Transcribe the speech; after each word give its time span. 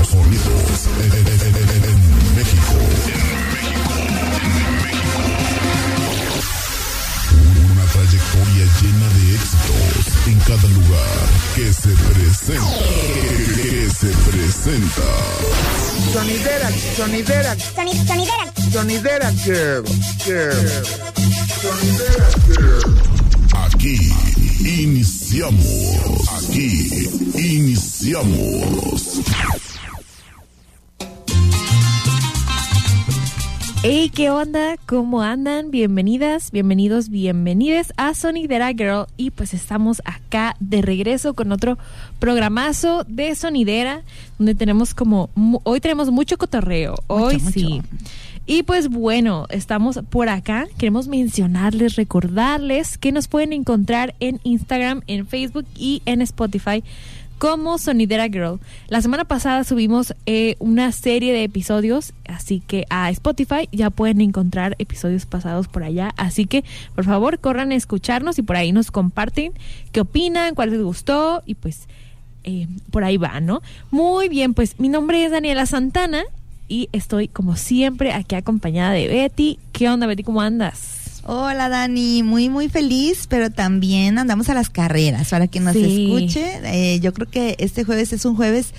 los 0.00 0.08
sonidos 0.08 0.88
en, 0.98 1.12
en- 1.12 1.26
en- 1.26 1.56
en- 1.68 1.84
en 1.84 1.98
México. 2.36 2.74
Una 7.72 7.84
trayectoria 7.92 8.64
llena 8.80 9.08
de 9.14 9.22
éxitos 9.34 10.04
en 10.26 10.38
cada 10.40 10.68
lugar 10.68 11.18
que 11.54 11.72
se 11.72 11.90
presenta. 12.12 12.78
Que 13.62 13.90
se 13.90 14.08
presenta. 14.30 15.08
Sonidera, 16.12 16.68
sonidera, 16.96 17.56
Soni- 17.56 18.06
sonidera. 18.06 18.44
sonidera 18.72 19.30
girl, 19.44 19.84
girl. 20.24 20.68
Sonidera 21.62 22.28
girl. 22.46 22.90
Aquí 23.66 23.96
iniciamos. 24.60 26.28
Aquí 26.38 27.08
iniciamos. 27.34 29.20
Hey, 33.82 34.10
¿qué 34.14 34.28
onda? 34.28 34.76
¿Cómo 34.84 35.22
andan? 35.22 35.70
Bienvenidas, 35.70 36.50
bienvenidos, 36.50 37.08
bienvenides 37.08 37.94
a 37.96 38.12
Sonidera 38.12 38.68
Girl. 38.74 39.06
Y 39.16 39.30
pues 39.30 39.54
estamos 39.54 40.02
acá 40.04 40.54
de 40.60 40.82
regreso 40.82 41.32
con 41.32 41.50
otro 41.50 41.78
programazo 42.18 43.04
de 43.04 43.34
Sonidera, 43.34 44.02
donde 44.38 44.54
tenemos 44.54 44.92
como, 44.92 45.30
hoy 45.62 45.80
tenemos 45.80 46.10
mucho 46.10 46.36
cotorreo, 46.36 46.94
hoy 47.06 47.38
Mucho, 47.38 47.50
sí. 47.52 47.64
mucho. 47.64 47.88
Y 48.44 48.64
pues 48.64 48.88
bueno, 48.88 49.46
estamos 49.48 50.00
por 50.10 50.28
acá. 50.28 50.66
Queremos 50.76 51.08
mencionarles, 51.08 51.96
recordarles 51.96 52.98
que 52.98 53.12
nos 53.12 53.28
pueden 53.28 53.54
encontrar 53.54 54.14
en 54.20 54.40
Instagram, 54.42 55.00
en 55.06 55.26
Facebook 55.26 55.64
y 55.74 56.02
en 56.04 56.20
Spotify 56.20 56.84
como 57.40 57.78
Sonidera 57.78 58.28
Girl. 58.28 58.60
La 58.88 59.00
semana 59.00 59.24
pasada 59.24 59.64
subimos 59.64 60.14
eh, 60.26 60.56
una 60.58 60.92
serie 60.92 61.32
de 61.32 61.42
episodios, 61.42 62.12
así 62.28 62.60
que 62.60 62.84
a 62.90 63.08
Spotify 63.08 63.66
ya 63.72 63.88
pueden 63.88 64.20
encontrar 64.20 64.76
episodios 64.78 65.24
pasados 65.24 65.66
por 65.66 65.82
allá. 65.82 66.12
Así 66.18 66.44
que 66.44 66.64
por 66.94 67.06
favor 67.06 67.38
corran 67.38 67.72
a 67.72 67.76
escucharnos 67.76 68.38
y 68.38 68.42
por 68.42 68.56
ahí 68.56 68.72
nos 68.72 68.90
comparten 68.90 69.54
qué 69.90 70.02
opinan, 70.02 70.54
cuál 70.54 70.68
les 70.68 70.82
gustó 70.82 71.42
y 71.46 71.54
pues 71.54 71.88
eh, 72.44 72.68
por 72.90 73.04
ahí 73.04 73.16
va, 73.16 73.40
¿no? 73.40 73.62
Muy 73.90 74.28
bien, 74.28 74.52
pues 74.52 74.78
mi 74.78 74.90
nombre 74.90 75.24
es 75.24 75.30
Daniela 75.32 75.64
Santana 75.64 76.24
y 76.68 76.90
estoy 76.92 77.26
como 77.26 77.56
siempre 77.56 78.12
aquí 78.12 78.34
acompañada 78.34 78.92
de 78.92 79.08
Betty. 79.08 79.58
¿Qué 79.72 79.88
onda 79.88 80.06
Betty? 80.06 80.24
¿Cómo 80.24 80.42
andas? 80.42 80.99
Hola 81.32 81.68
Dani, 81.68 82.24
muy 82.24 82.48
muy 82.48 82.68
feliz, 82.68 83.26
pero 83.28 83.50
también 83.50 84.18
andamos 84.18 84.48
a 84.48 84.54
las 84.54 84.68
carreras 84.68 85.28
para 85.28 85.46
que 85.46 85.60
nos 85.60 85.74
Sí. 85.74 86.06
escuche. 86.08 86.58
Eh, 86.64 86.98
yo 86.98 87.12
creo 87.12 87.30
que 87.30 87.54
este 87.60 87.84
jueves 87.84 88.12
es 88.12 88.24
un 88.24 88.34
jueves 88.34 88.74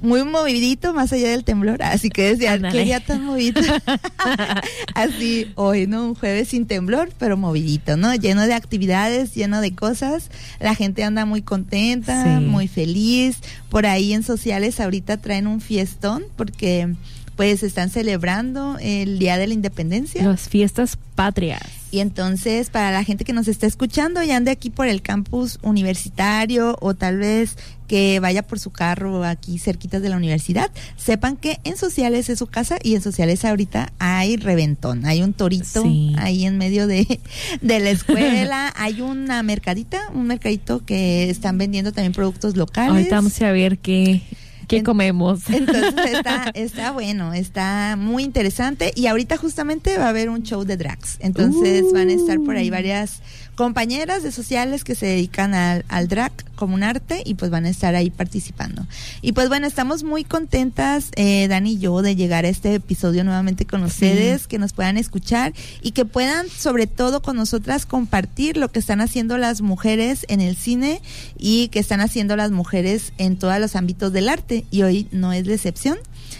muy 0.00 0.22
movidito, 0.22 0.94
más 0.94 1.12
allá 1.12 1.30
del 1.30 1.42
temblor, 1.42 1.82
así 1.82 2.08
que 2.10 2.22
decía, 2.36 2.60
qué 2.70 2.84
día 2.84 3.00
tan 3.00 3.24
movido. 3.24 3.60
así 4.94 5.50
hoy, 5.56 5.88
¿no? 5.88 6.04
Un 6.06 6.14
jueves 6.14 6.46
sin 6.50 6.66
temblor, 6.66 7.10
pero 7.18 7.36
movidito, 7.36 7.96
¿no? 7.96 8.14
Lleno 8.14 8.46
de 8.46 8.54
actividades, 8.54 9.34
lleno 9.34 9.60
de 9.60 9.74
cosas. 9.74 10.30
La 10.60 10.76
gente 10.76 11.02
anda 11.02 11.24
muy 11.24 11.42
contenta, 11.42 12.22
Sí. 12.38 12.44
muy 12.44 12.68
feliz. 12.68 13.38
Por 13.68 13.84
ahí 13.84 14.12
en 14.12 14.22
sociales 14.22 14.78
ahorita 14.78 15.16
traen 15.16 15.48
un 15.48 15.60
fiestón 15.60 16.22
porque 16.36 16.94
pues 17.36 17.62
están 17.62 17.90
celebrando 17.90 18.76
el 18.80 19.18
Día 19.18 19.36
de 19.36 19.46
la 19.46 19.54
Independencia. 19.54 20.26
Las 20.26 20.48
fiestas 20.48 20.98
patrias. 21.14 21.62
Y 21.90 22.00
entonces, 22.00 22.70
para 22.70 22.90
la 22.90 23.04
gente 23.04 23.24
que 23.24 23.32
nos 23.32 23.46
está 23.46 23.66
escuchando 23.66 24.22
y 24.22 24.30
ande 24.30 24.50
aquí 24.50 24.70
por 24.70 24.88
el 24.88 25.02
campus 25.02 25.58
universitario 25.62 26.76
o 26.80 26.94
tal 26.94 27.18
vez 27.18 27.56
que 27.86 28.18
vaya 28.20 28.42
por 28.42 28.58
su 28.58 28.70
carro 28.70 29.24
aquí 29.24 29.58
cerquitas 29.58 30.02
de 30.02 30.08
la 30.08 30.16
universidad, 30.16 30.70
sepan 30.96 31.36
que 31.36 31.58
en 31.64 31.76
sociales 31.76 32.28
es 32.28 32.38
su 32.38 32.48
casa 32.48 32.78
y 32.82 32.96
en 32.96 33.02
sociales 33.02 33.44
ahorita 33.44 33.92
hay 33.98 34.36
reventón, 34.36 35.06
hay 35.06 35.22
un 35.22 35.32
torito 35.32 35.82
Sí. 35.84 36.14
ahí 36.18 36.44
en 36.44 36.58
medio 36.58 36.86
de, 36.86 37.20
de 37.60 37.80
la 37.80 37.90
escuela, 37.90 38.72
hay 38.76 39.00
una 39.00 39.42
mercadita, 39.42 40.10
un 40.12 40.26
mercadito 40.26 40.84
que 40.84 41.30
están 41.30 41.58
vendiendo 41.58 41.92
también 41.92 42.12
productos 42.12 42.56
locales. 42.56 42.90
Ahorita 42.90 43.14
vamos 43.16 43.40
a 43.40 43.52
ver 43.52 43.78
qué, 43.78 44.22
qué 44.66 44.78
En- 44.78 44.84
comemos. 44.84 45.48
Entonces 45.50 45.94
está, 46.12 46.50
está 46.54 46.90
bueno, 46.92 47.32
está 47.34 47.96
muy 47.98 48.22
interesante 48.24 48.92
y 48.94 49.06
ahorita 49.06 49.36
justamente 49.36 49.96
va 49.98 50.06
a 50.06 50.08
haber 50.10 50.28
un 50.30 50.42
show 50.42 50.64
de 50.64 50.76
drags. 50.76 51.16
Entonces 51.20 51.84
Uh. 51.84 51.92
van 51.92 52.08
a 52.08 52.12
estar 52.12 52.38
por 52.40 52.56
ahí 52.56 52.70
varias 52.70 53.20
compañeras 53.56 54.22
de 54.22 54.30
sociales 54.30 54.84
que 54.84 54.94
se 54.94 55.06
dedican 55.06 55.54
al, 55.54 55.84
al 55.88 56.08
drag 56.08 56.32
como 56.56 56.74
un 56.74 56.82
arte 56.82 57.22
y 57.24 57.34
pues 57.34 57.50
van 57.50 57.64
a 57.64 57.68
estar 57.68 57.94
ahí 57.94 58.10
participando. 58.10 58.86
Y 59.22 59.32
pues 59.32 59.48
bueno, 59.48 59.66
estamos 59.66 60.02
muy 60.04 60.24
contentas, 60.24 61.10
eh, 61.16 61.48
Dani 61.48 61.72
y 61.72 61.78
yo, 61.78 62.02
de 62.02 62.16
llegar 62.16 62.44
a 62.44 62.48
este 62.48 62.74
episodio 62.74 63.24
nuevamente 63.24 63.66
con 63.66 63.82
ustedes, 63.82 64.46
que 64.46 64.58
nos 64.58 64.72
puedan 64.72 64.96
escuchar 64.96 65.54
y 65.82 65.92
que 65.92 66.04
puedan 66.04 66.48
sobre 66.48 66.86
todo 66.86 67.22
con 67.22 67.36
nosotras 67.36 67.86
compartir 67.86 68.56
lo 68.56 68.70
que 68.70 68.78
están 68.78 69.00
haciendo 69.00 69.38
las 69.38 69.62
mujeres 69.62 70.26
en 70.28 70.40
el 70.40 70.56
cine 70.56 71.00
y 71.38 71.68
que 71.68 71.78
están 71.78 72.00
haciendo 72.00 72.36
las 72.36 72.50
mujeres 72.50 73.12
en 73.18 73.36
todos 73.36 73.58
los 73.58 73.74
ámbitos 73.74 74.12
del 74.12 74.28
arte 74.28 74.64
y 74.70 74.82
hoy 74.82 75.08
no 75.12 75.32
es 75.32 75.46
la 75.46 75.54
excepción. 75.54 75.98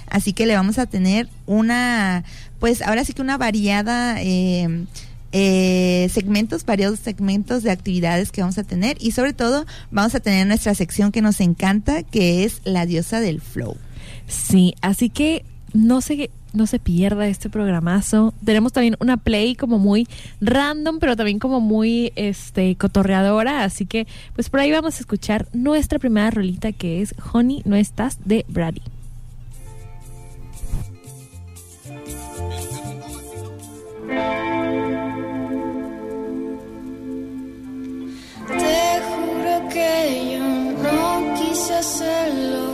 Así 0.09 0.33
que 0.33 0.47
le 0.47 0.55
vamos 0.55 0.79
a 0.79 0.87
tener 0.87 1.29
una, 1.47 2.25
pues 2.61 2.83
ahora 2.83 3.05
sí 3.05 3.13
que 3.13 3.23
una 3.23 3.39
variada 3.39 4.23
eh, 4.23 4.87
eh, 5.39 6.09
segmentos, 6.11 6.65
variados 6.65 6.99
segmentos 6.99 7.63
de 7.63 7.71
actividades 7.71 8.33
que 8.33 8.41
vamos 8.41 8.57
a 8.57 8.65
tener 8.65 8.97
y 9.01 9.11
sobre 9.11 9.35
todo 9.35 9.67
vamos 9.91 10.15
a 10.15 10.21
tener 10.21 10.47
nuestra 10.47 10.75
sección 10.75 11.13
que 11.13 11.21
nos 11.21 11.43
encanta, 11.43 12.03
que 12.05 12.45
es 12.45 12.63
la 12.65 12.87
diosa 12.87 13.21
del 13.21 13.43
flow. 13.43 13.77
Sí, 14.27 14.75
así 14.81 15.11
que 15.11 15.45
no 15.75 16.01
se, 16.01 16.31
no 16.55 16.67
se 16.67 16.79
pierda 16.79 17.29
este 17.29 17.51
programazo. 17.51 18.33
Tenemos 18.47 18.73
también 18.73 18.97
una 18.99 19.19
play 19.19 19.57
como 19.57 19.79
muy 19.79 20.09
random, 20.41 21.01
pero 21.01 21.17
también 21.17 21.39
como 21.39 21.61
muy 21.61 22.15
este 22.17 22.75
cotorreadora. 22.77 23.63
Así 23.63 23.85
que, 23.85 24.07
pues 24.35 24.49
por 24.49 24.61
ahí 24.61 24.71
vamos 24.71 24.97
a 24.97 25.01
escuchar 25.01 25.49
nuestra 25.53 25.99
primera 25.99 26.31
rolita 26.31 26.73
que 26.73 27.03
es 27.03 27.15
Honey, 27.35 27.61
no 27.67 27.77
estás 27.77 28.17
de 28.25 28.47
Brady. 28.49 28.81
Que 39.77 40.33
yo 40.33 40.49
no 40.87 41.35
quise 41.39 41.75
hacerlo. 41.75 42.65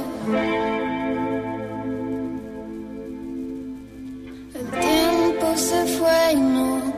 El 4.59 4.67
tiempo 4.87 5.47
se 5.57 5.81
fue 5.97 6.33
y 6.33 6.37
no 6.37 6.92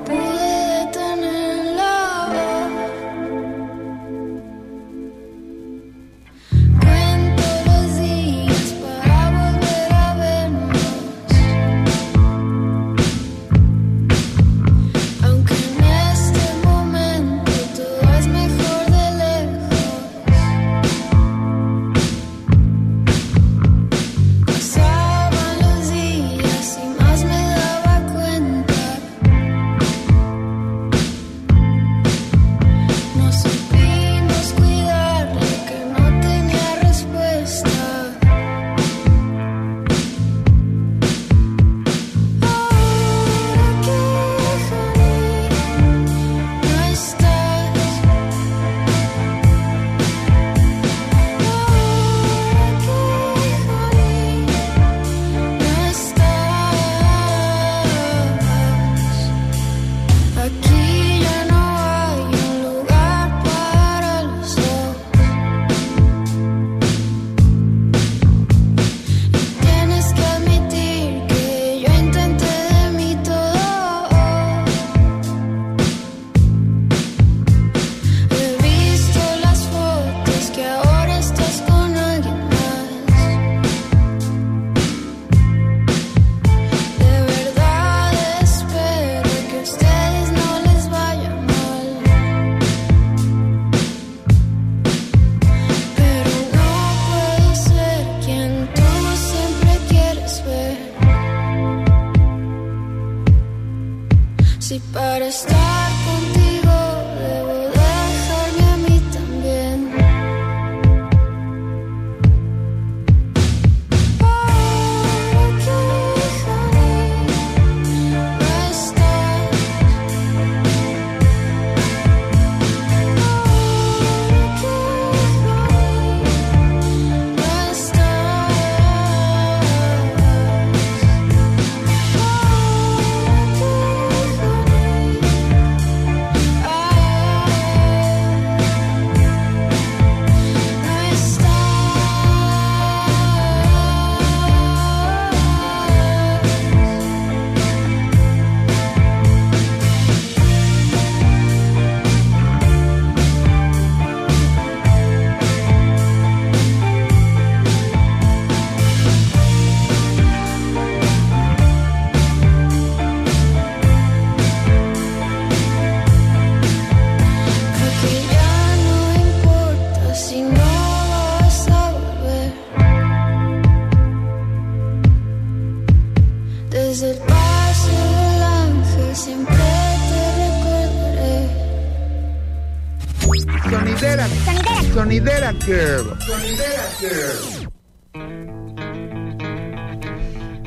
Girl. 185.66 186.16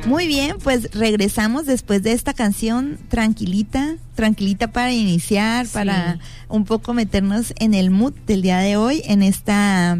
Muy 0.06 0.26
bien, 0.26 0.56
pues 0.62 0.90
regresamos 0.92 1.66
después 1.66 2.02
de 2.02 2.12
esta 2.12 2.32
canción 2.32 2.98
tranquilita, 3.08 3.96
tranquilita 4.14 4.68
para 4.68 4.92
iniciar, 4.92 5.66
Sí. 5.66 5.72
para 5.74 6.18
un 6.48 6.64
poco 6.64 6.94
meternos 6.94 7.52
en 7.58 7.74
el 7.74 7.90
mood 7.90 8.14
del 8.26 8.42
día 8.42 8.58
de 8.58 8.76
hoy, 8.76 9.02
en 9.04 9.22
esta, 9.22 9.98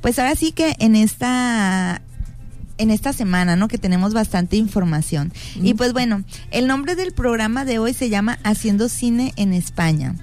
pues 0.00 0.18
ahora 0.18 0.34
sí 0.34 0.52
que 0.52 0.74
en 0.78 0.96
esta 0.96 2.02
en 2.78 2.90
esta 2.90 3.12
semana, 3.12 3.56
¿no? 3.56 3.68
Que 3.68 3.76
tenemos 3.76 4.14
bastante 4.14 4.56
información. 4.56 5.34
Y 5.56 5.74
pues 5.74 5.92
bueno, 5.92 6.24
el 6.50 6.66
nombre 6.66 6.94
del 6.96 7.12
programa 7.12 7.66
de 7.66 7.78
hoy 7.78 7.92
se 7.92 8.08
llama 8.08 8.38
Haciendo 8.42 8.88
Cine 8.88 9.34
en 9.36 9.52
España. 9.52 10.14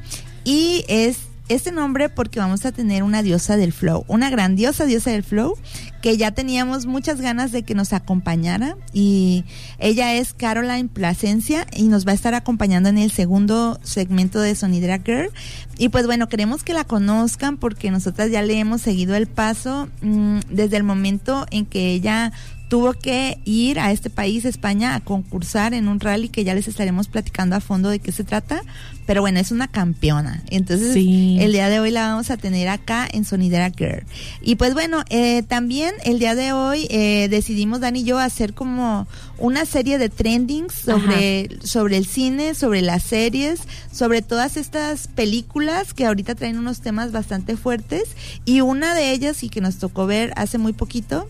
Y 0.43 0.83
es 0.87 1.26
este 1.49 1.71
nombre 1.71 2.09
porque 2.09 2.39
vamos 2.39 2.65
a 2.65 2.71
tener 2.71 3.03
una 3.03 3.23
diosa 3.23 3.57
del 3.57 3.73
flow, 3.73 4.03
una 4.07 4.29
grandiosa 4.29 4.85
diosa 4.85 5.11
del 5.11 5.23
flow 5.23 5.55
que 6.01 6.17
ya 6.17 6.31
teníamos 6.31 6.85
muchas 6.85 7.21
ganas 7.21 7.51
de 7.51 7.63
que 7.63 7.75
nos 7.75 7.93
acompañara. 7.93 8.77
Y 8.93 9.45
ella 9.79 10.13
es 10.13 10.33
Caroline 10.33 10.89
Plasencia 10.89 11.65
y 11.75 11.83
nos 11.83 12.07
va 12.07 12.11
a 12.11 12.15
estar 12.15 12.33
acompañando 12.33 12.89
en 12.89 12.97
el 12.97 13.11
segundo 13.11 13.79
segmento 13.83 14.39
de 14.39 14.55
Sonidra 14.55 14.99
Girl. 14.99 15.31
Y 15.77 15.89
pues 15.89 16.05
bueno, 16.05 16.29
queremos 16.29 16.63
que 16.63 16.73
la 16.73 16.83
conozcan 16.83 17.57
porque 17.57 17.91
nosotras 17.91 18.31
ya 18.31 18.41
le 18.41 18.59
hemos 18.59 18.81
seguido 18.81 19.15
el 19.15 19.27
paso 19.27 19.89
mm, 20.01 20.39
desde 20.49 20.77
el 20.77 20.83
momento 20.83 21.45
en 21.51 21.65
que 21.65 21.91
ella 21.91 22.31
tuvo 22.67 22.93
que 22.93 23.37
ir 23.45 23.79
a 23.79 23.91
este 23.91 24.09
país, 24.09 24.43
España, 24.45 24.95
a 24.95 24.99
concursar 24.99 25.73
en 25.73 25.87
un 25.87 25.99
rally 25.99 26.29
que 26.29 26.43
ya 26.43 26.53
les 26.53 26.67
estaremos 26.67 27.07
platicando 27.07 27.55
a 27.55 27.59
fondo 27.61 27.89
de 27.89 27.99
qué 27.99 28.11
se 28.11 28.23
trata. 28.23 28.61
Pero 29.05 29.21
bueno, 29.21 29.39
es 29.39 29.51
una 29.51 29.69
campeona. 29.69 30.43
Entonces, 30.49 30.91
Sí. 30.93 31.37
el 31.39 31.53
día 31.53 31.69
de 31.69 31.79
hoy 31.79 31.91
la 31.91 32.09
vamos 32.09 32.29
a 32.29 32.35
tener 32.35 32.67
acá 32.67 33.07
en 33.09 33.23
Sonidera 33.23 33.69
Girl. 33.69 34.03
Y 34.41 34.55
pues 34.55 34.73
bueno, 34.73 35.05
eh, 35.09 35.43
también 35.43 35.93
el 36.03 36.19
día 36.19 36.35
de 36.35 36.51
hoy 36.51 36.87
eh, 36.89 37.29
decidimos, 37.29 37.79
Dani 37.79 38.01
y 38.01 38.03
yo, 38.03 38.19
hacer 38.19 38.53
como 38.53 39.07
una 39.37 39.63
serie 39.65 39.97
de 39.97 40.09
trendings 40.09 40.73
sobre, 40.73 41.47
sobre 41.63 41.95
el 41.95 42.05
cine, 42.05 42.53
sobre 42.53 42.81
las 42.81 43.03
series, 43.03 43.61
sobre 43.93 44.21
todas 44.21 44.57
estas 44.57 45.07
películas 45.07 45.93
que 45.93 46.05
ahorita 46.05 46.35
traen 46.35 46.57
unos 46.57 46.81
temas 46.81 47.13
bastante 47.13 47.55
fuertes. 47.55 48.09
Y 48.43 48.59
una 48.59 48.93
de 48.93 49.13
ellas, 49.13 49.41
y 49.41 49.47
que 49.49 49.61
nos 49.61 49.77
tocó 49.77 50.05
ver 50.05 50.33
hace 50.35 50.57
muy 50.57 50.73
poquito, 50.73 51.29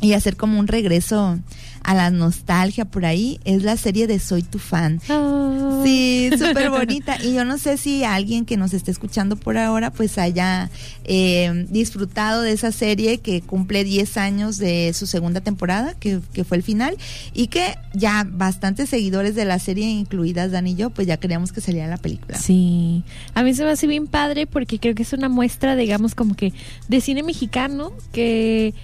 y 0.00 0.12
hacer 0.12 0.36
como 0.36 0.58
un 0.58 0.66
regreso 0.66 1.38
a 1.86 1.94
la 1.94 2.10
nostalgia 2.10 2.84
por 2.84 3.06
ahí, 3.06 3.38
es 3.44 3.62
la 3.62 3.76
serie 3.76 4.08
de 4.08 4.18
Soy 4.18 4.42
tu 4.42 4.58
fan. 4.58 5.00
Ah. 5.08 5.82
Sí, 5.84 6.30
súper 6.36 6.68
bonita. 6.70 7.16
Y 7.22 7.34
yo 7.34 7.44
no 7.44 7.58
sé 7.58 7.76
si 7.76 8.02
alguien 8.02 8.44
que 8.44 8.56
nos 8.56 8.74
esté 8.74 8.90
escuchando 8.90 9.36
por 9.36 9.56
ahora, 9.56 9.92
pues 9.92 10.18
haya 10.18 10.68
eh, 11.04 11.66
disfrutado 11.70 12.42
de 12.42 12.50
esa 12.50 12.72
serie 12.72 13.18
que 13.18 13.40
cumple 13.40 13.84
10 13.84 14.16
años 14.16 14.58
de 14.58 14.92
su 14.94 15.06
segunda 15.06 15.40
temporada, 15.40 15.94
que, 15.94 16.20
que 16.32 16.42
fue 16.42 16.56
el 16.56 16.64
final, 16.64 16.96
y 17.32 17.46
que 17.46 17.76
ya 17.94 18.26
bastantes 18.28 18.90
seguidores 18.90 19.36
de 19.36 19.44
la 19.44 19.60
serie, 19.60 19.86
incluidas 19.86 20.50
Dan 20.50 20.66
y 20.66 20.74
yo, 20.74 20.90
pues 20.90 21.06
ya 21.06 21.18
queríamos 21.18 21.52
que 21.52 21.60
saliera 21.60 21.86
la 21.86 21.98
película. 21.98 22.36
Sí, 22.36 23.04
a 23.34 23.44
mí 23.44 23.54
se 23.54 23.64
me 23.64 23.70
hace 23.70 23.86
bien 23.86 24.08
padre 24.08 24.48
porque 24.48 24.80
creo 24.80 24.96
que 24.96 25.04
es 25.04 25.12
una 25.12 25.28
muestra, 25.28 25.76
digamos, 25.76 26.16
como 26.16 26.34
que 26.34 26.52
de 26.88 27.00
cine 27.00 27.22
mexicano 27.22 27.92
que, 28.12 28.74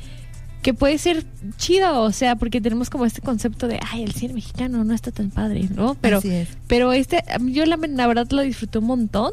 que 0.63 0.75
puede 0.75 0.97
ser 0.99 1.25
chido, 1.57 2.03
o 2.03 2.13
sea, 2.13 2.37
porque 2.37 2.61
tenemos 2.61 2.89
como 2.89 3.05
este 3.05 3.21
concepto 3.21 3.67
de, 3.67 3.81
ay, 3.91 4.05
el 4.05 4.13
cine 4.13 4.35
mexicano 4.35 4.85
no 4.85 4.95
está 4.95 5.11
tan 5.11 5.31
padre, 5.31 5.69
¿no? 5.75 5.97
Pero, 6.01 6.21
es. 6.23 6.49
pero 6.69 6.93
este, 6.93 7.25
yo 7.41 7.67
la, 7.67 7.77
la 7.77 8.07
verdad 8.07 8.29
lo 8.31 8.43
disfruté 8.43 8.79
un 8.79 8.87
montón. 8.87 9.33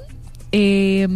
Eh, 0.52 1.08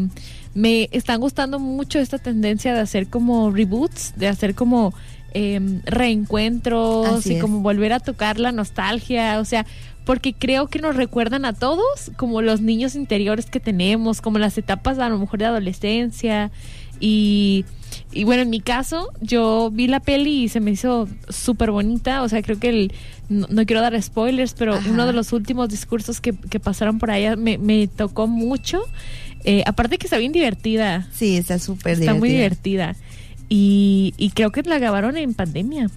me 0.54 0.88
están 0.92 1.20
gustando 1.20 1.60
mucho 1.60 1.98
esta 1.98 2.20
tendencia 2.20 2.76
de 2.76 2.82
hacer 2.82 3.08
como 3.08 3.50
reboots, 3.50 4.14
de 4.16 4.28
hacer 4.28 4.54
como 4.54 4.94
eh, 5.34 5.60
reencuentros 5.86 7.08
Así 7.08 7.34
y 7.34 7.36
es. 7.38 7.42
como 7.42 7.62
volver 7.62 7.92
a 7.92 8.00
tocar 8.00 8.40
la 8.40 8.52
nostalgia, 8.52 9.40
o 9.40 9.46
sea, 9.46 9.66
porque 10.06 10.34
creo 10.34 10.68
que 10.68 10.78
nos 10.78 10.96
recuerdan 10.96 11.46
a 11.46 11.54
todos 11.54 12.12
como 12.18 12.44
los 12.44 12.62
niños 12.62 12.94
interiores 12.94 13.48
que 13.48 13.60
tenemos, 13.60 14.22
como 14.22 14.38
las 14.38 14.58
etapas 14.60 15.00
a 15.00 15.10
lo 15.10 15.18
mejor 15.18 15.40
de 15.40 15.46
adolescencia 15.46 16.52
y, 17.00 17.66
y 18.14 18.24
bueno, 18.24 18.42
en 18.44 18.50
mi 18.50 18.60
caso 18.62 19.08
yo 19.22 19.70
vi 19.72 19.88
la 19.88 20.00
peli 20.00 20.44
y 20.44 20.50
se 20.50 20.60
me 20.60 20.72
hizo 20.72 21.08
súper 21.30 21.72
bonita, 21.72 22.22
o 22.24 22.30
sea, 22.30 22.42
creo 22.42 22.60
que 22.60 22.70
el, 22.70 22.94
no, 23.30 23.48
no 23.50 23.66
quiero 23.66 23.82
dar 23.82 24.00
spoilers, 24.02 24.54
pero 24.54 24.76
Ajá. 24.76 24.90
uno 24.90 25.06
de 25.06 25.14
los 25.14 25.34
últimos 25.34 25.70
discursos 25.70 26.22
que, 26.22 26.34
que 26.34 26.60
pasaron 26.60 27.00
por 27.00 27.12
allá 27.12 27.36
me, 27.36 27.58
me 27.58 27.88
tocó 27.88 28.28
mucho, 28.28 28.82
Eh, 29.46 29.62
aparte 29.66 29.98
que 29.98 30.08
está 30.08 30.18
bien 30.18 30.32
divertida, 30.32 31.06
Sí, 31.12 31.36
está 31.36 31.60
súper 31.60 32.00
está 32.00 32.14
muy 32.14 32.30
divertida. 32.30 32.94
divertida. 32.94 33.14
Y, 33.50 34.14
y 34.18 34.30
creo 34.32 34.52
que 34.52 34.62
la 34.64 34.80
grabaron 34.80 35.18
en 35.18 35.34
pandemia. 35.34 35.90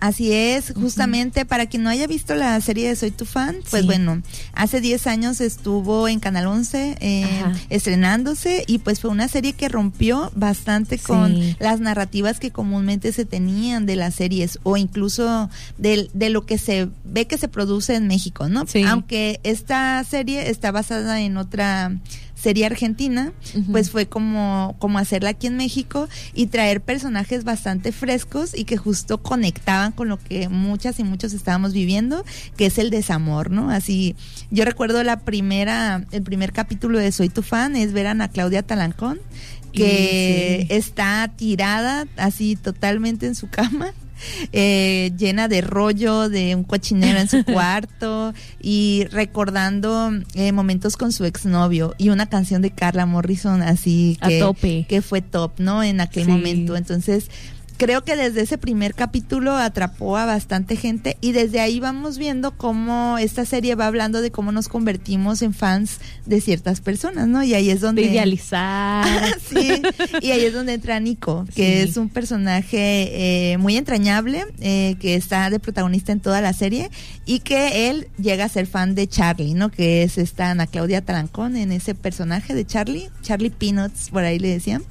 Así 0.00 0.32
es, 0.32 0.72
justamente 0.74 1.44
para 1.44 1.66
quien 1.66 1.82
no 1.82 1.90
haya 1.90 2.06
visto 2.06 2.34
la 2.34 2.60
serie 2.60 2.88
de 2.88 2.96
Soy 2.96 3.10
tu 3.10 3.24
fan, 3.24 3.56
pues 3.70 3.82
Sí. 3.82 3.86
bueno, 3.86 4.22
hace 4.52 4.80
10 4.80 5.06
años 5.06 5.40
estuvo 5.40 6.06
en 6.08 6.20
Canal 6.20 6.46
11 6.46 6.96
eh, 7.00 7.42
estrenándose 7.70 8.64
y 8.66 8.78
pues 8.78 9.00
fue 9.00 9.10
una 9.10 9.28
serie 9.28 9.52
que 9.52 9.68
rompió 9.68 10.32
bastante 10.34 10.98
con 10.98 11.34
Sí. 11.34 11.56
las 11.58 11.80
narrativas 11.80 12.40
que 12.40 12.50
comúnmente 12.50 13.12
se 13.12 13.24
tenían 13.24 13.86
de 13.86 13.96
las 13.96 14.14
series 14.14 14.58
o 14.62 14.76
incluso 14.76 15.50
del- 15.78 16.10
de, 16.14 16.30
lo 16.30 16.46
que 16.46 16.58
se 16.58 16.88
ve 17.04 17.26
que 17.26 17.38
se 17.38 17.48
produce 17.48 17.94
en 17.94 18.06
México, 18.06 18.48
¿no? 18.48 18.66
Sí. 18.66 18.82
Aunque 18.84 19.40
esta 19.42 20.02
serie 20.04 20.48
está 20.50 20.72
basada 20.72 21.20
en 21.20 21.36
otra 21.36 21.92
serie 22.44 22.66
argentina, 22.66 23.32
pues 23.72 23.90
fue 23.90 24.06
como, 24.06 24.76
como 24.78 24.98
hacerla 24.98 25.30
aquí 25.30 25.48
en 25.48 25.56
México 25.56 26.08
y 26.34 26.46
traer 26.46 26.80
personajes 26.82 27.42
bastante 27.42 27.90
frescos 27.90 28.56
y 28.56 28.64
que 28.64 28.76
justo 28.76 29.18
conectaban 29.22 29.90
con 29.92 30.08
lo 30.08 30.18
que 30.18 30.48
muchas 30.48 31.00
y 31.00 31.04
muchos 31.04 31.32
estábamos 31.32 31.72
viviendo, 31.72 32.24
que 32.56 32.66
es 32.66 32.78
el 32.78 32.90
desamor, 32.90 33.50
¿no? 33.50 33.70
Así, 33.70 34.14
yo 34.50 34.64
recuerdo 34.64 35.02
la 35.02 35.20
primera, 35.20 36.04
el 36.12 36.22
primer 36.22 36.52
capítulo 36.52 36.98
de 36.98 37.10
Soy 37.10 37.30
tu 37.30 37.42
fan 37.42 37.74
es 37.74 37.92
ver 37.92 38.06
a 38.06 38.10
Ana 38.12 38.28
Claudia 38.28 38.62
Talancón, 38.62 39.18
que 39.72 40.66
Sí. 40.68 40.74
está 40.74 41.32
tirada 41.36 42.06
así 42.16 42.54
totalmente 42.56 43.26
en 43.26 43.34
su 43.34 43.48
cama. 43.48 43.92
eh, 44.52 45.12
llena 45.16 45.48
de 45.48 45.60
rollo, 45.60 46.28
de 46.28 46.54
un 46.54 46.64
cochinero 46.64 47.18
en 47.18 47.28
su 47.28 47.44
cuarto 47.52 48.34
y 48.60 49.04
recordando 49.10 50.10
eh, 50.34 50.52
momentos 50.52 50.96
con 50.96 51.12
su 51.12 51.24
exnovio 51.24 51.94
y 51.98 52.08
una 52.10 52.28
canción 52.28 52.62
de 52.62 52.70
Carla 52.70 53.06
Morrison 53.06 53.62
así 53.62 54.16
A 54.20 54.28
que, 54.28 54.38
tope. 54.40 54.86
que 54.88 55.02
fue 55.02 55.20
top, 55.22 55.52
¿no? 55.58 55.82
En 55.82 56.00
aquel 56.00 56.24
Sí. 56.24 56.30
momento. 56.30 56.76
Entonces, 56.76 57.28
creo 57.76 58.04
que 58.04 58.16
desde 58.16 58.42
ese 58.42 58.58
primer 58.58 58.94
capítulo 58.94 59.56
atrapó 59.56 60.16
a 60.16 60.26
bastante 60.26 60.76
gente 60.76 61.16
y 61.20 61.32
desde 61.32 61.60
ahí 61.60 61.80
vamos 61.80 62.18
viendo 62.18 62.56
cómo 62.56 63.18
esta 63.18 63.44
serie 63.44 63.74
va 63.74 63.86
hablando 63.86 64.22
de 64.22 64.30
cómo 64.30 64.52
nos 64.52 64.68
convertimos 64.68 65.42
en 65.42 65.52
fans 65.54 65.98
de 66.26 66.40
ciertas 66.40 66.80
personas, 66.80 67.26
¿no? 67.28 67.42
Y 67.42 67.54
ahí 67.54 67.70
es 67.70 67.80
donde... 67.80 68.02
De 68.02 68.08
idealizar. 68.12 69.06
sí, 69.48 69.82
y 70.20 70.30
ahí 70.30 70.44
es 70.44 70.52
donde 70.52 70.74
entra 70.74 71.00
Nico, 71.00 71.44
que 71.54 71.82
Sí. 71.84 71.90
es 71.90 71.96
un 71.96 72.08
personaje 72.08 73.52
eh, 73.52 73.58
muy 73.58 73.76
entrañable, 73.76 74.44
eh, 74.60 74.96
que 75.00 75.14
está 75.14 75.50
de 75.50 75.58
protagonista 75.60 76.12
en 76.12 76.20
toda 76.20 76.40
la 76.40 76.52
serie 76.52 76.90
y 77.26 77.40
que 77.40 77.90
él 77.90 78.08
llega 78.18 78.44
a 78.44 78.48
ser 78.48 78.66
fan 78.66 78.94
de 78.94 79.08
Charlie, 79.08 79.54
¿no? 79.54 79.70
Que 79.70 80.02
es 80.02 80.18
esta 80.18 80.50
Ana 80.50 80.66
Claudia 80.66 81.00
Talancón 81.04 81.56
en 81.56 81.72
ese 81.72 81.94
personaje 81.94 82.54
de 82.54 82.64
Charlie, 82.66 83.10
Charlie 83.22 83.50
Peanuts, 83.50 84.10
por 84.10 84.24
ahí 84.24 84.38
le 84.38 84.48
decían 84.48 84.82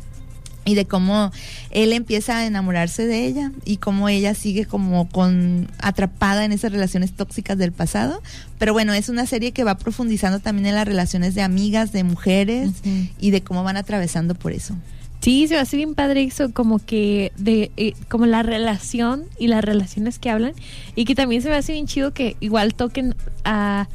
y 0.65 0.75
de 0.75 0.85
cómo 0.85 1.31
él 1.71 1.93
empieza 1.93 2.37
a 2.37 2.45
enamorarse 2.45 3.05
de 3.05 3.25
ella 3.25 3.51
y 3.65 3.77
cómo 3.77 4.09
ella 4.09 4.33
sigue 4.33 4.65
como 4.65 5.09
con 5.09 5.69
atrapada 5.79 6.45
en 6.45 6.51
esas 6.51 6.71
relaciones 6.71 7.13
tóxicas 7.13 7.57
del 7.57 7.71
pasado. 7.71 8.21
Pero 8.57 8.73
bueno, 8.73 8.93
es 8.93 9.09
una 9.09 9.25
serie 9.25 9.51
que 9.51 9.63
va 9.63 9.77
profundizando 9.77 10.39
también 10.39 10.67
en 10.67 10.75
las 10.75 10.87
relaciones 10.87 11.35
de 11.35 11.41
amigas, 11.41 11.91
de 11.91 12.03
mujeres 12.03 12.71
y 13.19 13.31
de 13.31 13.41
cómo 13.41 13.63
van 13.63 13.77
atravesando 13.77 14.35
por 14.35 14.53
eso. 14.53 14.75
Sí, 15.23 15.47
se 15.47 15.53
me 15.53 15.61
hace 15.61 15.77
bien 15.77 15.95
padre 15.95 16.23
eso, 16.23 16.51
como 16.51 16.79
que 16.79 17.31
de 17.37 17.71
eh, 17.77 17.93
como 18.09 18.25
la 18.25 18.43
relación 18.43 19.23
y 19.39 19.47
las 19.47 19.63
relaciones 19.63 20.19
que 20.19 20.29
hablan 20.29 20.53
y 20.95 21.05
que 21.05 21.15
también 21.15 21.41
se 21.41 21.47
me 21.47 21.55
hace 21.55 21.71
bien 21.71 21.87
chido 21.87 22.13
que 22.13 22.35
igual 22.41 22.73
toquen 22.73 23.15
a, 23.45 23.87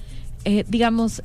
eh, 0.47 0.65
digamos, 0.69 1.23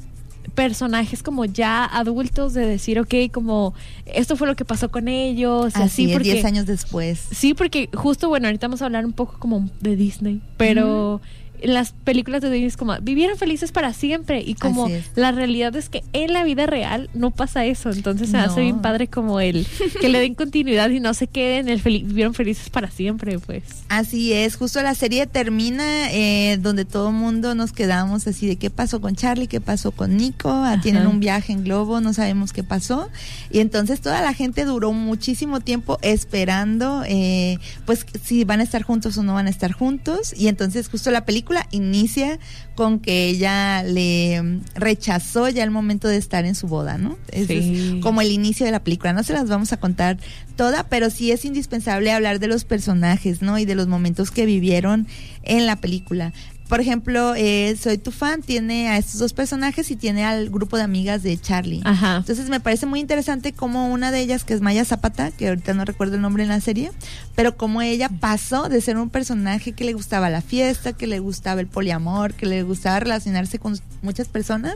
personajes 0.56 1.24
como 1.24 1.46
ya 1.46 1.86
adultos 1.86 2.54
de 2.54 2.66
decir, 2.66 3.00
ok, 3.00 3.32
como 3.32 3.74
esto 4.06 4.36
fue 4.36 4.48
lo 4.48 4.56
que 4.56 4.66
pasó 4.66 4.90
con 4.90 5.08
ellos, 5.08 5.76
así, 5.76 6.06
Así 6.06 6.08
porque 6.14 6.34
10 6.34 6.46
años 6.46 6.66
después. 6.66 7.20
Sí, 7.32 7.54
porque 7.54 7.90
justo, 7.94 8.30
bueno, 8.30 8.48
ahorita 8.48 8.68
vamos 8.68 8.82
a 8.82 8.86
hablar 8.86 9.06
un 9.06 9.14
poco 9.14 9.38
como 9.40 9.70
de 9.82 9.96
Disney, 9.96 10.42
pero 10.58 11.22
en 11.64 11.74
las 11.74 11.94
películas 11.94 12.42
de 12.42 12.50
Disney 12.50 12.68
es 12.68 12.78
como 12.78 12.96
vivieron 13.02 13.38
felices 13.38 13.72
para 13.72 13.94
siempre 13.94 14.42
y 14.46 14.54
como 14.56 14.90
la 15.16 15.32
realidad 15.32 15.76
es 15.76 15.90
que 15.90 16.04
en 16.14 16.34
la 16.34 16.44
vida 16.44 16.66
real 16.66 17.10
no 17.14 17.32
pasa 17.32 17.66
eso, 17.66 17.90
entonces 17.92 18.30
se 18.30 18.38
No. 18.38 18.44
hace 18.44 18.62
bien 18.62 18.82
padre 18.82 19.08
como 19.08 19.40
el 19.40 19.66
que 20.02 20.10
le 20.10 20.20
den 20.20 20.36
continuidad 20.36 20.90
y 20.90 21.00
no 21.00 21.14
se 21.14 21.28
queden 21.28 21.70
el 21.70 21.82
fel- 21.84 22.06
vivieron 22.06 22.34
felices 22.34 22.70
para 22.70 22.90
siempre, 22.92 23.40
pues. 23.40 23.64
Así 23.90 24.34
es, 24.34 24.56
justo 24.58 24.82
la 24.82 24.94
serie 24.96 25.26
termina 25.28 26.12
eh, 26.12 26.58
donde 26.62 26.86
todo 26.86 27.12
mundo 27.12 27.56
nos 27.56 27.72
quedamos 27.72 28.28
así 28.28 28.46
de 28.48 28.58
qué 28.58 28.70
pasó 28.70 29.02
con 29.02 29.16
Charlie, 29.16 29.48
qué 29.48 29.62
pasó 29.62 29.92
con 29.92 30.18
Nico, 30.18 30.52
Ah, 30.52 30.80
tienen 30.82 31.08
un 31.08 31.20
viaje 31.20 31.54
en 31.54 31.64
globo, 31.64 32.02
no 32.02 32.14
sabemos 32.14 32.54
qué 32.54 32.64
pasó. 32.64 33.10
Y 33.52 33.60
entonces 33.60 34.02
toda 34.02 34.22
la 34.22 34.34
gente 34.34 34.66
duró 34.66 34.92
muchísimo 34.94 35.60
tiempo 35.62 35.98
esperando 36.02 37.04
eh, 37.08 37.58
pues 37.86 38.06
si 38.24 38.44
van 38.44 38.60
a 38.60 38.64
estar 38.64 38.82
juntos 38.84 39.18
o 39.18 39.24
no 39.24 39.34
van 39.36 39.48
a 39.48 39.50
estar 39.50 39.72
juntos. 39.72 40.34
Y 40.38 40.48
entonces 40.48 40.90
justo 40.90 41.12
la 41.12 41.26
película 41.26 41.53
inicia 41.72 42.40
con 42.76 43.00
que 43.00 43.28
ella 43.28 43.84
le 43.84 44.60
rechazó 44.76 45.50
ya 45.50 45.64
el 45.64 45.72
momento 45.72 46.08
de 46.08 46.18
estar 46.18 46.46
en 46.46 46.56
su 46.56 46.68
boda, 46.68 46.98
¿no? 46.98 47.18
Sí. 47.32 47.96
es 47.98 48.04
como 48.04 48.22
el 48.22 48.32
inicio 48.32 48.66
de 48.66 48.72
la 48.72 48.84
película. 48.84 49.14
No 49.14 49.24
se 49.24 49.34
las 49.34 49.48
vamos 49.48 49.74
a 49.74 49.78
contar 49.78 50.18
toda, 50.56 50.88
pero 50.88 51.10
sí 51.10 51.32
es 51.32 51.46
indispensable 51.46 52.12
hablar 52.12 52.40
de 52.40 52.48
los 52.48 52.66
personajes, 52.66 53.42
¿no? 53.42 53.60
Y 53.60 53.66
de 53.66 53.76
los 53.76 53.88
momentos 53.88 54.32
que 54.32 54.46
vivieron 54.46 55.08
en 55.44 55.66
la 55.66 55.76
película. 55.76 56.34
Por 56.68 56.80
ejemplo, 56.80 57.34
eh, 57.36 57.76
Soy 57.80 57.98
tu 57.98 58.12
fan 58.12 58.42
tiene 58.42 58.90
a 58.90 58.98
estos 58.98 59.20
dos 59.20 59.34
personajes 59.34 59.92
y 59.92 59.96
tiene 59.96 60.26
al 60.26 60.50
grupo 60.50 60.78
de 60.78 60.84
amigas 60.84 61.24
de 61.24 61.38
Charlie. 61.38 61.82
Ajá. 61.84 62.18
Entonces 62.18 62.50
me 62.50 62.60
parece 62.60 62.86
muy 62.86 63.00
interesante 63.00 63.54
como 63.54 63.90
una 63.92 64.12
de 64.12 64.22
ellas, 64.22 64.44
que 64.44 64.54
es 64.54 64.62
Maya 64.62 64.86
Zapata, 64.86 65.32
que 65.32 65.50
ahorita 65.50 65.74
no 65.74 65.86
recuerdo 65.86 66.16
el 66.16 66.22
nombre 66.22 66.44
en 66.44 66.50
la 66.50 66.62
serie, 66.62 66.92
pero 67.36 67.58
como 67.58 67.82
ella 67.82 68.10
pasó 68.10 68.70
de 68.70 68.82
ser 68.82 68.98
un 68.98 69.10
personaje 69.10 69.74
que 69.74 69.84
le 69.84 69.94
gustaba 69.94 70.30
la 70.30 70.42
fiesta, 70.42 70.94
que 70.94 71.08
le 71.08 71.20
gustaba 71.20 71.62
el 71.62 71.68
poliamor, 71.68 72.34
que 72.34 72.46
le 72.46 72.64
gustaba 72.64 73.00
relacionarse 73.00 73.60
con 73.60 73.80
muchas 74.02 74.28
personas, 74.28 74.76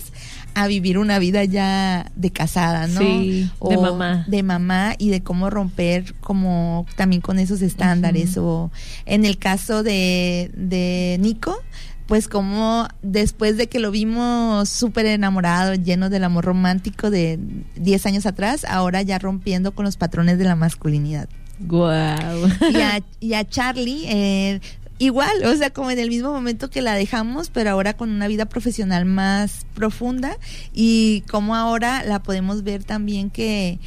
a 0.54 0.68
vivir 0.68 0.98
una 0.98 1.20
vida 1.20 1.44
ya 1.46 2.12
de 2.16 2.32
casada, 2.32 2.88
¿no? 2.88 3.00
Sí, 3.00 3.50
de 3.70 3.78
mamá. 3.78 4.26
De 4.28 4.44
mamá 4.44 4.96
y 4.98 5.10
de 5.10 5.22
cómo 5.22 5.50
romper 5.50 6.16
como 6.16 6.86
también 6.96 7.22
con 7.22 7.40
esos 7.40 7.62
estándares. 7.62 8.38
O 8.38 8.72
en 9.06 9.26
el 9.26 9.38
caso 9.38 9.84
de, 9.84 10.52
de 10.56 11.18
Nico, 11.20 11.62
pues 12.08 12.28
como 12.28 12.88
después 13.02 13.58
de 13.58 13.68
que 13.68 13.80
lo 13.80 13.92
vimos 13.92 14.70
súper 14.70 15.06
enamorado, 15.06 15.76
lleno 15.76 16.10
del 16.10 16.24
amor 16.24 16.46
romántico 16.46 17.10
de 17.10 17.38
10 17.76 18.06
años 18.06 18.26
atrás, 18.26 18.66
ahora 18.66 19.02
ya 19.02 19.20
rompiendo 19.20 19.74
con 19.74 19.86
los 19.86 19.98
patrones 19.98 20.38
de 20.38 20.46
la 20.46 20.56
masculinidad. 20.56 21.28
Guau. 21.60 22.48
Y 22.72 22.78
a, 22.78 23.02
y 23.20 23.34
a 23.34 23.48
Charlie, 23.48 24.06
eh, 24.08 24.62
igual, 25.00 25.44
o 25.46 25.56
sea, 25.56 25.70
como 25.72 25.92
en 25.92 26.00
el 26.00 26.10
mismo 26.10 26.32
momento 26.32 26.70
que 26.70 26.82
la 26.82 26.94
dejamos, 26.96 27.50
pero 27.50 27.72
ahora 27.72 27.96
con 27.96 28.10
una 28.10 28.28
vida 28.28 28.46
profesional 28.46 29.06
más 29.06 29.66
profunda 29.74 30.38
y 30.74 31.22
como 31.30 31.56
ahora 31.56 32.04
la 32.04 32.24
podemos 32.24 32.64
ver 32.64 32.84
también 32.84 33.30
que... 33.30 33.80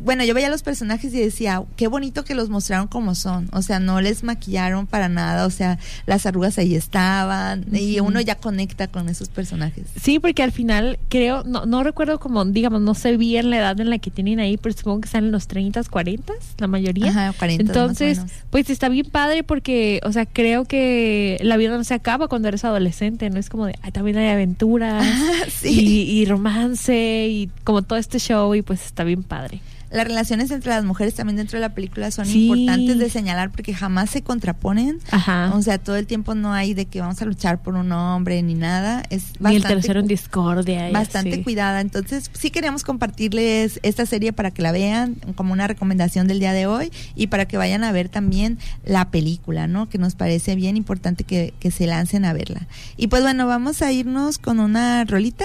Bueno, 0.00 0.24
yo 0.24 0.34
veía 0.34 0.48
los 0.48 0.62
personajes 0.62 1.12
y 1.14 1.20
decía, 1.20 1.62
qué 1.76 1.86
bonito 1.86 2.24
que 2.24 2.34
los 2.34 2.48
mostraron 2.48 2.88
como 2.88 3.14
son. 3.14 3.48
O 3.52 3.62
sea, 3.62 3.78
no 3.80 4.00
les 4.00 4.22
maquillaron 4.24 4.86
para 4.86 5.08
nada. 5.08 5.46
O 5.46 5.50
sea, 5.50 5.78
las 6.06 6.26
arrugas 6.26 6.58
ahí 6.58 6.74
estaban. 6.74 7.64
Y 7.72 8.00
uno 8.00 8.20
ya 8.20 8.34
conecta 8.34 8.88
con 8.88 9.08
esos 9.08 9.28
personajes. 9.28 9.86
Sí, 10.00 10.18
porque 10.18 10.42
al 10.42 10.52
final 10.52 10.98
creo, 11.08 11.44
no, 11.44 11.66
no 11.66 11.82
recuerdo 11.82 12.18
como, 12.18 12.44
digamos, 12.44 12.80
no 12.80 12.94
sé 12.94 13.16
bien 13.16 13.50
la 13.50 13.58
edad 13.58 13.78
en 13.80 13.90
la 13.90 13.98
que 13.98 14.10
tienen 14.10 14.40
ahí, 14.40 14.56
pero 14.56 14.74
supongo 14.74 15.02
que 15.02 15.06
están 15.06 15.24
en 15.26 15.32
los 15.32 15.46
30, 15.46 15.82
40, 15.84 16.32
la 16.58 16.66
mayoría. 16.66 17.10
Ajá, 17.10 17.32
40 17.38 17.64
más 17.64 17.76
o 17.76 17.80
Entonces, 17.80 18.18
menos. 18.18 18.32
pues 18.50 18.70
está 18.70 18.88
bien 18.88 19.06
padre 19.10 19.42
porque, 19.44 20.00
o 20.04 20.12
sea, 20.12 20.26
creo 20.26 20.64
que 20.64 21.38
la 21.42 21.56
vida 21.56 21.76
no 21.76 21.84
se 21.84 21.94
acaba 21.94 22.28
cuando 22.28 22.48
eres 22.48 22.64
adolescente, 22.64 23.28
no 23.30 23.38
es 23.38 23.48
como 23.48 23.66
de, 23.66 23.74
ay, 23.82 23.92
también 23.92 24.16
hay 24.16 24.28
aventuras 24.28 25.04
sí. 25.52 26.04
y, 26.08 26.20
y 26.20 26.24
romance 26.26 27.26
y 27.28 27.50
como 27.64 27.82
todo 27.82 27.98
este 27.98 28.18
show 28.18 28.54
y 28.54 28.62
pues 28.62 28.84
está 28.84 29.04
bien 29.04 29.22
padre. 29.22 29.60
Las 29.90 30.06
relaciones 30.06 30.50
entre 30.50 30.70
las 30.70 30.84
mujeres 30.84 31.14
también 31.14 31.36
dentro 31.36 31.58
de 31.58 31.62
la 31.62 31.74
película 31.74 32.10
son 32.10 32.24
Sí. 32.26 32.46
importantes 32.46 32.98
de 32.98 33.10
señalar 33.10 33.50
porque 33.50 33.74
jamás 33.74 34.10
se 34.10 34.22
contraponen. 34.22 34.98
Ajá. 35.10 35.52
O 35.54 35.62
sea, 35.62 35.78
todo 35.78 35.96
el 35.96 36.06
tiempo 36.06 36.34
no 36.34 36.52
hay 36.52 36.74
de 36.74 36.86
que 36.86 37.00
vamos 37.00 37.20
a 37.20 37.24
luchar 37.24 37.60
por 37.62 37.74
un 37.74 37.90
hombre 37.92 38.40
ni 38.42 38.54
nada. 38.54 39.02
Es 39.10 39.24
Ni 39.40 39.56
el 39.56 39.62
bastante, 39.62 39.68
tercero 39.68 40.00
en 40.00 40.06
discordia. 40.06 40.90
bastante 40.92 41.32
así. 41.32 41.42
cuidada. 41.42 41.80
Entonces, 41.80 42.30
sí 42.32 42.50
queríamos 42.50 42.84
compartirles 42.84 43.80
esta 43.82 44.06
serie 44.06 44.32
para 44.32 44.50
que 44.50 44.62
la 44.62 44.72
vean 44.72 45.16
como 45.34 45.52
una 45.52 45.66
recomendación 45.66 46.28
del 46.28 46.38
día 46.40 46.52
de 46.52 46.66
hoy 46.66 46.92
y 47.16 47.26
para 47.26 47.46
que 47.46 47.56
vayan 47.56 47.82
a 47.84 47.92
ver 47.92 48.08
también 48.08 48.58
la 48.84 49.10
película, 49.10 49.66
¿no? 49.66 49.88
Que 49.88 49.98
nos 49.98 50.14
parece 50.14 50.54
bien 50.54 50.76
importante 50.76 51.24
que, 51.24 51.52
que 51.58 51.70
se 51.70 51.86
lancen 51.86 52.24
a 52.24 52.32
verla. 52.32 52.66
Y 52.96 53.08
pues 53.08 53.22
bueno, 53.22 53.46
vamos 53.46 53.82
a 53.82 53.90
irnos 53.92 54.38
con 54.38 54.60
una 54.60 55.04
rolita 55.04 55.44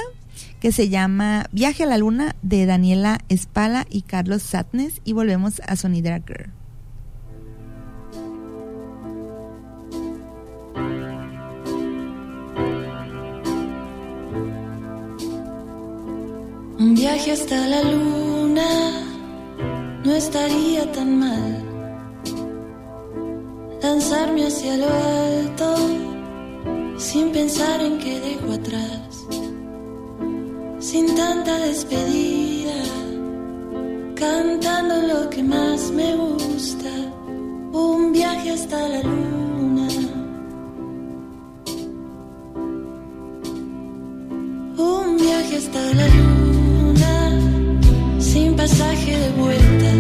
que 0.60 0.72
se 0.72 0.90
llama 0.90 1.48
Viaje 1.52 1.84
a 1.84 1.88
la 1.88 1.98
Luna 1.98 2.36
de 2.42 2.66
Daniela 2.66 3.20
Espala 3.30 3.86
y 3.90 4.02
Carlos 4.02 4.42
Satnes 4.42 5.02
y 5.04 5.14
volvemos 5.14 5.62
a 5.68 5.76
Sonidera 5.76 6.22
Girl. 6.26 6.52
Un 16.78 16.94
viaje 16.94 17.32
hasta 17.32 17.68
la 17.68 17.82
luna 17.84 18.68
no 20.04 20.14
estaría 20.14 20.92
tan 20.92 21.20
mal. 21.20 21.64
Lanzarme 23.82 24.46
hacia 24.46 24.78
lo 24.78 24.88
alto 24.88 25.76
sin 26.98 27.32
pensar 27.32 27.82
en 27.82 27.98
qué 27.98 28.20
dejo 28.20 28.54
atrás. 28.54 29.15
Sin 30.90 31.08
tanta 31.16 31.58
despedida, 31.62 32.80
cantando 34.14 34.96
lo 35.12 35.30
que 35.32 35.42
más 35.42 35.90
me 35.90 36.16
gusta. 36.16 36.92
Un 37.74 38.12
viaje 38.14 38.52
hasta 38.52 38.78
la 38.94 39.02
luna. 39.02 39.88
Un 44.78 45.18
viaje 45.18 45.58
hasta 45.58 45.82
la 46.00 46.08
luna, 46.20 47.14
sin 48.20 48.56
pasaje 48.56 49.12
de 49.24 49.30
vuelta. 49.42 49.92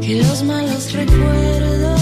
Que 0.00 0.22
los 0.24 0.42
malos 0.42 0.92
recuerdos 0.94 1.99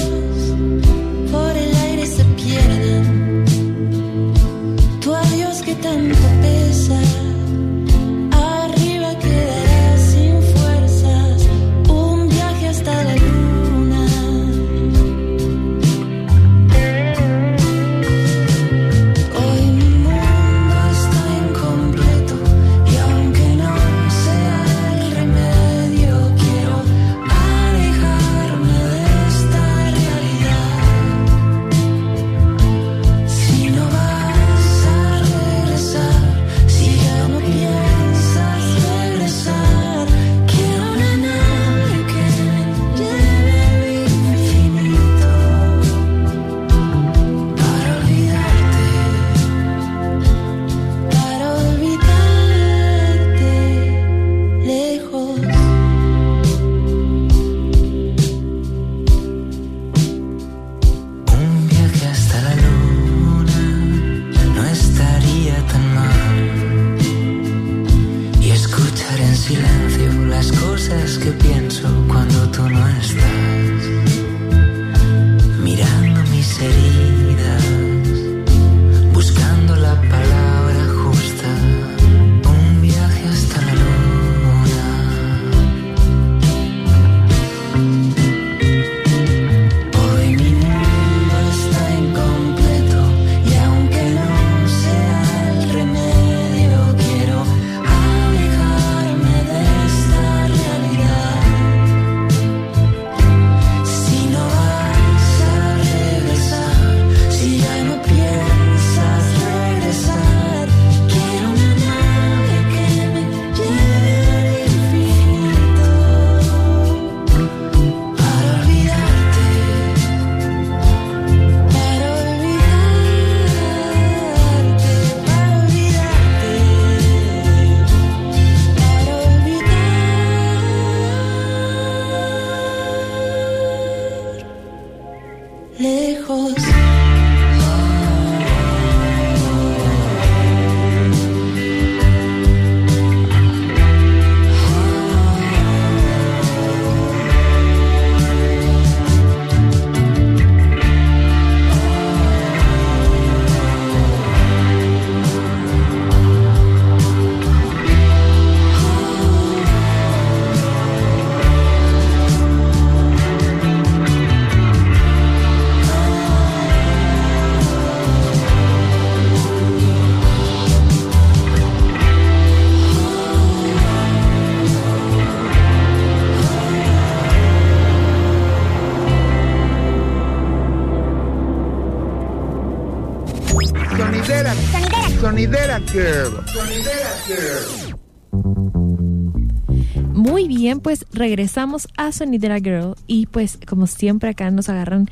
regresamos 191.18 191.88
a 191.96 192.12
Sonidera 192.12 192.58
Girl 192.58 192.94
y 193.06 193.26
pues 193.26 193.58
como 193.66 193.86
siempre 193.86 194.30
acá 194.30 194.50
nos 194.50 194.68
agarran 194.68 195.08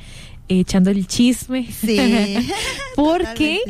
eh, 0.48 0.60
echando 0.60 0.90
el 0.90 1.06
chisme. 1.06 1.70
Sí. 1.70 2.48
Porque 2.96 3.60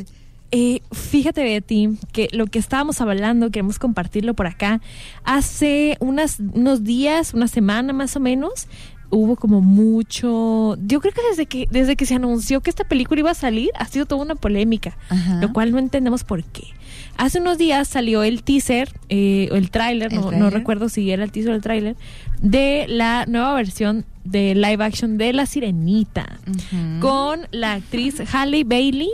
eh, 0.52 0.80
fíjate 0.92 1.42
Betty 1.42 1.98
que 2.12 2.28
lo 2.32 2.46
que 2.46 2.58
estábamos 2.58 3.00
hablando, 3.00 3.50
queremos 3.50 3.78
compartirlo 3.78 4.34
por 4.34 4.46
acá. 4.46 4.80
Hace 5.24 5.96
unas, 6.00 6.38
unos 6.38 6.84
días, 6.84 7.34
una 7.34 7.48
semana 7.48 7.92
más 7.92 8.14
o 8.16 8.20
menos, 8.20 8.68
hubo 9.10 9.36
como 9.36 9.60
mucho, 9.60 10.76
yo 10.86 11.00
creo 11.00 11.12
que 11.12 11.20
desde 11.30 11.46
que 11.46 11.68
desde 11.70 11.96
que 11.96 12.06
se 12.06 12.14
anunció 12.14 12.60
que 12.60 12.70
esta 12.70 12.84
película 12.84 13.20
iba 13.20 13.30
a 13.30 13.34
salir 13.34 13.70
ha 13.78 13.86
sido 13.86 14.06
toda 14.06 14.22
una 14.22 14.34
polémica, 14.34 14.96
Ajá. 15.08 15.40
lo 15.40 15.52
cual 15.52 15.72
no 15.72 15.78
entendemos 15.78 16.24
por 16.24 16.44
qué. 16.44 16.64
Hace 17.16 17.40
unos 17.40 17.56
días 17.56 17.88
salió 17.88 18.22
el 18.22 18.42
teaser, 18.42 18.92
eh, 19.08 19.48
o 19.50 19.56
el 19.56 19.70
tráiler, 19.70 20.12
no, 20.12 20.50
recuerdo 20.50 20.88
si 20.88 21.10
era 21.10 21.24
el 21.24 21.32
teaser 21.32 21.52
o 21.52 21.54
el 21.54 21.62
tráiler, 21.62 21.96
de 22.40 22.86
la 22.88 23.24
nueva 23.26 23.54
versión 23.54 24.04
de 24.24 24.54
live 24.54 24.84
action 24.84 25.16
de 25.16 25.32
La 25.32 25.46
Sirenita, 25.46 26.38
con 27.00 27.40
la 27.52 27.74
actriz 27.74 28.20
Halle 28.32 28.64
Bailey, 28.64 29.10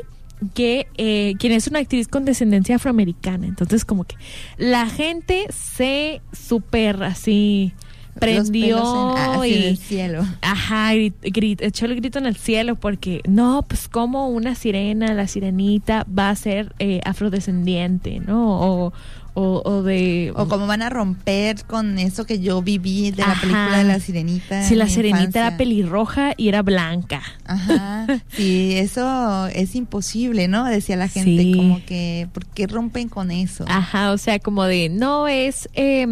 que 0.55 0.89
eh, 0.97 1.35
quien 1.39 1.53
es 1.53 1.69
una 1.69 1.79
actriz 1.79 2.09
con 2.09 2.25
descendencia 2.25 2.77
afroamericana. 2.77 3.47
Entonces, 3.47 3.85
como 3.85 4.05
que 4.05 4.17
la 4.59 4.89
gente 4.89 5.47
se 5.51 6.21
super 6.33 7.05
así 7.05 7.73
prendió 8.19 8.77
en- 8.79 9.19
ah, 9.19 9.41
en 9.43 9.51
y 9.51 9.55
el 9.69 9.77
cielo. 9.79 10.25
Ajá, 10.43 10.93
grit- 10.95 11.15
grit- 11.23 11.63
echó 11.63 11.87
el 11.87 11.97
grito 11.97 12.19
en 12.19 12.27
el 12.27 12.37
cielo 12.37 12.77
porque 12.77 13.21
no, 13.27 13.65
pues 13.67 13.89
como 13.89 14.29
una 14.29 14.55
sirena, 14.55 15.15
la 15.15 15.27
sirenita 15.27 16.07
va 16.07 16.31
a 16.31 16.37
ser 16.37 16.75
eh, 16.79 17.01
afrodescendiente, 17.05 18.21
¿no? 18.21 18.61
O, 18.61 18.93
o, 19.35 19.63
o 19.65 19.83
de... 19.83 20.33
O 20.37 20.47
cómo 20.49 20.67
van 20.67 20.83
a 20.83 20.91
romper 20.91 21.65
con 21.65 21.99
eso 21.99 22.27
que 22.27 22.39
yo 22.41 22.61
viví 22.61 23.11
de 23.13 23.23
la 23.23 23.33
Ajá. 23.33 23.41
película 23.41 23.79
de 23.79 23.85
la 23.85 23.99
sirenita. 24.01 24.63
si 24.65 24.75
en 24.75 24.79
la 24.79 24.89
sirenita 24.89 25.19
infancia. 25.21 25.47
era 25.47 25.57
pelirroja 25.57 26.35
y 26.37 26.49
era 26.49 26.63
blanca. 26.63 27.23
Ajá, 27.47 28.07
sí, 28.31 28.75
eso 28.77 29.47
es 29.47 29.75
imposible, 29.75 30.49
¿no? 30.49 30.65
Decía 30.67 30.97
la 30.97 31.09
gente, 31.09 31.43
Sí. 31.43 31.55
como 31.57 31.85
que, 31.87 32.29
¿por 32.33 32.45
qué 32.47 32.67
rompen 32.67 33.09
con 33.09 33.31
eso? 33.31 33.65
Ajá, 33.69 34.13
o 34.13 34.19
sea, 34.19 34.39
como 34.39 34.65
de, 34.65 34.89
no 34.91 35.29
es, 35.29 35.69
eh, 35.75 36.07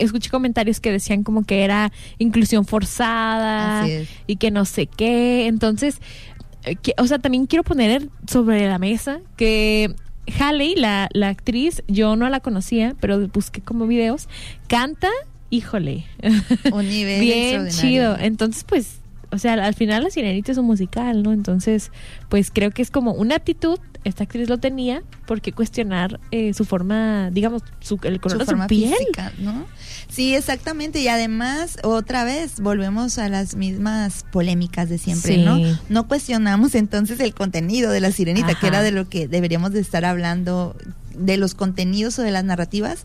escuché 0.00 0.30
comentarios 0.30 0.80
que 0.80 0.90
decían 0.90 1.22
como 1.22 1.44
que 1.44 1.62
era 1.64 1.92
inclusión 2.18 2.64
forzada 2.66 3.86
y 4.26 4.36
que 4.36 4.50
no 4.50 4.64
sé 4.64 4.86
qué. 4.86 5.46
Entonces, 5.46 6.00
eh, 6.64 6.76
o 6.98 7.06
sea, 7.06 7.18
también 7.18 7.46
quiero 7.46 7.62
poner 7.62 8.08
sobre 8.26 8.68
la 8.68 8.78
mesa 8.78 9.20
que 9.36 9.94
Halle, 10.26 10.74
la, 10.76 11.08
la 11.12 11.28
actriz, 11.28 11.82
yo 11.86 12.16
no 12.16 12.28
la 12.28 12.40
conocía, 12.40 12.94
pero 13.00 13.28
busqué 13.28 13.60
como 13.60 13.86
videos, 13.86 14.28
canta, 14.68 15.10
híjole, 15.50 16.04
Un 16.72 16.88
nivel 16.88 17.20
bien 17.20 17.68
chido. 17.68 18.16
Entonces, 18.18 18.64
pues, 18.64 18.98
o 19.30 19.38
sea, 19.38 19.54
al 19.54 19.74
final 19.74 20.04
la 20.04 20.10
sirenita 20.10 20.52
es 20.52 20.58
un 20.58 20.66
musical, 20.66 21.22
¿no? 21.22 21.32
Entonces, 21.32 21.90
pues 22.28 22.50
creo 22.50 22.70
que 22.70 22.82
es 22.82 22.90
como 22.90 23.12
una 23.12 23.36
actitud, 23.36 23.78
esta 24.04 24.24
actriz 24.24 24.48
lo 24.48 24.58
tenía, 24.58 25.02
¿por 25.26 25.40
qué 25.40 25.52
cuestionar 25.52 26.20
eh, 26.30 26.52
su 26.54 26.64
forma, 26.64 27.30
digamos, 27.30 27.62
su, 27.80 27.98
el 28.02 28.20
color 28.20 28.32
su 28.36 28.38
de 28.40 28.44
su 28.44 28.50
forma 28.50 28.66
piel? 28.66 28.94
física, 28.98 29.32
¿no? 29.38 29.66
Sí, 30.08 30.34
exactamente. 30.34 31.00
Y 31.00 31.08
además, 31.08 31.78
otra 31.82 32.24
vez, 32.24 32.60
volvemos 32.60 33.18
a 33.18 33.28
las 33.28 33.56
mismas 33.56 34.24
polémicas 34.30 34.88
de 34.88 34.98
siempre, 34.98 35.36
Sí. 35.36 35.42
¿no? 35.44 35.58
No 35.88 36.06
cuestionamos 36.06 36.74
entonces 36.74 37.18
el 37.20 37.34
contenido 37.34 37.90
de 37.90 38.00
la 38.00 38.12
sirenita, 38.12 38.48
Ajá. 38.52 38.60
que 38.60 38.66
era 38.66 38.82
de 38.82 38.92
lo 38.92 39.08
que 39.08 39.26
deberíamos 39.28 39.72
de 39.72 39.80
estar 39.80 40.04
hablando, 40.04 40.76
de 41.16 41.36
los 41.36 41.54
contenidos 41.54 42.18
o 42.18 42.22
de 42.22 42.30
las 42.32 42.44
narrativas 42.44 43.04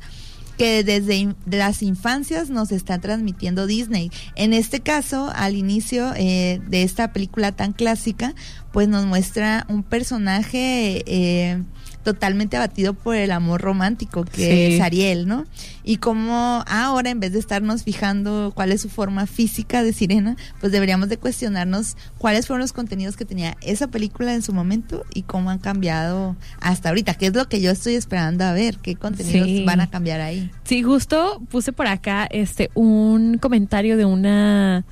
que 0.59 0.83
desde 0.83 1.35
las 1.49 1.81
infancias 1.81 2.49
nos 2.49 2.73
está 2.73 2.99
transmitiendo 2.99 3.65
Disney. 3.65 4.11
En 4.35 4.51
este 4.51 4.81
caso, 4.81 5.31
al 5.33 5.55
inicio 5.55 6.11
eh, 6.17 6.59
de 6.67 6.83
esta 6.83 7.13
película 7.13 7.53
tan 7.53 7.71
clásica, 7.71 8.35
pues 8.73 8.89
nos 8.89 9.05
muestra 9.05 9.65
un 9.69 9.83
personaje 9.83 11.01
eh, 11.07 11.63
totalmente 12.03 12.55
abatido 12.57 12.93
por 12.93 13.15
el 13.15 13.31
amor 13.31 13.61
romántico, 13.61 14.23
que 14.25 14.37
Sí. 14.69 14.75
es 14.75 14.81
Ariel, 14.81 15.27
¿no? 15.27 15.45
Y 15.83 15.97
como 15.97 16.63
ahora, 16.67 17.09
en 17.09 17.19
vez 17.19 17.33
de 17.33 17.39
estarnos 17.39 17.83
fijando 17.83 18.51
cuál 18.55 18.71
es 18.71 18.81
su 18.81 18.89
forma 18.89 19.25
física 19.27 19.83
de 19.83 19.91
sirena, 19.93 20.37
pues 20.59 20.71
deberíamos 20.71 21.09
de 21.09 21.17
cuestionarnos 21.17 21.97
cuáles 22.17 22.47
fueron 22.47 22.61
los 22.61 22.73
contenidos 22.73 23.17
que 23.17 23.25
tenía 23.25 23.57
esa 23.61 23.87
película 23.87 24.33
en 24.33 24.41
su 24.41 24.53
momento 24.53 25.03
y 25.13 25.23
cómo 25.23 25.49
han 25.49 25.59
cambiado 25.59 26.35
hasta 26.61 26.89
ahorita, 26.89 27.15
que 27.15 27.27
es 27.27 27.33
lo 27.35 27.47
que 27.49 27.59
yo 27.61 27.71
estoy 27.71 27.95
esperando 27.95 28.43
a 28.45 28.53
ver, 28.53 28.77
qué 28.77 28.95
contenidos 28.95 29.47
Sí. 29.47 29.63
van 29.65 29.81
a 29.81 29.89
cambiar 29.89 30.21
ahí. 30.21 30.49
Sí, 30.63 30.83
justo 30.83 31.41
puse 31.49 31.73
por 31.73 31.87
acá 31.87 32.27
este 32.31 32.69
un 32.75 33.37
comentario 33.39 33.97
de 33.97 34.05
una 34.05 34.85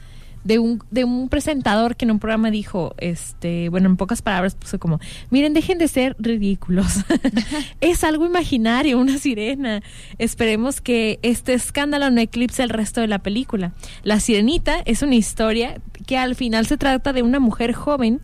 de 0.48 0.60
un, 0.60 0.82
de 0.92 1.04
un 1.04 1.28
presentador 1.28 1.98
que 1.98 2.06
en 2.06 2.12
un 2.12 2.20
programa 2.20 2.50
dijo, 2.50 2.96
este, 3.00 3.68
bueno, 3.68 3.90
en 3.90 3.98
pocas 3.98 4.22
palabras 4.22 4.56
puso 4.56 4.80
como, 4.80 5.02
miren, 5.30 5.54
dejen 5.54 5.78
de 5.78 5.90
ser 5.90 6.16
ridículos. 6.20 6.88
es 7.82 8.06
algo 8.06 8.26
imaginario, 8.26 8.98
una 8.98 9.18
sirena. 9.18 9.82
Esperemos 10.20 10.80
que 10.80 11.20
este 11.22 11.54
escándalo 11.54 12.10
no 12.12 12.22
eclipse 12.22 12.64
el 12.64 12.70
resto 12.70 13.02
de 13.02 13.08
la 13.08 13.20
película. 13.20 13.74
La 14.04 14.22
sirenita 14.22 14.78
es 14.86 15.02
una 15.02 15.16
historia 15.16 15.82
que 16.06 16.18
al 16.18 16.34
final 16.36 16.66
se 16.66 16.78
trata 16.78 17.12
de 17.12 17.24
una 17.24 17.42
mujer 17.42 17.74
joven 17.74 18.22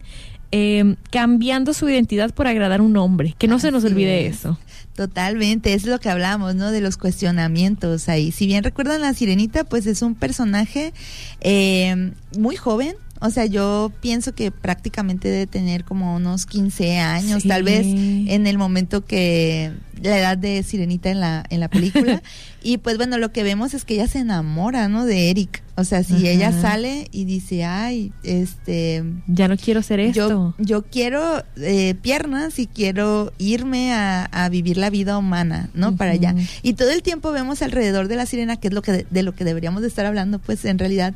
eh, 0.55 0.97
cambiando 1.09 1.73
su 1.73 1.89
identidad 1.89 2.31
por 2.31 2.45
agradar 2.45 2.79
a 2.79 2.83
un 2.83 2.95
hombre. 2.95 3.33
Que 3.39 3.47
no 3.47 3.57
se 3.57 3.71
nos 3.71 3.83
olvide 3.83 4.27
es. 4.27 4.37
eso. 4.37 4.59
Totalmente, 4.95 5.73
es 5.73 5.87
lo 5.87 5.99
que 5.99 6.09
hablamos, 6.09 6.53
¿no? 6.53 6.69
De 6.69 6.79
los 6.79 6.97
cuestionamientos 6.97 8.07
ahí. 8.07 8.31
Si 8.31 8.45
bien 8.45 8.63
recuerdan 8.63 9.01
la 9.01 9.15
sirenita, 9.15 9.63
pues 9.63 9.87
es 9.87 10.03
un 10.03 10.13
personaje 10.13 10.93
eh, 11.41 12.11
muy 12.37 12.55
joven. 12.55 12.95
O 13.25 13.29
sea, 13.29 13.45
yo 13.45 13.89
pienso 14.01 14.35
que 14.35 14.51
prácticamente 14.51 15.29
debe 15.29 15.47
tener 15.47 15.85
como 15.85 16.15
unos 16.17 16.45
15 16.45 16.99
años, 16.99 17.43
Sí. 17.43 17.47
tal 17.47 17.63
vez 17.63 17.85
en 17.87 18.47
el 18.47 18.57
momento 18.57 19.05
que 19.05 19.71
la 20.01 20.17
edad 20.19 20.37
de 20.37 20.61
Sirenita 20.63 21.09
en 21.09 21.21
la 21.21 21.45
en 21.49 21.61
la 21.61 21.69
película. 21.69 22.21
y 22.63 22.79
pues 22.79 22.97
bueno, 22.97 23.17
lo 23.17 23.31
que 23.31 23.43
vemos 23.43 23.73
es 23.73 23.85
que 23.85 23.93
ella 23.93 24.07
se 24.07 24.19
enamora, 24.19 24.89
¿no? 24.89 25.05
De 25.05 25.29
Eric. 25.29 25.63
O 25.75 25.85
sea, 25.85 26.03
si 26.03 26.15
Ajá. 26.15 26.27
ella 26.27 26.51
sale 26.51 27.07
y 27.11 27.23
dice, 27.25 27.63
ay, 27.63 28.11
este, 28.23 29.03
Ya 29.27 29.47
no 29.47 29.55
quiero 29.57 29.81
ser 29.81 29.99
esto. 30.01 30.29
yo, 30.29 30.53
yo 30.59 30.83
quiero 30.83 31.43
eh, 31.57 31.95
piernas 32.01 32.59
y 32.59 32.67
quiero 32.67 33.31
irme 33.39 33.93
a, 33.93 34.25
a 34.25 34.49
vivir 34.49 34.77
la 34.77 34.89
vida 34.89 35.17
humana, 35.17 35.69
¿no? 35.73 35.95
Para 35.95 36.11
allá. 36.11 36.35
Y 36.61 36.73
todo 36.73 36.91
el 36.91 37.01
tiempo 37.01 37.31
vemos 37.31 37.61
alrededor 37.61 38.07
de 38.07 38.17
la 38.17 38.25
sirena, 38.25 38.57
que 38.57 38.67
es 38.67 38.73
lo 38.73 38.81
que 38.81 38.91
de, 38.91 39.07
de 39.09 39.23
lo 39.23 39.33
que 39.33 39.45
deberíamos 39.45 39.81
de 39.81 39.87
estar 39.87 40.05
hablando, 40.05 40.37
pues 40.39 40.63
en 40.65 40.77
realidad 40.77 41.13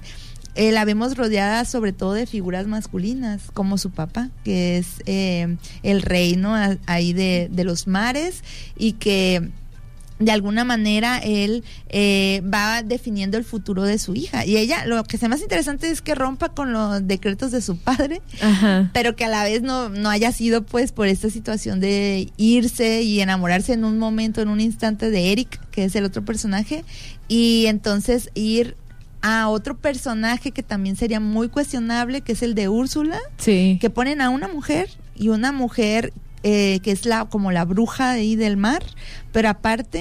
eh, 0.58 0.72
la 0.72 0.84
vemos 0.86 1.16
rodeada 1.16 1.64
sobre 1.66 1.94
todo 1.94 2.14
de 2.14 2.26
figuras 2.26 2.68
masculinas, 2.68 3.44
como 3.54 3.78
su 3.78 3.92
papá, 3.92 4.30
que 4.44 4.78
es 4.78 4.88
eh, 5.06 5.56
el 5.84 6.02
rey, 6.02 6.36
¿no? 6.36 6.56
A- 6.56 6.78
Ahí 6.88 7.14
de, 7.14 7.48
de 7.52 7.64
los 7.64 7.88
mares 7.88 8.44
y 8.78 8.94
que 8.94 9.50
de 10.20 10.32
alguna 10.32 10.64
manera 10.64 11.20
él 11.20 11.64
eh, 11.90 12.42
va 12.52 12.82
definiendo 12.82 13.38
el 13.38 13.44
futuro 13.44 13.84
de 13.84 14.00
su 14.00 14.16
hija. 14.16 14.46
Y 14.48 14.58
ella, 14.58 14.84
lo 14.88 15.04
que 15.04 15.20
se 15.20 15.28
más 15.30 15.42
interesante 15.42 15.92
es 15.92 16.02
que 16.02 16.16
rompa 16.16 16.50
con 16.50 16.74
los 16.74 17.06
decretos 17.08 17.52
de 17.52 17.62
su 17.62 17.78
padre, 17.78 18.24
Ajá. 18.42 18.90
pero 18.96 19.16
que 19.16 19.26
a 19.26 19.30
la 19.30 19.44
vez 19.44 19.62
no, 19.62 19.90
no 19.90 20.10
haya 20.10 20.32
sido 20.32 20.64
pues 20.64 20.92
por 20.92 21.08
esta 21.08 21.30
situación 21.30 21.80
de 21.80 22.32
irse 22.36 23.04
y 23.04 23.22
enamorarse 23.22 23.74
en 23.74 23.86
un 23.86 24.00
momento, 24.00 24.42
en 24.42 24.50
un 24.50 24.60
instante 24.60 25.12
de 25.12 25.32
Eric, 25.32 25.60
que 25.70 25.84
es 25.84 25.96
el 25.96 26.04
otro 26.06 26.26
personaje, 26.26 26.84
y 27.28 27.68
entonces 27.68 28.32
ir 28.34 28.76
a 29.28 29.50
otro 29.50 29.78
personaje 29.78 30.52
que 30.52 30.64
también 30.64 30.96
sería 30.96 31.20
muy 31.20 31.50
cuestionable, 31.50 32.22
que 32.22 32.32
es 32.34 32.42
el 32.44 32.56
de 32.56 32.70
Úrsula, 32.70 33.20
Sí. 33.38 33.78
que 33.82 33.90
ponen 33.90 34.22
a 34.22 34.30
una 34.30 34.48
mujer 34.48 34.90
y 35.16 35.30
una 35.30 35.52
mujer 35.52 36.14
eh, 36.44 36.80
que 36.84 36.92
es 36.92 37.06
la 37.06 37.26
como 37.26 37.52
la 37.52 37.66
bruja 37.66 38.14
de 38.14 38.22
ahí 38.22 38.36
del 38.36 38.58
mar, 38.58 38.84
pero 39.34 39.50
aparte 39.50 40.00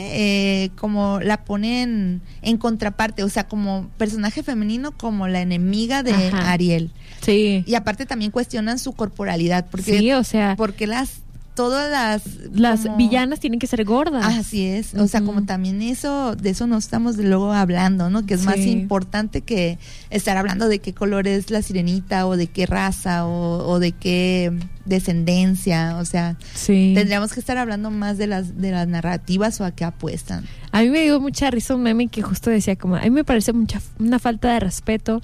eh, 0.64 0.70
como 0.76 1.18
la 1.20 1.44
ponen 1.44 2.20
en 2.42 2.56
contraparte, 2.58 3.24
o 3.24 3.28
sea, 3.30 3.48
como 3.48 3.88
personaje 3.96 4.42
femenino 4.42 4.92
como 4.92 5.26
la 5.28 5.40
enemiga 5.40 6.02
de 6.02 6.12
Ajá. 6.12 6.52
Ariel. 6.52 6.92
Sí. 7.22 7.64
Y 7.66 7.74
aparte 7.74 8.04
también 8.06 8.30
cuestionan 8.30 8.78
su 8.78 8.92
corporalidad, 8.92 9.66
porque 9.70 9.98
Sí, 9.98 10.12
o 10.12 10.22
sea, 10.22 10.54
porque 10.56 10.86
las 10.86 11.20
todas 11.56 11.90
las 11.90 12.22
las 12.52 12.82
como- 12.82 12.96
villanas 12.96 13.40
tienen 13.40 13.58
que 13.58 13.66
ser 13.66 13.84
gordas. 13.84 14.24
Así 14.24 14.64
es, 14.64 14.94
o 14.94 15.08
sea, 15.08 15.22
como 15.22 15.44
también 15.44 15.82
eso, 15.82 16.36
de 16.36 16.50
eso 16.50 16.68
no 16.68 16.76
estamos 16.78 17.16
luego 17.16 17.52
hablando, 17.52 18.08
¿no? 18.10 18.24
Que 18.24 18.34
es 18.34 18.44
más 18.44 18.58
importante 18.58 19.40
que 19.40 19.78
estar 20.10 20.36
hablando 20.36 20.68
de 20.68 20.78
qué 20.78 20.92
color 20.92 21.26
es 21.26 21.50
la 21.50 21.62
sirenita 21.62 22.28
o 22.28 22.36
de 22.36 22.46
qué 22.46 22.66
raza 22.66 23.26
o, 23.26 23.66
o 23.68 23.80
de 23.80 23.90
qué 23.90 24.52
descendencia, 24.84 25.96
o 25.98 26.04
sea, 26.04 26.36
sí. 26.54 26.92
tendríamos 26.94 27.32
que 27.32 27.40
estar 27.40 27.58
hablando 27.58 27.90
más 27.90 28.18
de 28.18 28.26
las 28.26 28.60
de 28.60 28.70
las 28.70 28.86
narrativas 28.86 29.60
o 29.60 29.64
a 29.64 29.70
qué 29.72 29.84
apuestan. 29.84 30.44
A 30.72 30.82
mí 30.82 30.90
me 30.90 31.02
dio 31.02 31.20
mucha 31.20 31.50
risa 31.50 31.74
un 31.74 31.82
meme 31.82 32.08
que 32.08 32.22
justo 32.22 32.50
decía 32.50 32.76
como, 32.76 32.96
a 32.96 33.00
mí 33.00 33.10
me 33.10 33.24
parece 33.24 33.52
mucha 33.52 33.80
una 33.98 34.18
falta 34.18 34.52
de 34.52 34.60
respeto 34.60 35.22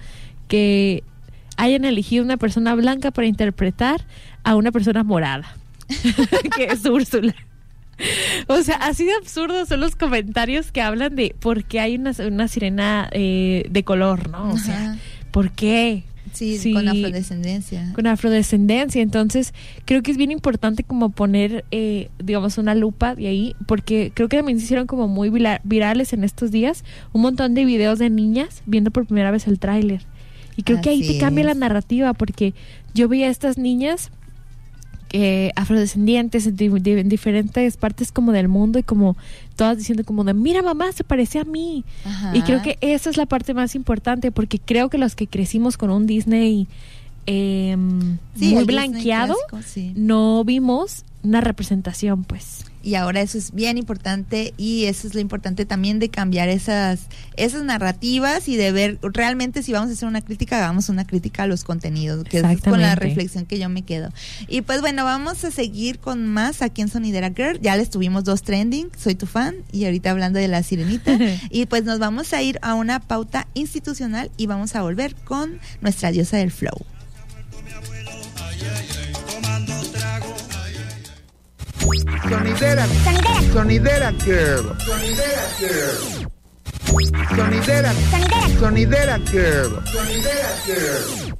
que 0.49 1.05
hayan 1.57 1.85
elegido 1.85 2.25
una 2.25 2.37
persona 2.39 2.75
blanca 2.75 3.11
para 3.11 3.27
interpretar 3.27 4.07
a 4.45 4.57
una 4.57 4.73
persona 4.73 5.05
morada, 5.05 5.57
que 6.57 6.65
es 6.65 6.85
Úrsula. 6.85 7.35
O 8.49 8.63
sea, 8.63 8.77
así 8.77 9.05
de 9.05 9.13
absurdos 9.15 9.69
son 9.69 9.81
los 9.81 9.95
comentarios 9.95 10.73
que 10.73 10.83
hablan 10.83 11.15
de 11.15 11.35
por 11.39 11.65
qué 11.65 11.81
hay 11.81 11.97
una, 11.97 12.13
una 12.27 12.49
sirena 12.49 13.09
eh, 13.13 13.67
de 13.71 13.85
color, 13.85 14.29
¿no? 14.29 14.53
O 14.53 14.59
sea. 14.59 14.97
¿por 15.33 15.51
qué? 15.51 16.05
sí, 16.33 16.59
sí. 16.59 16.73
con 16.73 16.89
afrodescendencia. 16.89 17.93
con 17.95 18.07
afrodescendencia. 18.07 19.03
Entonces, 19.03 19.53
creo 19.85 20.03
que 20.03 20.13
es 20.13 20.17
bien 20.17 20.31
importante 20.31 20.85
como 20.85 21.11
poner, 21.11 21.65
eh, 21.73 22.11
digamos, 22.23 22.59
una 22.59 22.75
lupa 22.75 23.15
de 23.17 23.27
ahí, 23.27 23.57
porque 23.67 24.13
creo 24.15 24.29
que 24.29 24.37
también 24.37 24.59
se 24.59 24.65
hicieron 24.65 24.87
como 24.87 25.09
muy 25.09 25.31
virales 25.65 26.13
en 26.13 26.23
estos 26.23 26.51
días 26.51 26.85
un 27.13 27.23
montón 27.23 27.55
de 27.55 27.65
videos 27.65 27.99
de 27.99 28.11
niñas 28.11 28.63
viendo 28.67 28.91
por 28.91 29.07
primera 29.07 29.31
vez 29.31 29.47
el 29.49 29.59
tráiler. 29.59 30.03
Y 30.55 30.63
creo 30.65 30.83
que 30.83 30.91
ahí 30.91 31.07
te 31.07 31.19
cambia 31.19 31.45
la 31.45 31.55
narrativa, 31.55 32.13
porque 32.13 32.53
yo 32.93 33.09
veía 33.09 33.29
a 33.29 33.31
estas 33.31 33.57
niñas 33.57 34.11
eh, 35.13 35.53
afrodescendientes 35.57 36.47
en, 36.47 36.57
di- 36.57 36.69
di- 36.69 36.93
en 36.93 37.09
diferentes 37.09 37.77
partes 37.77 38.11
como 38.13 38.33
del 38.33 38.49
mundo 38.49 38.79
y 38.79 38.83
como 38.83 39.17
todas 39.57 39.77
diciendo 39.77 40.05
como 40.05 40.25
de, 40.25 40.33
mira 40.35 40.63
mamá, 40.63 40.91
se 40.93 41.05
parece 41.05 41.39
a 41.39 41.45
mí. 41.45 41.85
Ajá. 42.05 42.35
Y 42.37 42.41
creo 42.43 42.63
que 42.63 42.79
esa 42.81 43.11
es 43.11 43.17
la 43.19 43.27
parte 43.27 43.53
más 43.55 43.75
importante 43.75 44.31
porque 44.33 44.59
creo 44.59 44.89
que 44.89 44.97
los 44.99 45.15
que 45.15 45.27
crecimos 45.27 45.77
con 45.77 45.91
un 45.91 46.07
Disney 46.07 46.67
eh, 47.27 47.77
Sí, 48.37 48.55
muy 48.55 48.65
blanqueado, 48.65 49.37
clásico, 49.49 49.71
sí. 49.71 49.93
no 49.97 50.43
vimos 50.45 51.05
una 51.23 51.41
representación, 51.41 52.25
pues. 52.25 52.65
Y 52.83 52.95
ahora 52.97 53.21
eso 53.21 53.39
es 53.39 53.53
bien 53.53 53.79
importante 53.79 54.55
y 54.57 54.85
eso 54.85 55.07
es 55.07 55.15
lo 55.15 55.21
importante 55.21 55.65
también 55.65 55.99
de 55.99 56.09
cambiar 56.09 56.49
esas 56.49 57.01
esas 57.37 57.63
narrativas 57.63 58.49
y 58.49 58.57
de 58.57 58.73
ver 58.73 58.99
realmente 59.03 59.63
si 59.63 59.73
vamos 59.73 59.91
a 59.91 59.93
hacer 59.93 60.09
una 60.09 60.21
crítica, 60.21 60.59
hagamos 60.59 60.89
una 60.89 61.07
crítica 61.07 61.45
a 61.45 61.47
los 61.47 61.65
contenidos, 61.65 62.25
que 62.25 62.39
es 62.39 62.61
con 62.63 62.81
la 62.81 62.95
reflexión 62.95 63.47
que 63.47 63.59
yo 63.59 63.69
me 63.69 63.83
quedo. 63.83 64.11
Y 64.49 64.63
pues 64.63 64.81
bueno, 64.81 65.05
vamos 65.05 65.45
a 65.45 65.51
seguir 65.51 65.99
con 65.99 66.27
más 66.27 66.63
aquí 66.63 66.83
en 66.83 66.89
Sonidera 66.89 67.31
Girl. 67.31 67.61
Ya 67.61 67.77
les 67.77 67.91
tuvimos 67.91 68.25
dos 68.25 68.43
trending, 68.43 68.91
soy 68.97 69.15
tu 69.15 69.27
fan 69.27 69.57
y 69.73 69.85
ahorita 69.85 70.11
hablando 70.11 70.39
de 70.39 70.49
la 70.49 70.63
sirenita. 70.63 71.19
y 71.51 71.67
pues 71.67 71.85
nos 71.85 71.99
vamos 71.99 72.33
a 72.33 72.43
ir 72.43 72.59
a 72.63 72.75
una 72.75 73.01
pauta 73.01 73.47
institucional 73.55 74.31
y 74.37 74.47
vamos 74.47 74.75
a 74.75 74.83
volver 74.83 75.15
con 75.15 75.59
nuestra 75.81 76.11
diosa 76.11 76.37
del 76.37 76.51
flow. 76.51 76.85
Sonidera. 81.99 82.87
Sonidera 83.53 84.13
Girl. 84.25 84.65
Sonidera 84.79 85.45
Girl. 85.59 86.27
Sonidera. 87.37 87.93
Sonidera 88.59 89.19
Girl. 89.31 89.83
Sonidera 89.93 90.49
Girl. 90.67 91.33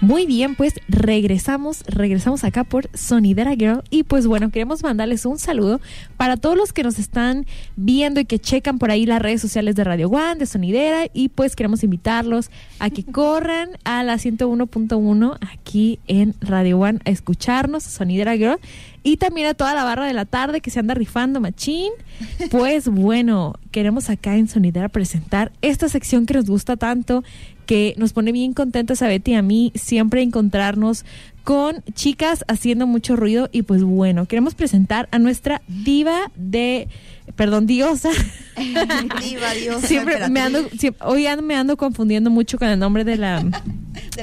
Muy 0.00 0.26
bien, 0.26 0.54
pues 0.54 0.74
regresamos, 0.88 1.82
regresamos 1.86 2.44
acá 2.44 2.64
por 2.64 2.90
Sonidera 2.92 3.54
Girl. 3.54 3.82
Y 3.88 4.02
pues 4.02 4.26
bueno, 4.26 4.50
queremos 4.50 4.82
mandarles 4.82 5.24
un 5.24 5.38
saludo 5.38 5.80
para 6.18 6.36
todos 6.36 6.56
los 6.56 6.74
que 6.74 6.82
nos 6.82 6.98
están 6.98 7.46
viendo 7.76 8.20
y 8.20 8.26
que 8.26 8.38
checan 8.38 8.78
por 8.78 8.90
ahí 8.90 9.06
las 9.06 9.22
redes 9.22 9.40
sociales 9.40 9.74
de 9.74 9.84
Radio 9.84 10.08
One, 10.08 10.36
de 10.36 10.46
Sonidera. 10.46 11.06
Y 11.14 11.30
pues 11.30 11.56
queremos 11.56 11.82
invitarlos 11.82 12.50
a 12.78 12.90
que 12.90 13.04
corran 13.10 13.70
a 13.84 14.02
la 14.02 14.16
101.1 14.16 15.38
aquí 15.40 15.98
en 16.06 16.34
Radio 16.40 16.78
One 16.78 16.98
a 17.06 17.10
escucharnos, 17.10 17.82
Sonidera 17.82 18.36
Girl 18.36 18.58
y 19.06 19.18
también 19.18 19.46
a 19.46 19.54
toda 19.54 19.72
la 19.74 19.84
barra 19.84 20.04
de 20.06 20.12
la 20.12 20.24
tarde 20.24 20.60
que 20.60 20.70
se 20.70 20.80
anda 20.80 20.92
rifando 20.94 21.40
machín. 21.40 21.92
Pues 22.50 22.88
bueno, 22.88 23.54
queremos 23.70 24.10
acá 24.10 24.36
en 24.36 24.48
Sonidera 24.48 24.88
presentar 24.88 25.52
esta 25.62 25.88
sección 25.88 26.26
que 26.26 26.34
nos 26.34 26.46
gusta 26.46 26.76
tanto, 26.76 27.22
que 27.66 27.94
nos 27.98 28.12
pone 28.12 28.32
bien 28.32 28.52
contentas 28.52 29.02
a 29.02 29.06
Betty 29.08 29.32
y 29.32 29.34
a 29.34 29.42
mí 29.42 29.70
siempre 29.74 30.22
encontrarnos 30.22 31.04
con 31.44 31.84
chicas 31.94 32.44
haciendo 32.48 32.86
mucho 32.86 33.14
ruido 33.16 33.48
y 33.52 33.62
pues 33.62 33.84
bueno, 33.84 34.26
queremos 34.26 34.54
presentar 34.54 35.08
a 35.12 35.18
nuestra 35.20 35.62
diva 35.68 36.32
de, 36.34 36.88
perdón, 37.36 37.66
diosa. 37.66 38.10
Diva, 38.56 39.52
diosa, 39.54 39.86
siempre 39.86 40.28
me 40.28 40.40
ando, 40.40 40.68
siempre- 40.70 41.06
hoy 41.06 41.26
ando- 41.26 41.42
me 41.42 41.54
ando 41.54 41.76
confundiendo 41.76 42.30
mucho 42.30 42.58
con 42.58 42.68
el 42.68 42.78
nombre 42.78 43.04
de 43.04 43.16
la, 43.16 43.44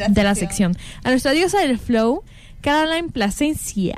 de 0.10 0.24
la, 0.24 0.36
sección. 0.36 0.76
A 1.04 1.12
nuestra 1.12 1.32
diosa 1.32 1.60
del 1.60 1.78
flow, 1.80 2.24
Caroline 2.62 3.10
Plasencia. 3.10 3.96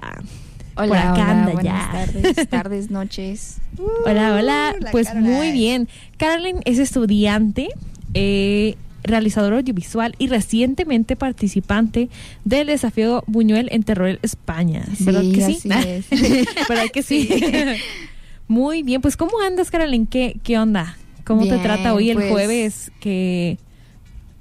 Hola, 0.77 0.87
Por 0.87 0.97
acá 0.97 1.13
hola, 1.13 1.31
anda 1.31 1.51
buenas 1.53 1.63
ya. 1.63 1.91
tardes, 1.91 2.49
tardes, 2.49 2.91
noches. 2.91 3.57
Hola, 4.05 4.35
hola. 4.35 4.75
Uh, 4.77 4.83
la 4.83 4.91
Pues 4.91 5.07
Caroline. 5.07 5.33
muy 5.33 5.51
bien. 5.51 5.87
Caroline 6.17 6.59
es 6.65 6.79
estudiante, 6.79 7.69
eh, 8.13 8.75
realizadora 9.03 9.57
audiovisual 9.57 10.15
y 10.17 10.27
recientemente 10.27 11.15
participante 11.15 12.09
del 12.43 12.67
desafío 12.67 13.23
Buñuel 13.27 13.69
en 13.71 13.83
Terror 13.83 14.19
España. 14.21 14.83
¿Verdad 14.99 15.21
Sí, 15.21 15.31
que 15.31 15.41
sí? 15.45 15.69
así 15.71 15.87
es. 15.89 16.05
¿Verdad 16.69 16.85
que 16.91 17.03
sí? 17.03 17.29
muy 18.47 18.83
bien. 18.83 19.01
Pues, 19.01 19.15
¿cómo 19.15 19.39
andas, 19.41 19.71
Caroline? 19.71 20.07
¿Qué, 20.09 20.37
qué 20.43 20.57
onda? 20.59 20.97
¿Cómo 21.23 21.47
te 21.47 21.57
trata 21.57 21.93
hoy 21.93 22.09
el 22.11 22.17
pues- 22.17 22.31
jueves 22.31 22.91
que 22.99 23.57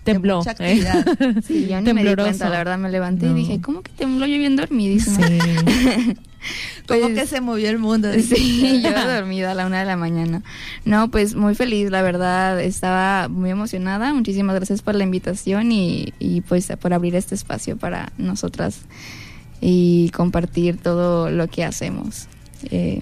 tembló? 0.04 0.38
mucha 0.38 0.52
actividad. 0.52 1.04
Sí, 1.46 1.66
yo 1.68 1.80
ni 1.80 1.92
me 1.92 2.04
di 2.04 2.14
cuenta, 2.14 2.48
la 2.48 2.58
verdad 2.58 2.78
me 2.78 2.90
levanté 2.90 3.26
No. 3.26 3.32
y 3.32 3.34
dije, 3.40 3.60
¿cómo 3.60 3.82
que 3.82 3.90
tembló 3.92 4.26
yo 4.26 4.38
bien 4.38 4.56
dormidísima? 4.56 5.26
Sí. 5.26 5.38
Como 6.86 7.00
Pues- 7.00 7.14
que 7.14 7.26
se 7.26 7.40
movió 7.40 7.70
el 7.70 7.78
mundo. 7.78 8.08
Sí, 8.20 8.82
yo 8.82 8.90
dormida 8.92 9.52
a 9.52 9.54
la 9.54 9.66
una 9.66 9.80
de 9.80 9.86
la 9.86 9.96
mañana. 9.96 10.42
No, 10.84 11.10
pues 11.10 11.34
muy 11.34 11.54
feliz, 11.54 11.90
la 11.90 12.02
verdad, 12.02 12.60
estaba 12.60 13.28
muy 13.28 13.48
emocionada. 13.50 14.12
Muchísimas 14.12 14.54
gracias 14.56 14.82
por 14.82 14.94
la 14.94 15.04
invitación 15.04 15.72
y, 15.72 16.12
y 16.18 16.42
pues 16.42 16.70
por 16.80 16.92
abrir 16.92 17.14
este 17.16 17.34
espacio 17.34 17.78
para 17.78 18.12
nosotras 18.18 18.80
y 19.62 20.10
compartir 20.10 20.76
todo 20.76 21.30
lo 21.30 21.48
que 21.48 21.64
hacemos. 21.64 22.28
Eh, 22.70 23.00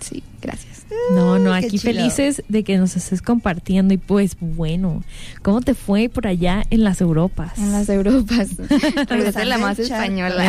sí, 0.00 0.22
gracias. 0.42 0.71
No, 1.14 1.38
no, 1.38 1.52
aquí 1.52 1.78
felices 1.78 2.42
de 2.48 2.64
que 2.64 2.78
nos 2.78 2.96
estés 2.96 3.22
compartiendo 3.22 3.92
y 3.92 3.98
pues 3.98 4.36
bueno, 4.40 5.02
¿cómo 5.42 5.60
te 5.60 5.74
fue 5.74 6.08
por 6.08 6.26
allá 6.26 6.64
en 6.70 6.84
las 6.84 7.00
Europas? 7.00 7.58
En 7.58 7.72
las 7.72 7.88
Europas. 7.88 8.48
Regresé 9.08 9.44
la 9.44 9.58
más 9.58 9.78
española. 9.78 10.44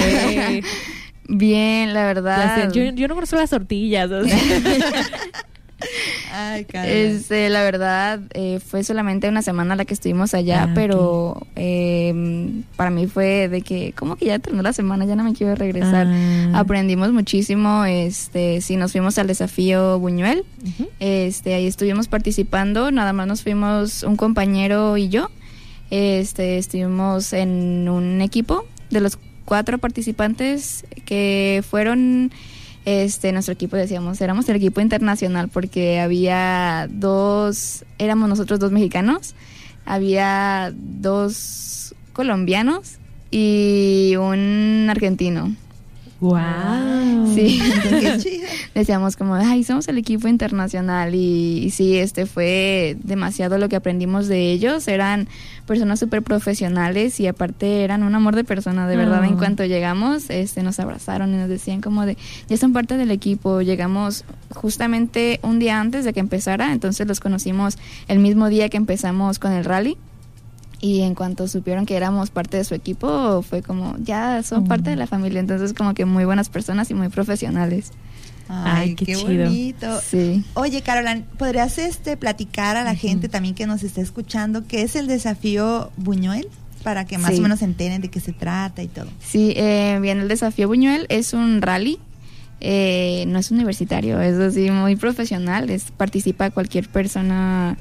Bien, 1.28 1.94
la 1.94 2.06
verdad. 2.06 2.72
Yo, 2.72 2.84
yo 2.84 3.08
no 3.08 3.16
conozco 3.16 3.36
las 3.36 3.50
tortillas. 3.50 4.12
o 4.12 4.24
sea. 4.26 4.38
Ay. 6.32 6.66
Este, 6.74 7.50
la 7.50 7.64
verdad, 7.64 8.20
eh, 8.34 8.60
fue 8.66 8.84
solamente 8.84 9.30
una 9.30 9.42
semana 9.42 9.76
la 9.76 9.86
que 9.86 9.94
estuvimos 9.94 10.34
allá, 10.34 10.64
Ah, 10.64 10.72
pero 10.74 11.46
eh, 11.56 12.64
para 12.76 12.90
mí 12.90 13.08
fue 13.08 13.50
de 13.50 13.62
que, 13.62 13.94
como 13.94 14.16
que 14.16 14.26
ya 14.26 14.40
terminó 14.40 14.64
la 14.64 14.74
semana, 14.74 15.06
ya 15.06 15.16
no 15.16 15.24
me 15.24 15.34
quiero 15.34 15.56
regresar. 15.56 16.08
Ah. 16.08 16.60
Aprendimos 16.60 17.12
muchísimo, 17.12 17.86
este, 17.86 18.62
sí, 18.62 18.76
nos 18.78 18.92
fuimos 18.92 19.18
al 19.18 19.28
desafío 19.28 20.00
Buñuel, 20.00 20.46
este, 21.00 21.54
ahí 21.54 21.68
estuvimos 21.68 22.08
participando, 22.08 22.92
nada 22.92 23.14
más 23.14 23.28
nos 23.28 23.44
fuimos 23.44 24.04
un 24.04 24.16
compañero 24.16 24.98
y 24.98 25.10
yo, 25.10 25.30
este, 25.90 26.58
estuvimos 26.58 27.34
en 27.34 27.88
un 27.90 28.22
equipo 28.22 28.66
de 28.90 29.02
los 29.02 29.18
cuatro 29.46 29.78
participantes 29.78 30.86
que 31.06 31.64
fueron 31.70 32.32
este 32.86 33.32
nuestro 33.32 33.54
equipo 33.54 33.76
decíamos 33.78 34.20
éramos 34.22 34.48
el 34.50 34.58
equipo 34.58 34.82
internacional 34.82 35.50
porque 35.50 36.00
había 36.00 36.88
dos 36.90 37.86
éramos 37.98 38.30
nosotros 38.30 38.60
dos 38.60 38.72
mexicanos 38.72 39.36
había 39.86 40.74
dos 40.76 41.96
colombianos 42.14 42.98
y 43.32 44.16
un 44.18 44.88
argentino 44.90 45.56
Wow. 46.24 47.36
Sí. 47.36 47.62
Decíamos 48.74 49.18
como, 49.18 49.36
ay, 49.36 49.66
somos 49.66 49.90
el 49.90 49.98
equipo 49.98 50.30
internacional 50.30 51.14
y, 51.16 51.66
y 51.66 51.70
sí, 51.72 51.98
este 51.98 52.26
fue 52.26 52.96
demasiado 53.04 53.58
lo 53.58 53.68
que 53.68 53.76
aprendimos 53.76 54.30
de 54.30 54.52
ellos. 54.54 54.88
Eran 54.88 55.28
personas 55.68 56.00
súper 56.00 56.24
profesionales 56.24 57.20
y 57.20 57.28
aparte 57.28 57.84
eran 57.84 58.04
un 58.04 58.16
amor 58.16 58.38
de 58.38 58.46
persona, 58.46 58.88
de 58.88 58.96
verdad. 58.96 59.20
Ah. 59.24 59.28
En 59.28 59.38
cuanto 59.38 59.66
llegamos, 59.66 60.30
este, 60.30 60.64
nos 60.64 60.80
abrazaron 60.80 61.34
y 61.34 61.38
nos 61.38 61.50
decían 61.50 61.82
como 61.82 62.06
de, 62.06 62.18
ya 62.48 62.56
son 62.56 62.72
parte 62.72 62.96
del 62.96 63.12
equipo. 63.12 63.62
Llegamos 63.62 64.24
justamente 64.56 65.42
un 65.44 65.60
día 65.60 65.82
antes 65.82 66.06
de 66.06 66.14
que 66.14 66.22
empezara, 66.22 66.72
entonces 66.72 67.06
los 67.06 67.20
conocimos 67.20 67.78
el 68.08 68.20
mismo 68.20 68.48
día 68.48 68.70
que 68.70 68.78
empezamos 68.78 69.40
con 69.40 69.52
el 69.52 69.66
rally. 69.66 69.98
Y 70.84 71.00
en 71.04 71.16
cuanto 71.16 71.48
supieron 71.48 71.86
que 71.86 71.96
éramos 71.96 72.30
parte 72.30 72.58
de 72.58 72.66
su 72.66 72.76
equipo, 72.76 73.42
fue 73.42 73.62
como, 73.62 73.96
ya 74.00 74.44
son 74.44 74.68
parte 74.68 74.90
de 74.90 74.98
la 74.98 75.08
familia. 75.08 75.40
Entonces, 75.40 75.72
como 75.74 75.94
que 75.94 76.04
muy 76.04 76.26
buenas 76.26 76.50
personas 76.50 76.92
y 76.92 76.94
muy 76.94 77.08
profesionales. 77.08 77.92
Ay, 78.50 78.90
Ay, 78.90 78.96
qué 78.96 79.06
qué, 79.06 79.16
chido. 79.16 79.46
bonito. 79.46 80.02
Sí. 80.06 80.44
Oye, 80.56 80.82
Caroline, 80.82 81.24
¿podrías 81.38 81.78
este, 81.78 82.18
platicar 82.18 82.76
a 82.76 82.84
la 82.84 82.96
gente 82.96 83.30
también 83.30 83.56
que 83.56 83.66
nos 83.66 83.82
está 83.84 84.02
escuchando 84.02 84.68
qué 84.68 84.82
es 84.82 84.98
el 84.98 85.08
desafío 85.08 85.90
Buñuel? 85.96 86.50
Para 86.84 87.06
que 87.06 87.18
más 87.18 87.32
Sí. 87.32 87.40
o 87.40 87.42
menos 87.44 87.60
se 87.60 87.66
enteren 87.66 88.02
de 88.02 88.10
qué 88.10 88.20
se 88.20 88.34
trata 88.34 88.84
y 88.84 88.90
todo. 88.90 89.08
Sí, 89.26 89.54
eh, 89.56 90.00
bien, 90.02 90.20
el 90.20 90.28
desafío 90.28 90.68
Buñuel 90.68 91.06
es 91.08 91.32
un 91.32 91.62
rally, 91.62 91.98
eh, 92.60 93.24
no 93.30 93.40
es 93.40 93.52
universitario, 93.52 94.20
es 94.20 94.38
así 94.38 94.70
muy 94.70 94.98
profesional, 94.98 95.70
es, 95.70 95.86
participa 95.96 96.50
cualquier 96.52 96.90
persona, 96.90 97.78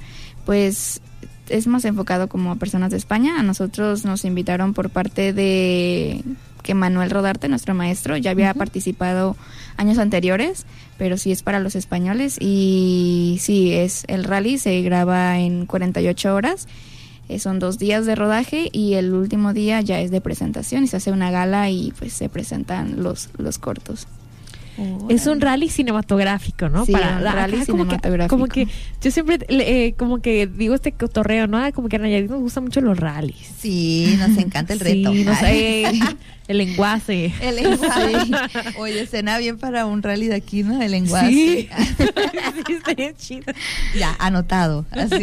pues 0.46 1.00
es 1.48 1.66
más 1.66 1.84
enfocado 1.84 2.28
como 2.28 2.52
a 2.52 2.56
personas 2.56 2.90
de 2.90 2.96
España. 2.96 3.38
A 3.38 3.42
nosotros 3.42 4.04
nos 4.04 4.24
invitaron 4.24 4.74
por 4.74 4.90
parte 4.90 5.32
de 5.32 6.22
que 6.62 6.74
Manuel 6.74 7.10
Rodarte, 7.10 7.48
nuestro 7.48 7.74
maestro, 7.74 8.16
ya 8.16 8.30
había 8.30 8.54
participado 8.54 9.36
años 9.76 9.98
anteriores, 9.98 10.64
pero 10.96 11.18
sí 11.18 11.32
es 11.32 11.42
para 11.42 11.60
los 11.60 11.74
españoles 11.74 12.36
y 12.40 13.38
sí, 13.40 13.72
es 13.72 14.04
el 14.06 14.24
rally, 14.24 14.58
se 14.58 14.80
graba 14.82 15.38
en 15.38 15.66
48 15.66 16.34
horas. 16.34 16.68
Eh, 17.28 17.38
son 17.38 17.58
dos 17.58 17.78
días 17.78 18.06
de 18.06 18.14
rodaje 18.14 18.68
y 18.72 18.94
el 18.94 19.12
último 19.12 19.52
día 19.52 19.80
ya 19.80 20.00
es 20.00 20.10
de 20.10 20.20
presentación 20.20 20.84
y 20.84 20.86
se 20.86 20.96
hace 20.96 21.12
una 21.12 21.30
gala 21.30 21.70
y 21.70 21.92
pues 21.98 22.12
se 22.12 22.28
presentan 22.28 23.02
los, 23.02 23.30
los 23.38 23.58
cortos. 23.58 24.06
Es 25.08 25.26
un 25.26 25.40
rally 25.40 25.68
cinematográfico, 25.68 26.68
¿no? 26.68 26.86
Sí, 26.86 26.92
un 26.94 27.00
la- 27.00 27.32
rally 27.32 27.56
acá 27.56 27.66
como 27.66 27.84
que- 27.84 27.90
cinematográfico. 27.90 28.34
Como 28.36 28.46
que, 28.46 28.66
yo 29.00 29.10
siempre 29.10 29.38
eh, 29.48 29.94
como 29.98 30.20
que 30.20 30.46
digo 30.46 30.74
este 30.74 30.92
cotorreo, 30.92 31.46
¿no? 31.46 31.58
Ah, 31.58 31.72
Como 31.72 31.88
que 31.88 31.96
a 31.96 31.98
Nayarit 31.98 32.30
nos 32.30 32.40
gustan 32.40 32.64
mucho 32.64 32.80
los 32.80 32.98
rallies. 32.98 33.46
Sí, 33.58 34.16
nos 34.18 34.36
encanta 34.38 34.72
el 34.72 34.80
reto. 34.80 35.12
Sí, 35.12 35.24
no 35.24 35.34
sé, 35.38 35.84
el 36.48 36.58
lenguaje. 36.58 37.32
El 37.40 37.56
lenguaje. 37.56 38.16
Oye, 38.78 39.06
cena 39.06 39.38
bien 39.38 39.58
para 39.58 39.86
un 39.86 40.02
rally 40.02 40.26
de 40.26 40.34
aquí, 40.34 40.62
¿no? 40.62 40.80
El 40.82 40.90
lenguaje. 40.92 41.28
Sí. 41.30 41.68
Sí, 42.66 42.72
estaría 42.74 43.14
chido. 43.14 43.52
Ya, 43.98 44.14
anotado. 44.18 44.84
Así. 44.90 45.20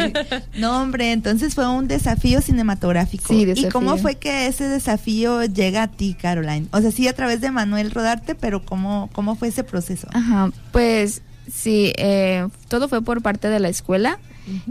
No, 0.58 0.82
hombre, 0.82 1.12
entonces 1.12 1.56
fue 1.56 1.68
un 1.70 1.88
desafío 1.88 2.42
cinematográfico. 2.42 3.26
Sí, 3.34 3.42
¿Y 3.42 3.46
desafío. 3.46 3.72
cómo 3.72 3.98
fue 3.98 4.16
que 4.16 4.48
ese 4.48 4.68
desafío 4.70 5.44
llega 5.46 5.84
a 5.84 5.88
ti, 5.88 6.16
Caroline? 6.20 6.68
O 6.72 6.82
sea, 6.82 6.92
sí 6.92 7.08
a 7.08 7.14
través 7.14 7.42
de 7.42 7.52
Manuel 7.52 7.92
Rodarte, 7.92 8.36
pero 8.36 8.64
¿cómo, 8.64 9.10
cómo 9.14 9.36
fue 9.40 9.48
ese 9.48 9.64
proceso? 9.64 10.08
Ajá, 10.14 10.52
pues 10.72 11.22
sí, 11.52 11.94
eh, 11.98 12.48
todo 12.68 12.88
fue 12.90 13.02
por 13.02 13.22
parte 13.24 13.48
de 13.48 13.60
la 13.60 13.70
escuela. 13.70 14.20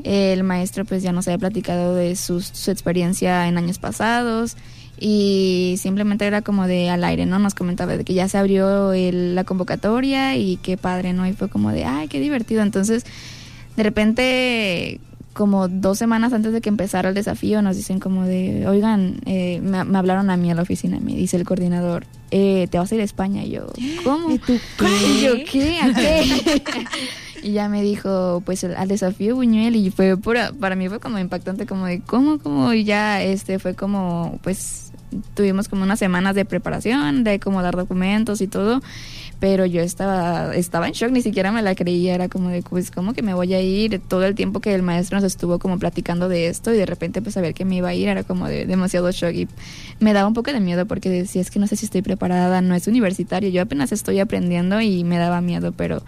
El 0.03 0.43
maestro 0.43 0.85
pues 0.85 1.03
ya 1.05 1.13
nos 1.13 1.29
había 1.29 1.39
platicado 1.39 1.95
de 1.95 2.17
sus- 2.17 2.51
su 2.53 2.71
experiencia 2.73 3.47
en 3.47 3.59
años 3.59 3.79
pasados 3.79 4.57
y 4.99 5.77
simplemente 5.79 6.27
era 6.27 6.43
como 6.43 6.67
de 6.67 6.91
al 6.91 7.05
aire, 7.05 7.27
¿no? 7.27 7.39
Nos 7.39 7.55
comentaba 7.55 7.97
de 7.97 8.03
que 8.05 8.13
ya 8.15 8.29
se 8.29 8.39
abrió 8.39 8.93
el- 8.93 9.37
la 9.37 9.45
convocatoria 9.45 10.35
y 10.37 10.57
qué 10.57 10.77
padre, 10.77 11.13
¿no? 11.13 11.27
Y 11.29 11.33
fue 11.33 11.49
como 11.49 11.71
de, 11.71 11.85
ay, 11.85 12.09
qué 12.09 12.19
divertido. 12.19 12.63
Entonces, 12.63 13.05
de 13.77 13.83
repente, 13.85 15.01
como 15.39 15.69
dos 15.69 15.99
semanas 15.99 16.33
antes 16.33 16.53
de 16.53 16.61
que 16.61 16.69
empezara 16.69 17.11
el 17.11 17.15
desafío, 17.15 17.63
nos 17.63 17.77
dicen 17.77 18.01
como 18.01 18.25
de, 18.25 18.67
oigan, 18.67 19.21
eh, 19.25 19.61
me, 19.63 19.85
me 19.85 19.97
hablaron 19.99 20.31
a 20.31 20.37
mí 20.37 20.51
a 20.51 20.55
la 20.57 20.63
oficina, 20.63 20.99
me 21.01 21.15
dice 21.15 21.37
el 21.37 21.45
coordinador, 21.45 22.07
eh, 22.33 22.67
te 22.69 22.77
vas 22.77 22.91
a 22.91 22.97
ir 22.97 23.01
a 23.03 23.05
España. 23.05 23.45
Y 23.45 23.51
yo, 23.51 23.67
¿cómo? 24.03 24.33
¿Y 24.33 24.39
tú 24.39 24.55
Y 25.17 25.21
yo, 25.23 25.35
¿qué? 25.49 25.79
¿A 25.81 25.95
qué? 25.95 26.25
y 27.45 27.53
ya 27.53 27.69
me 27.69 27.83
dijo, 27.83 28.43
pues 28.45 28.65
el- 28.65 28.75
al 28.75 28.89
desafío 28.89 29.37
Buñuel 29.37 29.77
y 29.77 29.91
fue 29.93 30.17
pura, 30.17 30.53
para 30.59 30.75
mí 30.75 30.89
fue 30.89 30.99
como 30.99 31.21
impactante, 31.21 31.67
como 31.67 31.87
de, 31.87 32.01
¿cómo? 32.01 32.41
¿Cómo? 32.41 32.73
Y 32.75 32.83
ya 32.83 33.23
este 33.23 33.61
fue 33.61 33.75
como, 33.75 34.41
pues 34.43 34.91
tuvimos 35.35 35.69
como 35.69 35.85
unas 35.85 36.01
semanas 36.01 36.35
de 36.35 36.45
preparación, 36.45 37.23
de 37.23 37.39
como 37.39 37.63
dar 37.63 37.77
documentos 37.77 38.41
y 38.41 38.49
todo, 38.49 38.83
pero 39.41 39.67
yo 39.67 39.81
estaba, 39.81 40.55
estaba 40.55 40.89
en 40.89 40.95
shock, 40.95 41.11
ni 41.11 41.23
siquiera 41.23 41.53
me 41.53 41.63
la 41.63 41.75
creía, 41.75 42.15
era 42.15 42.29
como 42.29 42.49
de, 42.49 42.63
pues, 42.63 42.91
¿cómo 42.91 43.13
que 43.13 43.23
me 43.23 43.35
voy 43.35 43.55
a 43.55 43.61
ir? 43.61 44.01
Todo 44.09 44.25
el 44.25 44.35
tiempo 44.35 44.61
que 44.61 44.75
el 44.75 44.83
maestro 44.83 45.17
nos 45.17 45.25
estuvo 45.25 45.59
como 45.59 45.79
platicando 45.79 46.29
de 46.29 46.49
esto 46.49 46.73
y 46.73 46.77
de 46.77 46.87
repente 46.87 47.23
pues 47.23 47.35
saber 47.35 47.55
que 47.55 47.65
me 47.65 47.77
iba 47.77 47.89
a 47.89 47.95
ir 47.95 48.09
era 48.09 48.25
como 48.25 48.49
de 48.49 48.67
demasiado 48.67 49.11
shock 49.11 49.35
y 49.35 49.49
me 50.01 50.13
daba 50.13 50.27
un 50.27 50.35
poco 50.35 50.53
de 50.53 50.61
miedo 50.61 50.87
porque 50.87 51.09
decía, 51.09 51.41
es 51.41 51.51
que 51.51 51.59
no 51.59 51.67
sé 51.67 51.77
si 51.77 51.85
estoy 51.85 52.03
preparada, 52.03 52.61
no 52.61 52.75
es 52.75 52.87
universitario, 52.89 53.49
yo 53.51 53.63
apenas 53.63 53.93
estoy 53.93 54.19
aprendiendo 54.19 54.81
y 54.81 55.05
me 55.05 55.19
daba 55.19 55.41
miedo, 55.41 55.73
pero 55.73 56.03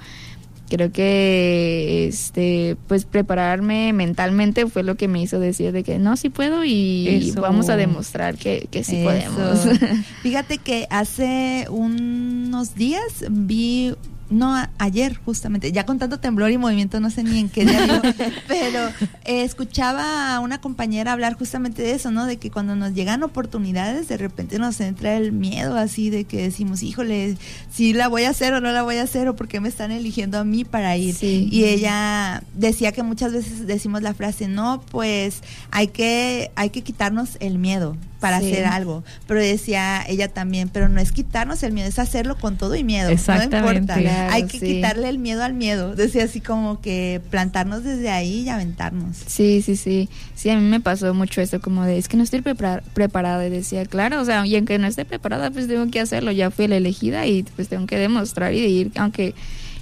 creo 0.70 0.90
que 0.92 2.06
este 2.08 2.76
pues 2.86 3.04
prepararme 3.04 3.92
mentalmente 3.92 4.66
fue 4.66 4.82
lo 4.82 4.94
que 4.94 5.08
me 5.08 5.20
hizo 5.20 5.38
decir 5.38 5.72
de 5.72 5.82
que 5.82 5.98
no 5.98 6.16
sí 6.16 6.30
puedo 6.30 6.64
y 6.64 7.26
Eso. 7.28 7.40
vamos 7.42 7.68
a 7.68 7.76
demostrar 7.76 8.36
que, 8.38 8.68
que 8.70 8.84
sí 8.84 8.96
Eso. 8.96 9.04
podemos 9.04 9.78
Fíjate 10.22 10.58
que 10.58 10.86
hace 10.90 11.66
unos 11.68 12.74
días 12.74 13.24
vi, 13.30 13.94
no 14.30 14.56
ayer 14.78 15.16
justamente, 15.24 15.72
ya 15.72 15.84
con 15.84 15.98
tanto 15.98 16.20
temblor 16.20 16.50
y 16.50 16.58
movimiento 16.58 17.00
no 17.00 17.10
sé 17.10 17.24
ni 17.24 17.38
en 17.38 17.48
qué 17.48 17.64
día 17.64 18.00
pero 18.48 18.88
eh, 19.24 19.42
escuchaba 19.42 20.34
a 20.34 20.40
una 20.40 20.60
compañera 20.60 21.12
hablar 21.12 21.34
justamente 21.34 21.82
de 21.82 21.92
eso, 21.92 22.10
¿no? 22.10 22.26
De 22.26 22.38
que 22.38 22.50
cuando 22.50 22.76
nos 22.76 22.94
llegan 22.94 23.22
oportunidades, 23.22 24.08
de 24.08 24.16
repente 24.16 24.58
nos 24.58 24.80
entra 24.80 25.16
el 25.16 25.32
miedo 25.32 25.76
así 25.76 26.10
de 26.10 26.24
que 26.24 26.42
decimos, 26.42 26.82
híjole, 26.82 27.36
si 27.72 27.92
la 27.92 28.08
voy 28.08 28.24
a 28.24 28.30
hacer 28.30 28.54
o 28.54 28.60
no 28.60 28.72
la 28.72 28.82
voy 28.82 28.96
a 28.96 29.02
hacer 29.02 29.28
o 29.28 29.36
por 29.36 29.48
qué 29.48 29.60
me 29.60 29.68
están 29.68 29.90
eligiendo 29.90 30.38
a 30.38 30.44
mí 30.44 30.64
para 30.64 30.96
ir. 30.96 31.14
Sí. 31.14 31.48
Y 31.50 31.64
ella 31.64 32.42
decía 32.54 32.92
que 32.92 33.02
muchas 33.02 33.32
veces 33.32 33.66
decimos 33.66 34.02
la 34.02 34.14
frase, 34.14 34.48
no, 34.48 34.82
pues 34.90 35.42
hay 35.70 35.88
que, 35.88 36.50
hay 36.54 36.70
que 36.70 36.82
quitarnos 36.82 37.36
el 37.40 37.58
miedo 37.58 37.96
para 38.20 38.38
Sí. 38.40 38.52
hacer 38.52 38.66
algo. 38.66 39.02
Pero 39.26 39.40
decía 39.40 40.04
ella 40.06 40.28
también, 40.28 40.68
pero 40.68 40.88
no 40.88 41.00
es 41.00 41.10
quitarnos 41.10 41.62
el 41.62 41.72
miedo, 41.72 41.88
es 41.88 41.98
hacerlo 41.98 42.36
con 42.38 42.56
todo 42.56 42.76
y 42.76 42.84
miedo. 42.84 43.08
No 43.08 43.14
Exactamente. 43.14 43.56
importa. 43.56 43.94
Claro, 44.00 44.32
hay 44.34 44.44
que 44.44 44.58
sí. 44.60 44.66
quitarle 44.66 45.08
el 45.08 45.18
miedo 45.18 45.42
al 45.42 45.54
miedo. 45.54 45.96
Decía 45.96 46.24
así 46.24 46.40
como 46.40 46.80
que 46.80 47.20
plantarnos 47.30 47.82
desde 47.82 48.10
ahí 48.10 48.40
y 48.42 48.48
aventarnos. 48.50 49.16
Sí, 49.26 49.62
sí, 49.62 49.74
sí. 49.76 50.08
Sí, 50.34 50.50
a 50.50 50.56
mí 50.56 50.62
me 50.68 50.80
pasó 50.80 51.12
mucho 51.14 51.40
eso, 51.40 51.60
como 51.60 51.84
de, 51.84 51.98
es 51.98 52.08
que 52.08 52.16
no 52.16 52.22
estoy 52.22 52.40
prepara- 52.42 52.82
preparada. 52.94 53.46
Y 53.46 53.50
decía, 53.50 53.84
claro, 53.86 54.20
o 54.20 54.24
sea, 54.24 54.46
y 54.46 54.54
aunque 54.56 54.78
no 54.78 54.86
esté 54.86 55.04
preparada, 55.04 55.50
pues 55.50 55.66
tengo 55.66 55.90
que 55.90 56.00
hacerlo. 56.00 56.30
Ya 56.30 56.50
fui 56.50 56.68
la 56.68 56.76
elegida 56.76 57.26
y 57.26 57.42
pues 57.42 57.68
tengo 57.68 57.86
que 57.86 57.96
demostrar 57.98 58.52
y 58.54 58.58
ir, 58.58 58.92
aunque 58.96 59.34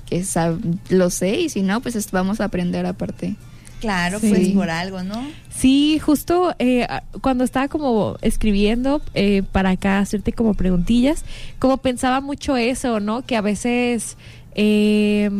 que 0.09 0.23
sab- 0.23 0.59
lo 0.89 1.11
sé, 1.11 1.41
y 1.41 1.49
si 1.51 1.63
no, 1.63 1.81
pues 1.83 1.95
es- 1.97 2.11
vamos 2.13 2.41
a 2.41 2.45
aprender 2.45 2.87
aparte. 2.87 3.35
Claro, 3.81 4.19
Sí. 4.19 4.29
pues 4.29 4.49
por 4.49 4.71
algo, 4.71 5.03
¿no? 5.05 5.25
Sí, 5.51 5.99
justo 6.01 6.55
eh, 6.59 6.87
cuando 7.21 7.45
estaba 7.45 7.69
como 7.69 8.17
escribiendo 8.23 9.01
eh, 9.15 9.43
para 9.53 9.71
acá 9.71 9.99
hacerte 10.01 10.33
como 10.33 10.55
preguntillas, 10.55 11.25
como 11.59 11.77
pensaba 11.79 12.21
mucho 12.21 12.57
eso, 12.57 12.99
¿no? 13.01 13.23
Que 13.23 13.37
a 13.37 13.41
veces 13.41 14.17
eh, 14.55 15.31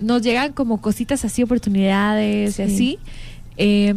nos 0.00 0.22
llegan 0.22 0.52
como 0.52 0.80
cositas 0.80 1.24
así, 1.24 1.42
oportunidades 1.42 2.54
Sí. 2.56 2.62
y 2.62 2.64
así. 2.64 2.98
eh, 3.56 3.94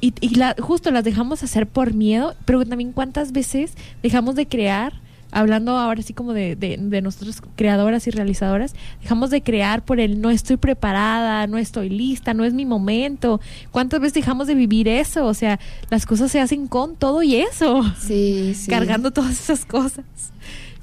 y 0.00 0.14
y 0.20 0.34
la- 0.36 0.56
justo 0.58 0.90
las 0.90 1.04
dejamos 1.04 1.42
hacer 1.42 1.66
por 1.66 1.92
miedo, 1.94 2.34
pero 2.46 2.64
también 2.64 2.92
cuántas 2.92 3.32
veces 3.32 3.72
dejamos 4.02 4.34
de 4.34 4.46
crear, 4.46 4.94
hablando 5.32 5.76
ahora 5.78 6.02
sí 6.02 6.12
como 6.12 6.32
de, 6.32 6.56
de, 6.56 6.76
de 6.78 7.02
nosotros 7.02 7.40
creadoras 7.56 8.06
y 8.06 8.10
realizadoras, 8.10 8.74
dejamos 9.02 9.30
de 9.30 9.42
crear 9.42 9.84
por 9.84 10.00
el 10.00 10.20
no 10.20 10.30
estoy 10.30 10.56
preparada, 10.56 11.46
no 11.46 11.58
estoy 11.58 11.88
lista, 11.88 12.34
no 12.34 12.44
es 12.44 12.52
mi 12.52 12.66
momento. 12.66 13.40
¿Cuántas 13.70 14.00
veces 14.00 14.14
dejamos 14.14 14.46
de 14.46 14.54
vivir 14.54 14.88
eso? 14.88 15.26
O 15.26 15.34
sea, 15.34 15.58
las 15.90 16.06
cosas 16.06 16.30
se 16.30 16.40
hacen 16.40 16.66
con 16.66 16.96
todo 16.96 17.22
y 17.22 17.36
eso, 17.36 17.82
Sí, 18.00 18.54
sí. 18.54 18.70
cargando 18.70 19.10
todas 19.10 19.32
esas 19.40 19.64
cosas. 19.64 20.04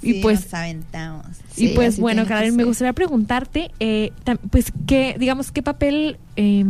y 0.02 0.22
pues 0.22 0.42
nos 0.46 0.54
aventamos. 0.54 1.26
y 1.56 1.70
Sí, 1.70 1.72
pues 1.76 2.00
bueno, 2.00 2.26
Karen, 2.28 2.56
me 2.56 2.64
gustaría 2.64 2.94
preguntarte, 2.94 3.72
eh, 3.80 4.12
pues 4.52 4.72
qué, 4.86 5.16
digamos, 5.20 5.52
qué 5.52 5.64
papel, 5.64 6.18
eh, 6.36 6.64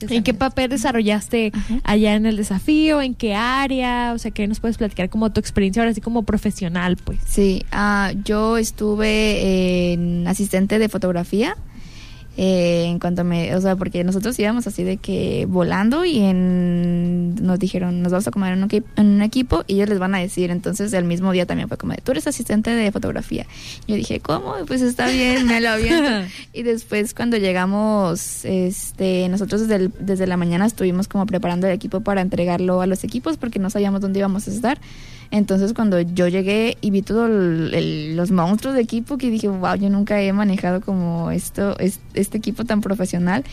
en 0.00 0.22
qué 0.22 0.34
papel 0.34 0.70
desarrollaste 0.70 1.52
Ajá. 1.54 1.80
allá 1.84 2.14
en 2.14 2.26
el 2.26 2.36
desafío, 2.36 3.00
en 3.00 3.14
qué 3.14 3.34
área, 3.34 4.12
o 4.14 4.18
sea, 4.18 4.30
que 4.30 4.46
nos 4.46 4.60
puedes 4.60 4.78
platicar 4.78 5.08
como 5.08 5.30
tu 5.30 5.40
experiencia 5.40 5.82
ahora 5.82 5.92
así 5.92 6.00
como 6.00 6.22
profesional, 6.22 6.96
pues. 6.96 7.18
Sí, 7.26 7.64
ah, 7.72 8.12
yo 8.24 8.56
estuve 8.56 9.92
en 9.92 10.26
asistente 10.26 10.78
de 10.78 10.88
fotografía. 10.88 11.56
Eh, 12.40 12.84
en 12.84 13.00
cuanto 13.00 13.24
me, 13.24 13.52
o 13.56 13.60
sea, 13.60 13.74
porque 13.74 14.04
nosotros 14.04 14.38
íbamos 14.38 14.64
así 14.68 14.84
de 14.84 14.96
que 14.98 15.44
volando 15.48 16.04
y 16.04 16.20
en, 16.20 17.34
nos 17.44 17.58
dijeron, 17.58 18.00
nos 18.00 18.12
vamos 18.12 18.28
a 18.28 18.30
comer 18.30 18.52
en 18.52 18.62
un, 18.62 18.68
equi- 18.68 18.84
en 18.94 19.06
un 19.08 19.22
equipo 19.22 19.64
y 19.66 19.74
ellos 19.74 19.88
les 19.88 19.98
van 19.98 20.14
a 20.14 20.18
decir, 20.18 20.52
entonces 20.52 20.92
el 20.92 21.02
mismo 21.04 21.32
día 21.32 21.46
también 21.46 21.66
fue 21.66 21.76
como 21.76 21.94
de, 21.94 21.98
tú 22.00 22.12
eres 22.12 22.28
asistente 22.28 22.70
de 22.70 22.92
fotografía. 22.92 23.44
Yo 23.88 23.96
dije, 23.96 24.20
¿cómo? 24.20 24.54
Pues 24.68 24.82
está 24.82 25.08
bien, 25.08 25.46
me 25.46 25.60
lo 25.60 25.70
aviento. 25.70 26.28
y 26.52 26.62
después 26.62 27.12
cuando 27.12 27.38
llegamos, 27.38 28.44
este, 28.44 29.28
nosotros 29.28 29.62
desde, 29.62 29.74
el- 29.74 29.92
desde 29.98 30.28
la 30.28 30.36
mañana 30.36 30.64
estuvimos 30.64 31.08
como 31.08 31.26
preparando 31.26 31.66
el 31.66 31.72
equipo 31.72 32.02
para 32.02 32.20
entregarlo 32.20 32.80
a 32.80 32.86
los 32.86 33.02
equipos 33.02 33.36
porque 33.36 33.58
no 33.58 33.68
sabíamos 33.68 34.00
dónde 34.00 34.20
íbamos 34.20 34.46
a 34.46 34.50
estar. 34.52 34.78
Entonces 35.30 35.74
cuando 35.74 36.00
yo 36.00 36.26
llegué 36.28 36.78
y 36.80 36.90
vi 36.90 37.02
todos 37.02 37.28
los 37.30 38.30
monstruos 38.30 38.74
de 38.74 38.80
equipo 38.80 39.18
que 39.18 39.30
dije, 39.30 39.48
wow, 39.48 39.74
yo 39.76 39.90
nunca 39.90 40.20
he 40.22 40.32
manejado 40.32 40.80
como 40.80 41.30
esto, 41.30 41.78
es- 41.78 42.00
este 42.14 42.38
equipo 42.38 42.64
tan 42.64 42.80
profesional. 42.80 43.44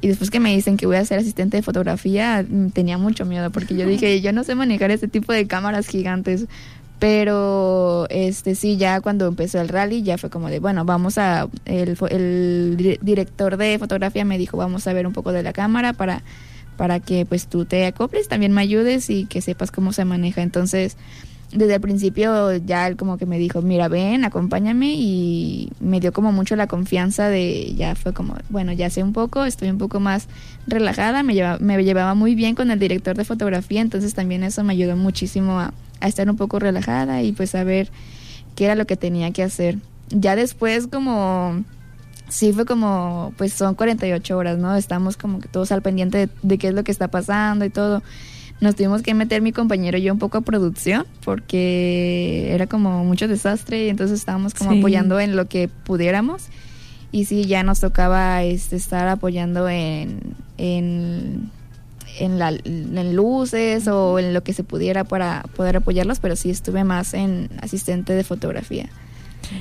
Y 0.00 0.08
después 0.08 0.30
que 0.30 0.40
me 0.40 0.54
dicen 0.54 0.76
que 0.76 0.86
voy 0.86 0.96
a 0.96 1.04
ser 1.04 1.18
asistente 1.18 1.58
de 1.58 1.62
fotografía, 1.62 2.44
mm, 2.48 2.70
tenía 2.70 2.98
mucho 2.98 3.26
miedo 3.26 3.50
porque 3.50 3.76
yo 3.76 3.86
dije, 3.86 4.20
yo 4.22 4.32
no 4.32 4.44
sé 4.44 4.54
manejar 4.54 4.90
este 4.90 5.08
tipo 5.08 5.32
de 5.32 5.46
cámaras 5.46 5.86
gigantes. 5.86 6.46
Pero 6.98 8.06
este 8.10 8.54
sí, 8.54 8.76
ya 8.76 9.00
cuando 9.00 9.26
empezó 9.26 9.58
el 9.58 9.68
rally 9.68 10.02
ya 10.02 10.18
fue 10.18 10.28
como 10.28 10.50
de, 10.50 10.58
bueno, 10.60 10.84
vamos 10.84 11.16
a, 11.16 11.48
el, 11.64 11.96
director 13.00 13.56
de 13.56 13.78
fotografía 13.78 14.26
me 14.26 14.36
dijo, 14.36 14.58
vamos 14.58 14.86
a 14.86 14.92
ver 14.92 15.06
un 15.06 15.14
poco 15.14 15.32
de 15.32 15.42
la 15.42 15.54
cámara 15.54 15.94
para, 15.94 16.22
para 16.80 16.98
que 16.98 17.26
pues 17.26 17.46
tú 17.46 17.66
te 17.66 17.84
acoples, 17.84 18.26
también 18.26 18.52
me 18.52 18.62
ayudes 18.62 19.10
y 19.10 19.26
que 19.26 19.42
sepas 19.42 19.70
cómo 19.70 19.92
se 19.92 20.06
maneja. 20.06 20.40
Entonces, 20.40 20.96
desde 21.52 21.74
el 21.74 21.80
principio 21.82 22.56
ya 22.56 22.86
él 22.86 22.96
como 22.96 23.18
que 23.18 23.26
me 23.26 23.38
dijo, 23.38 23.60
mira, 23.60 23.88
ven, 23.88 24.24
acompáñame 24.24 24.94
y 24.94 25.68
me 25.78 26.00
dio 26.00 26.14
como 26.14 26.32
mucho 26.32 26.56
la 26.56 26.68
confianza 26.68 27.28
de, 27.28 27.74
ya 27.74 27.94
fue 27.96 28.14
como, 28.14 28.34
bueno, 28.48 28.72
ya 28.72 28.88
sé 28.88 29.02
un 29.02 29.12
poco, 29.12 29.44
estoy 29.44 29.68
un 29.68 29.76
poco 29.76 30.00
más 30.00 30.26
relajada, 30.66 31.22
me, 31.22 31.34
lleva- 31.34 31.58
me 31.60 31.84
llevaba 31.84 32.14
muy 32.14 32.34
bien 32.34 32.54
con 32.54 32.70
el 32.70 32.78
director 32.78 33.14
de 33.14 33.26
fotografía, 33.26 33.82
entonces 33.82 34.14
también 34.14 34.42
eso 34.42 34.64
me 34.64 34.72
ayudó 34.72 34.96
muchísimo 34.96 35.60
a, 35.60 35.74
a 36.00 36.08
estar 36.08 36.30
un 36.30 36.38
poco 36.38 36.60
relajada 36.60 37.22
y 37.22 37.32
pues 37.32 37.54
a 37.54 37.62
ver 37.62 37.90
qué 38.56 38.64
era 38.64 38.74
lo 38.74 38.86
que 38.86 38.96
tenía 38.96 39.32
que 39.32 39.42
hacer. 39.42 39.76
Ya 40.08 40.34
después 40.34 40.86
como 40.86 41.62
sí 42.30 42.52
fue 42.54 42.64
como, 42.64 43.34
pues 43.36 43.52
son 43.52 43.74
48 43.74 44.36
horas, 44.38 44.56
¿no? 44.58 44.74
Estamos 44.76 45.16
como 45.18 45.38
que 45.40 45.48
todos 45.48 45.70
al 45.72 45.82
pendiente 45.82 46.16
de, 46.18 46.28
de 46.42 46.56
qué 46.58 46.68
es 46.68 46.74
lo 46.74 46.82
que 46.84 46.92
está 46.92 47.08
pasando 47.08 47.64
y 47.66 47.70
todo. 47.70 48.02
Nos 48.60 48.76
tuvimos 48.76 49.02
que 49.02 49.14
meter 49.14 49.40
mi 49.42 49.52
compañero 49.52 49.96
y 49.98 50.02
yo 50.02 50.12
un 50.12 50.18
poco 50.18 50.38
a 50.38 50.40
producción 50.42 51.06
porque 51.24 52.50
era 52.52 52.66
como 52.66 53.04
mucho 53.04 53.26
desastre 53.28 53.86
y 53.86 53.88
entonces 53.88 54.18
estábamos 54.18 54.54
como 54.54 54.72
Sí. 54.72 54.78
apoyando 54.78 55.18
en 55.20 55.36
lo 55.36 55.46
que 55.46 55.68
pudiéramos. 55.68 56.44
Y 57.12 57.24
sí, 57.24 57.44
ya 57.46 57.62
nos 57.62 57.80
tocaba 57.80 58.42
este, 58.44 58.76
estar 58.76 59.08
apoyando 59.08 59.68
en, 59.68 60.20
en, 60.58 61.50
en, 62.20 62.38
la, 62.38 62.50
en 62.50 63.16
luces 63.16 63.88
o 63.88 64.18
en 64.18 64.32
lo 64.34 64.42
que 64.44 64.52
se 64.52 64.62
pudiera 64.62 65.04
para 65.04 65.42
poder 65.56 65.78
apoyarlos, 65.78 66.20
pero 66.20 66.36
sí 66.36 66.50
estuve 66.50 66.84
más 66.84 67.14
en 67.14 67.48
asistente 67.62 68.12
de 68.12 68.22
fotografía. 68.24 68.88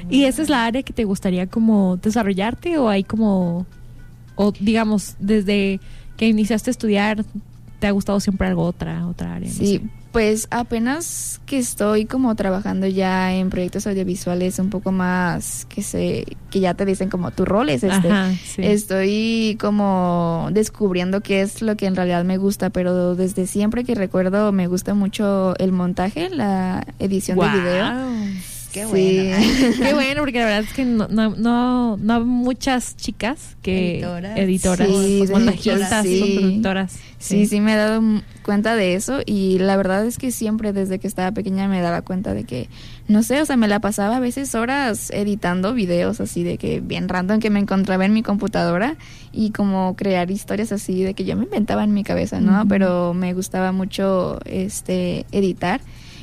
¿Y 0.09 0.25
esa 0.25 0.41
es 0.41 0.49
la 0.49 0.65
área 0.65 0.83
que 0.83 0.93
te 0.93 1.03
gustaría 1.03 1.47
como 1.47 1.97
desarrollarte 1.97 2.77
o 2.77 2.89
hay 2.89 3.03
como, 3.03 3.65
o 4.35 4.51
digamos, 4.59 5.15
desde 5.19 5.79
que 6.17 6.27
iniciaste 6.27 6.69
a 6.69 6.71
estudiar, 6.71 7.25
te 7.79 7.87
ha 7.87 7.91
gustado 7.91 8.19
siempre 8.19 8.47
algo 8.47 8.63
otra, 8.63 9.07
otra 9.07 9.35
área? 9.35 9.49
No 9.49 9.55
Sí, 9.55 9.77
sé. 9.77 9.81
pues 10.11 10.47
apenas 10.51 11.39
que 11.45 11.57
estoy 11.57 12.05
como 12.05 12.35
trabajando 12.35 12.87
ya 12.87 13.33
en 13.33 13.49
proyectos 13.49 13.87
audiovisuales 13.87 14.59
un 14.59 14.69
poco 14.69 14.91
más 14.91 15.65
que 15.69 15.81
se 15.81 16.25
que 16.49 16.59
ya 16.59 16.73
te 16.73 16.83
dicen 16.83 17.09
como 17.09 17.31
tu 17.31 17.45
rol 17.45 17.69
es 17.69 17.83
este. 17.83 18.09
Ajá, 18.11 18.31
sí. 18.43 18.61
Estoy 18.63 19.55
como 19.61 20.49
descubriendo 20.51 21.21
qué 21.21 21.41
es 21.41 21.61
lo 21.61 21.77
que 21.77 21.85
en 21.85 21.95
realidad 21.95 22.25
me 22.25 22.37
gusta, 22.37 22.69
pero 22.69 23.15
desde 23.15 23.45
siempre 23.47 23.83
que 23.85 23.93
recuerdo 23.95 24.51
me 24.51 24.67
gusta 24.67 24.93
mucho 24.93 25.55
el 25.57 25.71
montaje, 25.71 26.29
la 26.31 26.85
edición 26.99 27.37
de 27.39 27.49
video. 27.49 27.85
Qué 28.73 28.83
Sí. 28.83 28.89
bueno. 28.89 29.37
Qué 29.83 29.93
bueno, 29.93 30.21
porque 30.21 30.39
la 30.39 30.45
verdad 30.45 30.63
es 30.63 30.73
que 30.73 30.85
no, 30.85 31.07
no, 31.07 31.35
no, 31.35 31.97
no 31.97 32.25
muchas 32.25 32.95
chicas 32.97 33.57
que 33.63 33.95
Editoras. 33.95 34.37
editoras, 34.37 34.87
Sí, 34.87 35.25
montajistas, 35.31 36.05
sí. 36.05 36.35
productoras. 36.39 36.95
Sí, 37.17 37.47
sí, 37.47 37.59
me 37.59 37.73
he 37.73 37.75
dado 37.75 38.01
cuenta 38.43 38.75
de 38.75 38.93
eso 38.95 39.19
y 39.25 39.57
la 39.59 39.75
verdad 39.75 40.05
es 40.05 40.17
que 40.17 40.31
siempre 40.31 40.71
desde 40.71 40.99
que 40.99 41.07
estaba 41.07 41.31
pequeña 41.33 41.67
me 41.67 41.81
daba 41.81 42.01
cuenta 42.01 42.33
de 42.33 42.45
que, 42.45 42.69
no 43.09 43.23
sé, 43.23 43.41
o 43.41 43.45
sea, 43.45 43.57
me 43.57 43.67
la 43.67 43.79
pasaba 43.81 44.17
a 44.17 44.19
veces 44.21 44.55
horas 44.55 45.09
editando 45.11 45.73
videos 45.73 46.21
así 46.21 46.43
de 46.43 46.57
que 46.57 46.79
bien 46.79 47.09
random 47.09 47.39
que 47.39 47.49
me 47.49 47.59
encontraba 47.59 48.05
en 48.05 48.13
mi 48.13 48.23
computadora 48.23 48.95
y 49.33 49.49
como 49.51 49.95
crear 49.97 50.31
historias 50.31 50.71
así 50.71 51.03
de 51.03 51.13
que 51.13 51.25
yo 51.25 51.35
me 51.35 51.43
inventaba 51.43 51.83
en 51.83 51.93
mi 51.93 52.03
cabeza, 52.05 52.39
¿no? 52.39 52.65
Pero 52.69 53.13
me 53.13 53.33
gustaba 53.33 53.71
mucho 53.73 54.39
este 54.45 55.25
editar. 55.33 55.81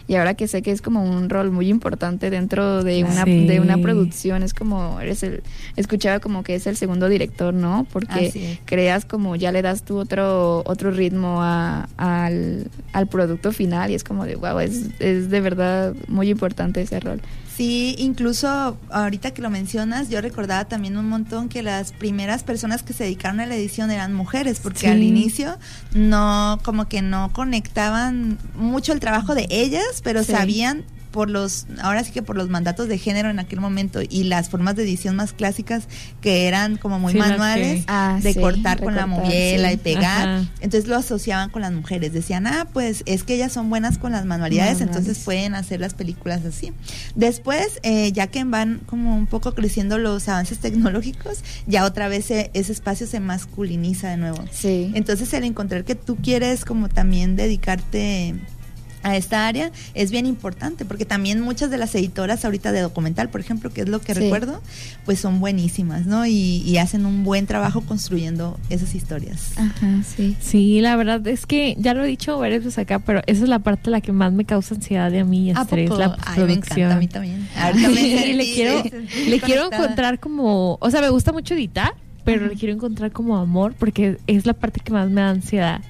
Y 0.09 0.15
ahora 0.15 0.35
que 0.35 0.47
sé 0.47 0.63
que 0.63 0.71
es 0.71 0.83
como 0.83 1.03
un 1.03 1.29
rol 1.29 1.51
muy 1.51 1.69
importante 1.69 2.31
dentro 2.31 2.85
de 2.85 3.03
una, 3.03 3.25
Sí. 3.25 3.47
de 3.47 3.59
una 3.61 3.77
producción, 3.79 4.43
es 4.45 4.55
como, 4.55 5.01
eres 5.01 5.23
el, 5.25 5.43
escuchaba 5.75 6.21
como 6.21 6.45
que 6.45 6.55
es 6.55 6.67
el 6.69 6.77
segundo 6.77 7.09
director, 7.09 7.53
¿no? 7.53 7.87
Porque 7.93 8.59
creas 8.67 9.05
como 9.05 9.35
ya 9.35 9.51
le 9.51 9.63
das 9.63 9.83
tú 9.83 9.97
otro 9.99 10.63
otro 10.65 10.91
ritmo 10.93 11.43
a- 11.43 11.89
al, 11.97 12.69
al 12.93 13.07
producto 13.09 13.51
final 13.53 13.91
y 13.91 13.95
es 13.95 14.05
como 14.05 14.25
de 14.27 14.37
wow 14.37 14.61
es, 14.61 14.91
es 15.01 15.29
de 15.31 15.41
verdad 15.41 15.95
muy 16.09 16.31
importante 16.31 16.81
ese 16.83 17.01
rol 17.01 17.21
Sí, 17.57 17.95
incluso 17.99 18.77
ahorita 18.91 19.31
que 19.33 19.41
lo 19.41 19.49
mencionas, 19.49 20.11
yo 20.11 20.21
recordaba 20.21 20.67
también 20.67 20.99
un 20.99 21.09
montón 21.09 21.49
que 21.49 21.63
las 21.63 21.93
primeras 21.93 22.43
personas 22.45 22.83
que 22.83 22.93
se 22.93 23.05
dedicaron 23.05 23.41
a 23.41 23.47
la 23.47 23.55
edición 23.57 23.91
eran 23.91 24.13
mujeres, 24.13 24.61
porque 24.61 24.81
Sí. 24.81 24.87
al 24.89 25.03
inicio 25.03 25.59
no, 25.95 26.59
como 26.65 26.87
que 26.89 27.01
no 27.01 27.33
conectaban 27.33 28.39
mucho 28.57 28.93
el 28.93 29.01
trabajo 29.01 29.35
de 29.35 29.47
ellas, 29.49 30.03
pero 30.05 30.23
Sí. 30.23 30.33
sabían 30.33 30.85
por 31.17 31.31
los, 31.31 31.67
ahora 31.81 32.05
sí 32.05 32.13
que 32.13 32.21
por 32.21 32.37
los 32.37 32.51
mandatos 32.51 32.89
de 32.89 32.99
género 32.99 33.31
en 33.31 33.39
aquel 33.39 33.59
momento 33.59 34.01
y 34.07 34.25
las 34.25 34.51
formas 34.51 34.77
de 34.77 34.83
edición 34.83 35.17
más 35.17 35.33
clásicas 35.33 35.89
que 36.21 36.47
eran 36.47 36.77
como 36.77 36.99
muy 36.99 37.15
Sí, 37.15 37.19
manuales, 37.19 37.85
Ah, 37.89 38.19
de 38.23 38.35
sí, 38.35 38.39
cortar 38.39 38.79
con 38.83 38.95
la 38.95 39.07
moviela 39.07 39.69
sí. 39.71 39.75
y 39.75 39.77
pegar, 39.79 40.29
Ajá. 40.29 40.45
entonces 40.61 40.87
lo 40.91 40.97
asociaban 40.97 41.49
con 41.49 41.63
las 41.63 41.73
mujeres, 41.73 42.13
decían, 42.13 42.47
ah, 42.47 42.69
pues 42.71 43.03
es 43.07 43.23
que 43.23 43.35
ellas 43.35 43.51
son 43.51 43.71
buenas 43.71 43.97
con 43.97 44.13
las 44.13 44.27
manualidades, 44.27 44.75
Manuales. 44.81 44.99
entonces 44.99 45.25
pueden 45.25 45.55
hacer 45.55 45.81
las 45.81 45.95
películas 45.95 46.45
así. 46.45 46.75
Después, 47.15 47.81
eh, 47.83 48.13
ya 48.13 48.27
que 48.27 48.45
van 48.45 48.81
como 48.85 49.17
un 49.17 49.27
poco 49.27 49.55
creciendo 49.55 49.97
los 49.97 50.29
avances 50.29 50.59
tecnológicos, 50.59 51.43
ya 51.67 51.87
otra 51.87 52.09
vez 52.09 52.31
ese 52.31 52.51
espacio 52.53 53.07
se 53.07 53.21
masculiniza 53.21 54.11
de 54.11 54.19
nuevo. 54.19 54.45
sí 54.53 54.91
Entonces 54.95 55.33
el 55.33 55.45
encontrar 55.45 55.85
que 55.85 55.95
tú 55.95 56.17
quieres 56.17 56.67
como 56.67 56.91
también 56.91 57.37
dedicarte 57.37 58.35
a 59.07 59.17
esta 59.17 59.47
área 59.47 59.71
es 59.95 60.11
bien 60.11 60.27
importante 60.27 60.85
porque 60.85 61.05
también 61.05 61.41
muchas 61.41 61.71
de 61.71 61.79
las 61.79 61.95
editoras 61.95 62.45
ahorita 62.45 62.73
de 62.73 62.81
documental, 62.81 63.29
por 63.31 63.41
ejemplo, 63.41 63.71
que 63.71 63.83
es 63.83 63.89
lo 63.89 64.01
que 64.01 64.15
Sí. 64.15 64.21
recuerdo, 64.21 64.63
pues 65.05 65.21
son 65.21 65.41
buenísimas, 65.41 66.07
¿no? 66.07 66.27
Y, 66.27 66.63
y 66.65 66.79
hacen 66.79 67.07
un 67.07 67.23
buen 67.25 67.47
trabajo 67.47 67.81
construyendo 67.83 68.59
esas 68.71 68.95
historias. 68.95 69.53
ajá 69.57 70.03
sí 70.17 70.37
Sí, 70.41 70.81
la 70.81 70.97
verdad 70.97 71.27
es 71.27 71.47
que 71.47 71.77
ya 71.79 71.95
lo 71.95 72.05
he 72.05 72.07
dicho 72.09 72.39
varias 72.39 72.65
veces 72.65 72.79
acá, 72.79 72.99
pero 72.99 73.21
esa 73.27 73.43
es 73.45 73.49
la 73.49 73.61
parte 73.61 73.91
la 73.91 74.01
que 74.01 74.13
más 74.13 74.33
me 74.33 74.45
causa 74.45 74.75
ansiedad 74.75 75.11
de 75.11 75.21
a 75.21 75.25
mí 75.25 75.47
y 75.47 75.51
¿A 75.51 75.63
estrés, 75.63 75.89
poco? 75.89 76.01
la 76.01 76.17
Ay, 76.27 76.43
me 76.45 76.53
encanta, 76.55 76.95
a 76.95 76.99
mí 76.99 77.09
también. 77.09 77.49
Ahorita 77.57 77.89
me 77.89 77.95
sentí- 78.01 78.33
le 78.37 78.45
quiero, 78.55 78.83
le 79.29 79.41
quiero 79.41 79.67
encontrar 79.73 80.19
como, 80.19 80.79
o 80.81 80.91
sea, 80.91 81.01
me 81.01 81.09
gusta 81.11 81.33
mucho 81.33 81.55
editar, 81.55 81.95
pero 82.27 82.47
le 82.49 82.57
quiero 82.57 82.75
encontrar 82.75 83.13
como 83.13 83.39
amor 83.39 83.73
porque 83.79 84.19
es 84.27 84.45
la 84.45 84.53
parte 84.53 84.81
que 84.81 84.93
más 84.93 85.09
me 85.09 85.23
da 85.23 85.31
ansiedad. 85.31 85.81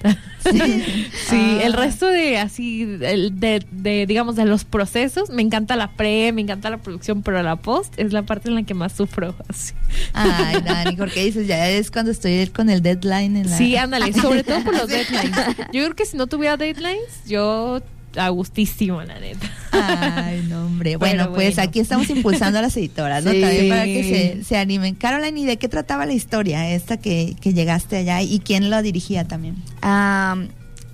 Sí, 0.49 0.61
Ah. 1.31 1.59
el 1.63 1.73
resto 1.73 2.07
de 2.07 2.37
así, 2.37 2.85
de, 2.85 3.65
de, 3.71 4.05
digamos, 4.05 4.35
de 4.37 4.45
los 4.45 4.63
procesos, 4.63 5.29
me 5.29 5.41
encanta 5.41 5.75
la 5.75 5.91
pre, 5.91 6.31
me 6.31 6.41
encanta 6.41 6.69
la 6.69 6.77
producción, 6.77 7.21
pero 7.23 7.41
la 7.43 7.57
post 7.57 7.93
es 7.97 8.13
la 8.13 8.21
parte 8.21 8.47
en 8.49 8.55
la 8.55 8.63
que 8.63 8.73
más 8.73 8.93
sufro. 8.93 9.35
Así. 9.49 9.73
Ay, 10.13 10.61
Dani, 10.61 10.95
porque 10.95 11.25
dices, 11.25 11.47
ya 11.47 11.67
es 11.69 11.91
cuando 11.91 12.11
estoy 12.11 12.47
con 12.47 12.69
el 12.69 12.81
deadline 12.81 13.35
en 13.35 13.49
la... 13.49 13.57
Sí, 13.57 13.75
ándale, 13.75 14.13
sobre 14.13 14.43
todo 14.43 14.63
por 14.63 14.73
los 14.77 14.87
deadlines. 14.87 15.35
Yo 15.73 15.83
creo 15.83 15.95
que 15.95 16.05
si 16.05 16.15
no 16.15 16.27
tuviera 16.27 16.55
deadlines, 16.55 17.23
yo 17.25 17.81
a 18.15 18.29
gustísimo, 18.29 19.01
la 19.01 19.19
neta. 19.19 19.49
Ay, 19.71 20.45
no, 20.49 20.65
hombre. 20.65 20.95
Bueno, 20.97 21.31
pues 21.33 21.55
bueno. 21.55 21.69
aquí 21.69 21.79
estamos 21.79 22.09
impulsando 22.09 22.59
a 22.59 22.61
las 22.61 22.75
editoras, 22.77 23.23
¿no? 23.23 23.31
Sí. 23.31 23.41
También 23.41 23.69
para 23.69 23.85
que 23.85 24.03
se, 24.03 24.43
se 24.43 24.57
animen. 24.57 24.95
Caroline, 24.95 25.39
¿y 25.39 25.45
de 25.45 25.57
qué 25.57 25.67
trataba 25.67 26.05
la 26.05 26.13
historia 26.13 26.69
esta 26.69 26.97
que, 26.97 27.35
que 27.41 27.53
llegaste 27.53 27.97
allá 27.97 28.21
y 28.21 28.39
quién 28.39 28.69
la 28.69 28.81
dirigía 28.81 29.27
también? 29.27 29.55
Am, 29.81 30.49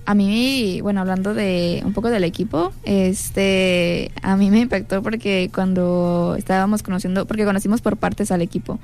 a 0.06 0.14
mí, 0.14 0.80
bueno, 0.82 1.00
hablando 1.00 1.32
de 1.32 1.82
un 1.84 1.94
poco 1.94 2.10
del 2.10 2.24
equipo, 2.24 2.72
este, 2.84 4.10
a 4.22 4.36
mí 4.36 4.50
me 4.50 4.60
impactó 4.60 5.02
porque 5.02 5.50
cuando 5.54 6.34
estábamos 6.36 6.82
conociendo, 6.82 7.26
porque 7.26 7.44
conocimos 7.44 7.80
por 7.80 7.96
partes 7.96 8.30
al 8.30 8.42
equipo, 8.42 8.78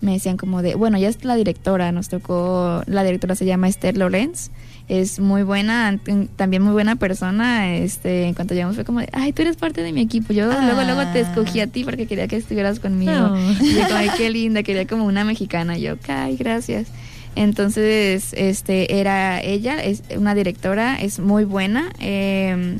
me 0.00 0.12
decían 0.12 0.36
como 0.36 0.62
de, 0.62 0.74
bueno, 0.74 0.98
ya 0.98 1.08
es 1.08 1.24
la 1.24 1.36
directora, 1.36 1.92
nos 1.92 2.08
tocó, 2.08 2.82
la 2.86 3.04
directora 3.04 3.36
se 3.36 3.46
llama 3.46 3.68
Esther 3.68 3.96
Lorenz, 3.96 4.50
es 4.88 5.18
muy 5.18 5.42
buena, 5.42 5.98
también 6.36 6.62
muy 6.62 6.72
buena 6.72 6.96
persona. 6.96 7.74
Este, 7.76 8.24
en 8.26 8.34
cuanto 8.34 8.54
llegamos 8.54 8.76
fue 8.76 8.84
como, 8.84 9.00
de, 9.00 9.08
ay, 9.12 9.32
tú 9.32 9.42
eres 9.42 9.56
parte 9.56 9.82
de 9.82 9.92
mi 9.92 10.00
equipo. 10.02 10.32
Yo 10.32 10.46
luego, 10.46 10.82
luego 10.84 11.00
te 11.12 11.18
Ah. 11.20 11.28
escogí 11.28 11.60
a 11.60 11.66
ti 11.66 11.82
porque 11.84 12.06
quería 12.06 12.28
que 12.28 12.36
estuvieras 12.36 12.78
conmigo. 12.80 13.12
No. 13.12 13.52
Y 13.60 13.74
yo 13.74 13.82
ay, 13.94 14.10
qué 14.16 14.30
linda, 14.30 14.62
quería 14.62 14.86
como 14.86 15.04
una 15.06 15.24
mexicana. 15.24 15.76
Yo, 15.76 15.94
ay, 16.08 16.36
gracias. 16.36 16.86
Entonces, 17.34 18.32
este, 18.32 18.98
era 18.98 19.40
ella, 19.42 19.82
es 19.82 20.02
una 20.16 20.34
directora, 20.34 20.96
es 20.96 21.18
muy 21.18 21.44
buena. 21.44 21.90
Eh, 22.00 22.78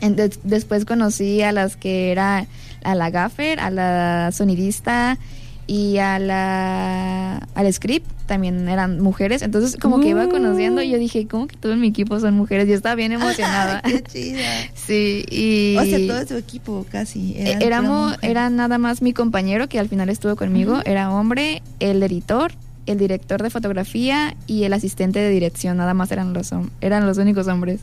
en- 0.00 0.16
des- 0.16 0.38
después 0.44 0.84
conocí 0.84 1.42
a 1.42 1.50
las 1.52 1.76
que 1.76 2.12
era 2.12 2.46
a 2.84 2.94
la 2.94 3.10
gaffer, 3.10 3.58
a 3.60 3.70
la 3.70 4.30
sonidista 4.32 5.18
y 5.66 5.98
a 5.98 6.18
la 6.18 7.36
al 7.54 7.72
script 7.72 8.06
también 8.26 8.68
eran 8.68 9.00
mujeres 9.00 9.42
entonces 9.42 9.76
como 9.80 10.00
que 10.00 10.08
iba 10.08 10.28
conociendo 10.28 10.82
y 10.82 10.90
yo 10.90 10.98
dije 10.98 11.26
como 11.28 11.46
que 11.46 11.56
todo 11.56 11.72
en 11.72 11.80
mi 11.80 11.88
equipo 11.88 12.18
son 12.18 12.34
mujeres 12.34 12.68
y 12.68 12.72
estaba 12.72 12.94
bien 12.94 13.12
emocionada 13.18 13.80
Qué 13.82 14.02
chida. 14.02 14.40
sí 14.74 15.24
y 15.30 15.76
O 15.78 15.84
sea, 15.84 15.98
todo 16.06 16.26
tu 16.26 16.34
equipo 16.34 16.84
casi. 16.90 17.34
eran 17.38 17.62
éramos 17.62 18.10
mujeres. 18.12 18.30
era 18.30 18.50
nada 18.50 18.78
más 18.78 19.02
mi 19.02 19.12
compañero 19.12 19.68
que 19.68 19.78
al 19.78 19.88
final 19.88 20.08
estuvo 20.08 20.34
conmigo 20.36 20.80
era 20.84 21.12
hombre 21.12 21.62
el 21.80 22.02
editor 22.02 22.52
el 22.84 22.98
director 22.98 23.40
de 23.40 23.48
fotografía 23.48 24.34
y 24.48 24.64
el 24.64 24.72
asistente 24.72 25.20
de 25.20 25.30
dirección 25.30 25.76
nada 25.76 25.94
más 25.94 26.10
eran 26.10 26.32
los 26.32 26.52
hom- 26.52 26.70
eran 26.80 27.06
los 27.06 27.16
únicos 27.18 27.46
hombres 27.46 27.80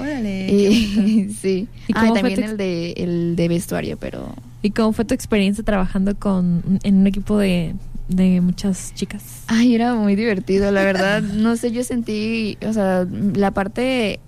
Órale. 0.00 0.48
y, 0.52 1.32
sí. 1.40 1.68
¿Y 1.86 1.92
Ah, 1.94 2.00
cómo 2.00 2.12
y 2.12 2.14
también 2.20 2.42
el 2.42 2.56
de, 2.56 2.90
el 2.96 3.36
de 3.36 3.46
vestuario, 3.48 3.96
pero... 3.96 4.34
¿Y 4.62 4.70
cómo 4.72 4.92
fue 4.92 5.04
tu 5.04 5.14
experiencia 5.14 5.64
trabajando 5.64 6.14
con 6.16 6.80
en 6.82 6.96
un 6.96 7.06
equipo 7.06 7.38
de, 7.38 7.74
de 8.08 8.40
muchas 8.40 8.92
chicas? 8.94 9.44
Ay, 9.46 9.74
era 9.74 9.94
muy 9.94 10.16
divertido, 10.16 10.70
la 10.70 10.82
verdad. 10.82 11.22
No 11.34 11.56
sé, 11.56 11.72
yo 11.72 11.82
sentí, 11.84 12.58
o 12.66 12.72
sea, 12.72 13.06
la 13.34 13.52
parte 13.52 14.20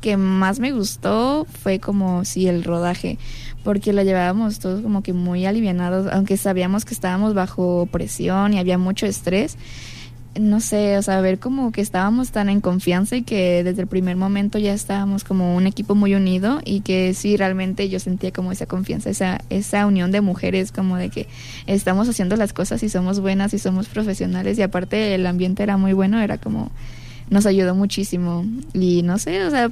que 0.00 0.16
más 0.16 0.60
me 0.60 0.72
gustó 0.72 1.46
fue 1.62 1.80
como, 1.80 2.24
sí, 2.24 2.46
el 2.46 2.62
rodaje, 2.64 3.18
porque 3.64 3.92
lo 3.92 4.02
llevábamos 4.02 4.58
todos 4.58 4.82
como 4.82 5.02
que 5.02 5.12
muy 5.12 5.44
alivianados, 5.46 6.06
aunque 6.12 6.36
sabíamos 6.36 6.84
que 6.84 6.94
estábamos 6.94 7.34
bajo 7.34 7.88
presión 7.90 8.54
y 8.54 8.58
había 8.58 8.78
mucho 8.78 9.06
estrés. 9.06 9.56
No 10.38 10.60
sé, 10.60 10.96
o 10.98 11.02
sea, 11.02 11.20
ver 11.20 11.38
como 11.38 11.72
que 11.72 11.80
estábamos 11.80 12.30
tan 12.30 12.48
en 12.48 12.60
confianza 12.60 13.16
y 13.16 13.22
que 13.22 13.64
desde 13.64 13.82
el 13.82 13.88
primer 13.88 14.16
momento 14.16 14.58
ya 14.58 14.72
estábamos 14.72 15.24
como 15.24 15.56
un 15.56 15.66
equipo 15.66 15.94
muy 15.94 16.14
unido 16.14 16.60
y 16.64 16.80
que 16.80 17.14
sí, 17.14 17.36
realmente 17.36 17.88
yo 17.88 17.98
sentía 18.00 18.32
como 18.32 18.52
esa 18.52 18.66
confianza, 18.66 19.10
esa, 19.10 19.40
esa 19.50 19.86
unión 19.86 20.12
de 20.12 20.20
mujeres, 20.20 20.72
como 20.72 20.96
de 20.96 21.10
que 21.10 21.26
estamos 21.66 22.08
haciendo 22.08 22.36
las 22.36 22.52
cosas 22.52 22.82
y 22.82 22.88
somos 22.88 23.20
buenas 23.20 23.52
y 23.54 23.58
somos 23.58 23.88
profesionales 23.88 24.58
y 24.58 24.62
aparte 24.62 25.14
el 25.14 25.26
ambiente 25.26 25.62
era 25.62 25.76
muy 25.76 25.92
bueno, 25.92 26.20
era 26.20 26.38
como 26.38 26.70
nos 27.30 27.46
ayudó 27.46 27.74
muchísimo. 27.74 28.44
Y 28.74 29.02
no 29.02 29.18
sé, 29.18 29.44
o 29.44 29.50
sea, 29.50 29.70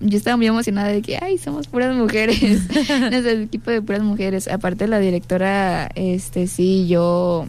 yo 0.00 0.16
estaba 0.16 0.36
muy 0.36 0.46
emocionada 0.46 0.88
de 0.88 1.02
que, 1.02 1.18
ay, 1.20 1.38
somos 1.38 1.66
puras 1.68 1.94
mujeres, 1.94 2.40
nuestro 3.10 3.30
equipo 3.30 3.70
de 3.70 3.82
puras 3.82 4.02
mujeres, 4.02 4.48
aparte 4.48 4.86
la 4.86 4.98
directora, 4.98 5.90
este, 5.94 6.46
sí, 6.46 6.86
yo 6.88 7.46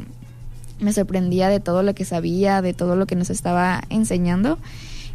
me 0.80 0.94
sorprendía 0.94 1.50
de 1.50 1.60
todo 1.60 1.84
lo 1.84 1.94
que 1.96 2.06
sabía, 2.06 2.62
de 2.62 2.74
todo 2.74 2.96
lo 2.96 3.06
que 3.06 3.16
nos 3.16 3.30
estaba 3.30 3.82
enseñando, 3.90 4.58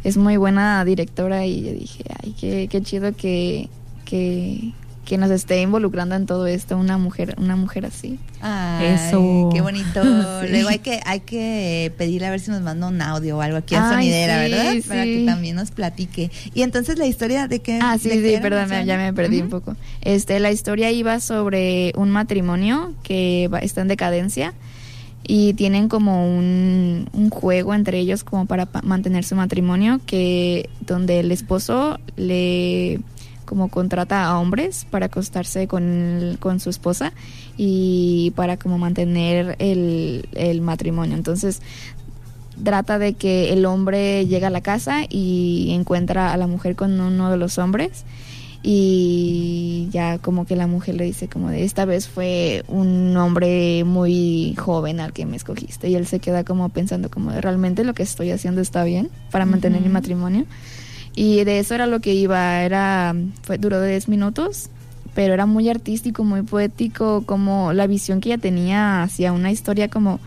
es 0.03 0.17
muy 0.17 0.37
buena 0.37 0.83
directora 0.85 1.45
y 1.45 1.61
yo 1.63 1.71
dije, 1.73 2.03
ay, 2.23 2.33
qué, 2.39 2.67
qué 2.69 2.81
chido 2.81 3.13
que, 3.15 3.69
que, 4.05 4.71
que 5.05 5.17
nos 5.17 5.29
esté 5.31 5.61
involucrando 5.61 6.15
en 6.15 6.25
todo 6.25 6.47
esto 6.47 6.77
una 6.77 6.97
mujer, 6.97 7.35
una 7.37 7.55
mujer 7.57 7.85
así. 7.85 8.17
Ay, 8.41 8.95
Eso. 8.95 9.49
Qué 9.53 9.59
bonito. 9.61 10.01
Sí. 10.39 10.47
Luego 10.51 10.69
hay 10.69 10.79
que 10.79 11.01
hay 11.05 11.19
que 11.19 11.91
pedirle 11.97 12.27
a 12.27 12.31
ver 12.31 12.39
si 12.39 12.49
nos 12.49 12.61
manda 12.61 12.87
un 12.87 13.01
audio 13.01 13.37
o 13.37 13.41
algo 13.41 13.57
aquí 13.57 13.75
a 13.75 13.89
Sonidera, 13.89 14.45
sí, 14.45 14.51
¿verdad? 14.51 14.73
Para 14.87 15.03
sí. 15.03 15.15
que 15.17 15.25
también 15.25 15.55
nos 15.57 15.71
platique. 15.71 16.31
Y 16.53 16.61
entonces 16.61 16.97
la 16.97 17.05
historia 17.07 17.47
de 17.49 17.59
que 17.59 17.79
Ah, 17.81 17.97
sí, 17.99 18.09
sí, 18.09 18.37
perdón, 18.41 18.69
ya 18.85 18.95
me 18.95 19.11
perdí 19.11 19.41
un 19.41 19.49
poco. 19.49 19.75
Este, 20.01 20.39
la 20.39 20.49
historia 20.51 20.91
iba 20.91 21.19
sobre 21.19 21.91
un 21.97 22.09
matrimonio 22.09 22.93
que 23.03 23.49
va- 23.53 23.59
está 23.59 23.81
en 23.81 23.89
decadencia 23.89 24.53
y 25.31 25.53
tienen 25.53 25.89
como 25.89 26.25
un, 26.27 27.07
un 27.13 27.29
juego 27.29 27.75
entre 27.75 27.99
ellos 27.99 28.23
como 28.23 28.47
para 28.47 28.65
pa- 28.65 28.81
mantener 28.81 29.23
su 29.23 29.35
matrimonio 29.35 30.01
que 30.07 30.71
donde 30.87 31.19
el 31.19 31.31
esposo 31.31 31.99
le 32.17 32.99
como 33.45 33.69
contrata 33.69 34.25
a 34.25 34.39
hombres 34.39 34.87
para 34.89 35.05
acostarse 35.05 35.67
con, 35.67 36.37
con 36.39 36.59
su 36.59 36.71
esposa 36.71 37.13
y 37.57 38.33
para 38.35 38.57
como 38.57 38.79
mantener 38.79 39.55
el, 39.59 40.27
el 40.33 40.61
matrimonio. 40.61 41.15
Entonces 41.15 41.61
trata 42.63 42.97
de 42.97 43.13
que 43.13 43.53
el 43.53 43.65
hombre 43.67 44.25
llega 44.25 44.47
a 44.47 44.51
la 44.51 44.61
casa 44.61 45.01
y 45.07 45.69
encuentra 45.73 46.33
a 46.33 46.37
la 46.37 46.47
mujer 46.47 46.75
con 46.75 46.99
uno 46.99 47.29
de 47.29 47.37
los 47.37 47.59
hombres 47.59 48.03
y 48.61 49.87
ya 49.91 50.17
como 50.17 50.45
que 50.45 50.55
la 50.55 50.67
mujer 50.67 50.95
le 50.95 51.05
dice 51.05 51.29
como 51.29 51.49
de 51.49 51.63
esta 51.63 51.85
vez 51.85 52.09
fue 52.09 52.63
un 52.67 53.15
hombre 53.15 53.85
muy 53.85 54.53
joven 54.57 54.99
al 54.99 55.13
que 55.13 55.25
me 55.25 55.37
escogiste 55.37 55.89
y 55.89 55.95
él 55.95 56.05
se 56.05 56.19
queda 56.19 56.43
como 56.43 56.67
pensando 56.69 57.09
como 57.09 57.31
de 57.31 57.39
realmente 57.39 57.85
lo 57.85 57.93
que 57.93 58.03
estoy 58.03 58.31
haciendo 58.31 58.59
está 58.59 58.83
bien 58.83 59.09
para 59.31 59.45
mantener 59.45 59.81
mi 59.81 59.87
matrimonio 59.87 60.45
y 61.15 61.43
de 61.45 61.59
eso 61.59 61.73
era 61.73 61.87
lo 61.87 62.01
que 62.01 62.13
iba 62.13 62.61
era 62.63 63.15
fue 63.43 63.57
duró 63.57 63.81
10 63.81 64.09
minutos 64.09 64.69
pero 65.15 65.33
era 65.33 65.45
muy 65.45 65.69
artístico 65.69 66.25
muy 66.25 66.41
poético 66.41 67.23
como 67.25 67.71
la 67.71 67.87
visión 67.87 68.19
que 68.19 68.29
ella 68.29 68.41
tenía 68.41 69.03
hacia 69.03 69.31
una 69.31 69.51
historia 69.51 69.87
como 69.87 70.19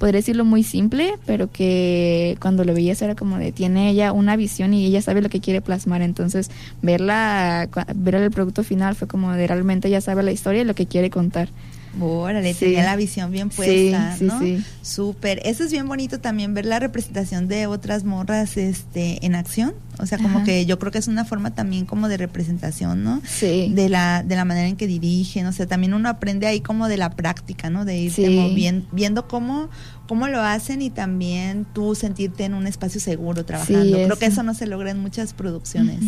podría 0.00 0.20
decirlo 0.20 0.46
muy 0.46 0.64
simple, 0.64 1.12
pero 1.26 1.52
que 1.52 2.38
cuando 2.40 2.64
lo 2.64 2.72
veías 2.72 3.02
era 3.02 3.14
como 3.14 3.36
de 3.36 3.52
tiene 3.52 3.90
ella 3.90 4.12
una 4.12 4.34
visión 4.34 4.72
y 4.72 4.86
ella 4.86 5.02
sabe 5.02 5.20
lo 5.20 5.28
que 5.28 5.40
quiere 5.40 5.60
plasmar, 5.60 6.00
entonces 6.00 6.50
verla 6.80 7.68
ver 7.94 8.14
el 8.14 8.30
producto 8.30 8.64
final 8.64 8.96
fue 8.96 9.06
como 9.06 9.32
de 9.34 9.46
realmente 9.46 9.88
ella 9.88 10.00
sabe 10.00 10.22
la 10.22 10.32
historia 10.32 10.62
y 10.62 10.64
lo 10.64 10.74
que 10.74 10.86
quiere 10.86 11.10
contar. 11.10 11.50
Órale, 11.98 12.52
Sí. 12.54 12.66
tenía 12.66 12.84
la 12.84 12.94
visión 12.96 13.30
bien 13.32 13.48
puesta, 13.48 14.16
sí, 14.16 14.24
¿no? 14.24 14.38
sí. 14.38 14.62
Súper. 14.82 15.40
Eso 15.44 15.64
es 15.64 15.72
bien 15.72 15.88
bonito 15.88 16.20
también 16.20 16.54
ver 16.54 16.66
la 16.66 16.78
representación 16.78 17.48
de 17.48 17.66
otras 17.66 18.04
morras 18.04 18.56
este 18.56 19.24
en 19.26 19.34
acción. 19.34 19.74
O 19.98 20.06
sea, 20.06 20.16
como 20.18 20.38
Ajá. 20.38 20.44
que 20.46 20.64
yo 20.66 20.78
creo 20.78 20.92
que 20.92 20.98
es 20.98 21.08
una 21.08 21.24
forma 21.24 21.54
también 21.54 21.84
como 21.84 22.08
de 22.08 22.16
representación, 22.16 23.02
¿no? 23.04 23.20
Sí. 23.26 23.70
De 23.74 23.88
la, 23.88 24.22
de 24.22 24.34
la 24.36 24.44
manera 24.44 24.66
en 24.68 24.76
que 24.76 24.86
dirigen, 24.86 25.46
o 25.46 25.52
sea, 25.52 25.66
también 25.66 25.92
uno 25.92 26.08
aprende 26.08 26.46
ahí 26.46 26.60
como 26.60 26.88
de 26.88 26.96
la 26.96 27.10
práctica, 27.10 27.68
¿no? 27.70 27.84
De 27.84 27.98
ir 27.98 28.12
Sí. 28.12 28.22
como 28.24 28.50
bien- 28.54 28.86
viendo 28.92 29.28
cómo, 29.28 29.68
cómo 30.10 30.26
lo 30.26 30.42
hacen 30.42 30.82
y 30.82 30.90
también 30.90 31.64
tú 31.72 31.94
sentirte 31.94 32.44
en 32.44 32.54
un 32.54 32.66
espacio 32.66 33.00
seguro 33.00 33.44
trabajando. 33.44 33.92
Creo 33.92 34.18
que 34.18 34.26
eso 34.26 34.42
no 34.42 34.54
se 34.54 34.66
logra 34.66 34.90
en 34.90 34.98
muchas 34.98 35.34
producciones. 35.34 36.00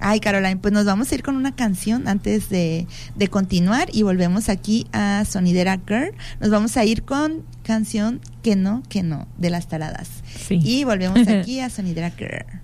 Ay, 0.00 0.18
Caroline, 0.18 0.56
pues 0.56 0.74
nos 0.74 0.84
vamos 0.84 1.12
a 1.12 1.14
ir 1.14 1.22
con 1.22 1.36
una 1.36 1.54
canción 1.54 2.08
antes 2.08 2.48
de, 2.48 2.88
de 3.14 3.28
continuar 3.28 3.90
y 3.92 4.02
volvemos 4.02 4.48
aquí 4.48 4.88
a 4.90 5.24
Sonidera 5.24 5.80
Girl. 5.86 6.10
Nos 6.40 6.50
vamos 6.50 6.76
a 6.76 6.84
ir 6.84 7.04
con 7.04 7.44
canción 7.62 8.20
Que 8.42 8.56
no, 8.56 8.82
que 8.88 9.04
no, 9.04 9.28
de 9.38 9.50
las 9.50 9.68
taradas. 9.68 10.08
Sí. 10.48 10.58
Y 10.60 10.82
volvemos 10.82 11.28
aquí 11.28 11.60
a 11.60 11.70
Sonidera 11.70 12.10
Girl. 12.10 12.63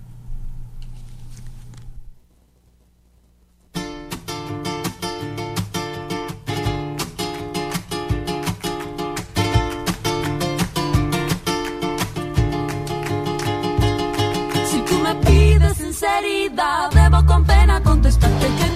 sinceridad, 16.01 16.89
debo 16.91 17.23
con 17.27 17.45
pena 17.45 17.81
contestarte 17.83 18.47
que 18.47 18.70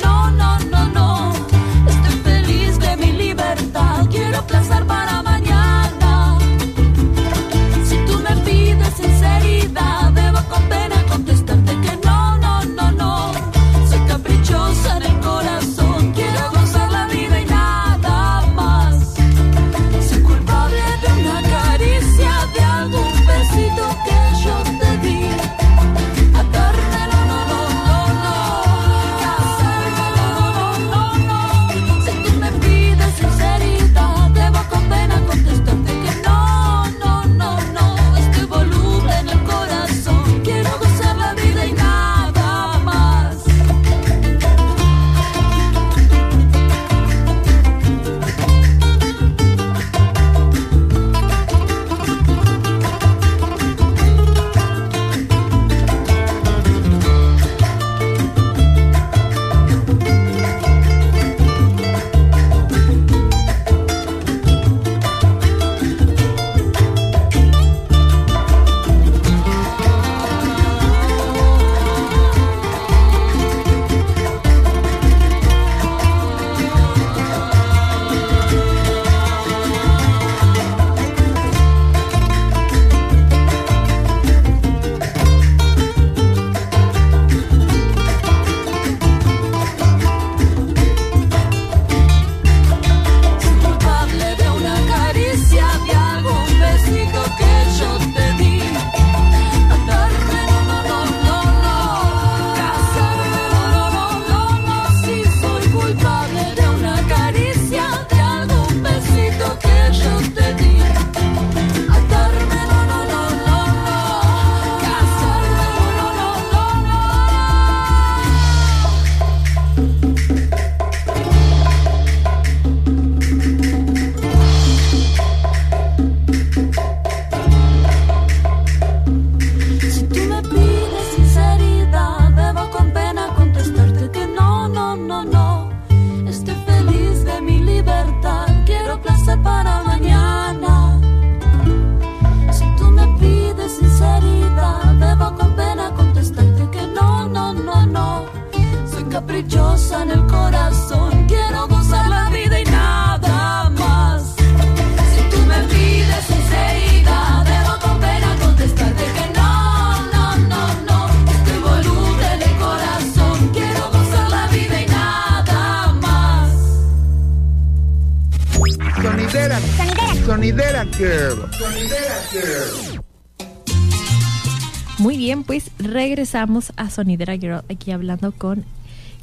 regresamos 176.25 176.73
a 176.75 176.89
Sonidera 176.89 177.37
Girl 177.37 177.61
aquí 177.69 177.91
hablando 177.91 178.31
con 178.31 178.63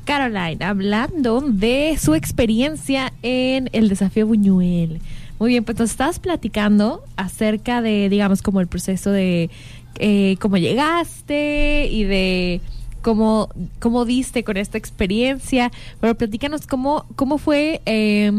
Caroline, 0.05 0.65
hablando 0.65 1.41
de 1.41 1.99
su 2.01 2.15
experiencia 2.15 3.13
en 3.23 3.69
el 3.73 3.89
desafío 3.89 4.25
Buñuel. 4.29 5.01
Muy 5.41 5.49
bien, 5.51 5.65
pues 5.65 5.77
nos 5.81 5.91
estabas 5.91 6.21
platicando 6.21 7.03
acerca 7.17 7.83
de, 7.83 8.09
digamos, 8.09 8.41
como 8.41 8.61
el 8.61 8.69
proceso 8.69 9.11
de 9.11 9.51
eh, 9.99 10.37
cómo 10.39 10.59
llegaste 10.59 11.89
y 11.91 12.05
de 12.05 12.61
cómo, 13.03 13.49
cómo 13.81 14.05
diste 14.05 14.45
con 14.45 14.57
esta 14.57 14.79
experiencia. 14.79 15.73
Pero 16.01 16.15
platícanos 16.15 16.69
cómo, 16.69 17.05
cómo 17.17 17.37
fue, 17.39 17.83
eh, 17.85 18.31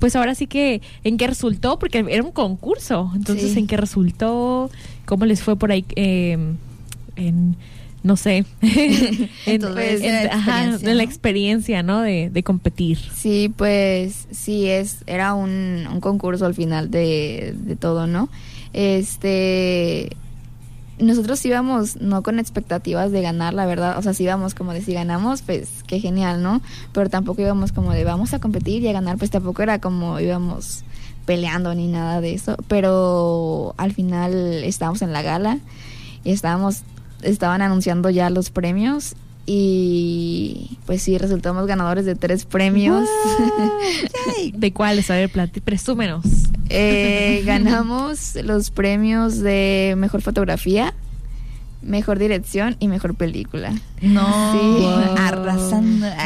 pues 0.00 0.14
ahora 0.16 0.34
sí 0.34 0.46
que, 0.46 0.82
en 1.02 1.16
qué 1.16 1.28
resultó, 1.28 1.78
porque 1.78 2.04
era 2.10 2.22
un 2.22 2.32
concurso. 2.32 3.10
Entonces, 3.16 3.52
Sí. 3.52 3.58
¿en 3.60 3.66
qué 3.66 3.78
resultó? 3.78 4.70
¿Cómo 5.06 5.24
les 5.24 5.42
fue 5.42 5.56
por 5.56 5.72
ahí? 5.72 5.86
eh, 5.96 6.36
en, 7.16 7.56
no 8.06 8.16
sé, 8.16 8.44
en, 8.62 9.28
en- 9.46 9.64
eso, 9.64 10.06
la 10.06 10.22
ajá, 10.32 10.64
experiencia, 10.64 10.88
de 10.88 10.94
la 10.94 11.02
experiencia, 11.02 11.82
¿no? 11.82 12.00
De, 12.00 12.30
de 12.30 12.42
competir. 12.42 12.98
Sí, 13.14 13.52
pues 13.54 14.26
sí, 14.30 14.68
es, 14.68 14.98
era 15.06 15.34
un, 15.34 15.86
un 15.92 16.00
concurso 16.00 16.46
al 16.46 16.54
final 16.54 16.90
de, 16.90 17.54
de 17.56 17.76
todo, 17.76 18.06
¿no? 18.06 18.28
Este, 18.72 20.10
nosotros 20.98 21.44
íbamos 21.44 21.96
no 21.96 22.22
con 22.22 22.38
expectativas 22.38 23.10
de 23.12 23.20
ganar, 23.20 23.52
la 23.52 23.66
verdad, 23.66 23.98
o 23.98 24.02
sea, 24.02 24.14
sí 24.14 24.22
íbamos 24.24 24.54
como 24.54 24.72
de 24.72 24.80
si 24.82 24.94
ganamos, 24.94 25.42
pues 25.42 25.68
qué 25.86 26.00
genial, 26.00 26.42
¿no? 26.42 26.62
Pero 26.92 27.10
tampoco 27.10 27.42
íbamos 27.42 27.72
como 27.72 27.92
de 27.92 28.04
vamos 28.04 28.32
a 28.32 28.38
competir 28.38 28.82
y 28.82 28.88
a 28.88 28.92
ganar, 28.92 29.18
pues 29.18 29.30
tampoco 29.30 29.62
era 29.62 29.80
como 29.80 30.20
íbamos 30.20 30.84
peleando 31.26 31.74
ni 31.74 31.88
nada 31.88 32.20
de 32.20 32.34
eso, 32.34 32.56
pero 32.68 33.74
al 33.78 33.92
final 33.92 34.32
estábamos 34.64 35.02
en 35.02 35.12
la 35.12 35.22
gala 35.22 35.58
y 36.24 36.30
estábamos, 36.30 36.82
estaban 37.22 37.62
anunciando 37.62 38.10
ya 38.10 38.30
los 38.30 38.50
premios 38.50 39.14
y 39.48 40.78
pues 40.86 41.02
sí, 41.02 41.18
resultamos 41.18 41.66
ganadores 41.66 42.04
de 42.04 42.14
tres 42.16 42.44
premios. 42.44 43.08
¿De 44.52 44.72
cuáles? 44.72 45.10
A 45.10 45.14
ver, 45.14 45.30
plati, 45.30 45.60
presúmenos. 45.60 46.24
Eh, 46.68 47.42
ganamos 47.46 48.34
los 48.42 48.70
premios 48.70 49.38
de 49.38 49.94
mejor 49.96 50.22
fotografía, 50.22 50.94
mejor 51.82 52.18
dirección 52.18 52.74
y 52.80 52.88
mejor 52.88 53.14
película. 53.14 53.72
No, 54.02 54.52
Sí. 54.52 54.86
arrasando. 55.18 56.06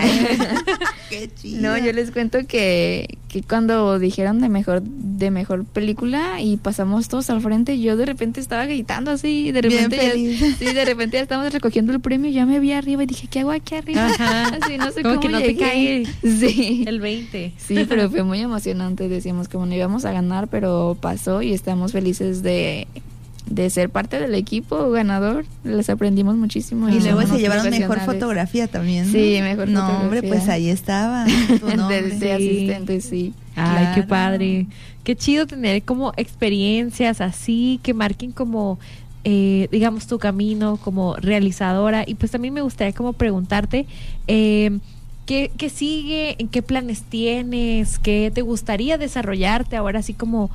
Ay, 1.11 1.19
qué 1.19 1.35
chido. 1.35 1.63
No, 1.63 1.79
yo 1.79 1.93
les 1.93 2.11
cuento 2.11 2.47
que, 2.47 3.19
que 3.29 3.43
cuando 3.43 3.99
dijeron 3.99 4.41
de 4.41 4.49
mejor 4.49 4.83
de 4.83 5.31
mejor 5.31 5.65
película 5.65 6.41
y 6.41 6.57
pasamos 6.57 7.09
todos 7.09 7.31
al 7.31 7.41
frente, 7.41 7.81
yo 7.81 7.97
de 7.97 8.07
repente 8.07 8.41
estaba 8.41 8.67
gritando 8.67 9.11
así, 9.11 9.53
de 9.53 9.61
Bien 9.61 9.91
repente 9.91 10.37
ya, 10.39 10.57
sí, 10.57 10.73
de 10.73 10.85
repente 10.85 11.17
ya 11.17 11.23
estábamos 11.23 11.53
recogiendo 11.53 11.93
el 11.93 12.01
premio, 12.01 12.31
ya 12.31 12.47
me 12.47 12.59
vi 12.61 12.73
arriba 12.73 13.03
y 13.03 13.07
dije, 13.07 13.29
¿qué 13.31 13.41
hago 13.41 13.51
aquí 13.51 13.75
arriba? 13.75 14.07
Ajá. 14.07 14.49
Así 14.61 14.79
no 14.79 14.91
sé 14.91 15.03
Como 15.03 15.17
cómo 15.17 15.21
que 15.21 15.29
no 15.29 15.39
te 15.39 15.55
llegué. 15.55 15.61
cae 15.61 16.07
Sí. 16.23 16.85
El 16.87 17.01
20. 17.01 17.53
Sí, 17.57 17.87
pero 17.89 18.09
fue 18.11 18.23
muy 18.23 18.41
emocionante. 18.41 19.09
Decíamos 19.09 19.49
que 19.49 19.59
no 19.59 19.75
íbamos 19.75 20.05
a 20.05 20.13
ganar, 20.13 20.49
pero 20.49 20.97
pasó 21.01 21.43
y 21.43 21.53
estamos 21.53 21.93
felices 21.93 22.43
de, 22.43 22.87
de 23.47 23.69
ser 23.71 23.91
parte 23.91 24.19
del 24.21 24.35
equipo 24.35 24.91
ganador. 24.91 25.45
Les 25.65 25.89
aprendimos 25.91 26.37
muchísimo. 26.37 26.89
Y 26.89 27.01
luego 27.01 27.23
se 27.23 27.39
llevaron 27.39 27.69
mejor 27.71 28.01
fotografía 28.01 28.69
también. 28.69 29.07
¿no? 29.07 29.13
Sí, 29.13 29.39
mejor 29.43 29.69
No, 29.69 29.81
fotografía. 29.81 30.05
hombre, 30.05 30.23
pues 30.23 30.49
ahí 30.49 30.69
estaba 30.69 31.25
tu 31.61 31.77
nombre. 31.77 32.03
De, 32.03 32.19
Sí. 32.19 32.31
asistente, 32.31 33.01
sí. 33.01 33.33
Ay, 33.57 33.89
qué 33.95 34.03
padre. 34.03 34.67
Qué 35.05 35.17
chido 35.17 35.47
tener 35.47 35.83
como 35.83 36.13
experiencias 36.17 37.21
así 37.21 37.81
que 37.83 37.95
marquen 37.95 38.33
como, 38.33 38.79
eh, 39.25 39.69
digamos, 39.73 40.07
tu 40.07 40.19
camino 40.19 40.77
como 40.77 41.17
realizadora. 41.17 42.05
Y 42.07 42.15
pues 42.15 42.31
también 42.33 42.55
me 42.55 42.61
gustaría 42.63 42.93
como 42.93 43.13
preguntarte, 43.13 43.87
eh, 44.29 44.79
¿qué, 45.27 45.51
¿qué 45.57 45.69
sigue? 45.71 46.37
¿En 46.39 46.49
qué 46.49 46.63
planes 46.63 47.03
tienes? 47.03 47.99
¿Qué 47.99 48.31
te 48.35 48.43
gustaría 48.43 48.99
desarrollarte 48.99 49.77
ahora 49.77 50.01
así 50.01 50.13
como, 50.15 50.51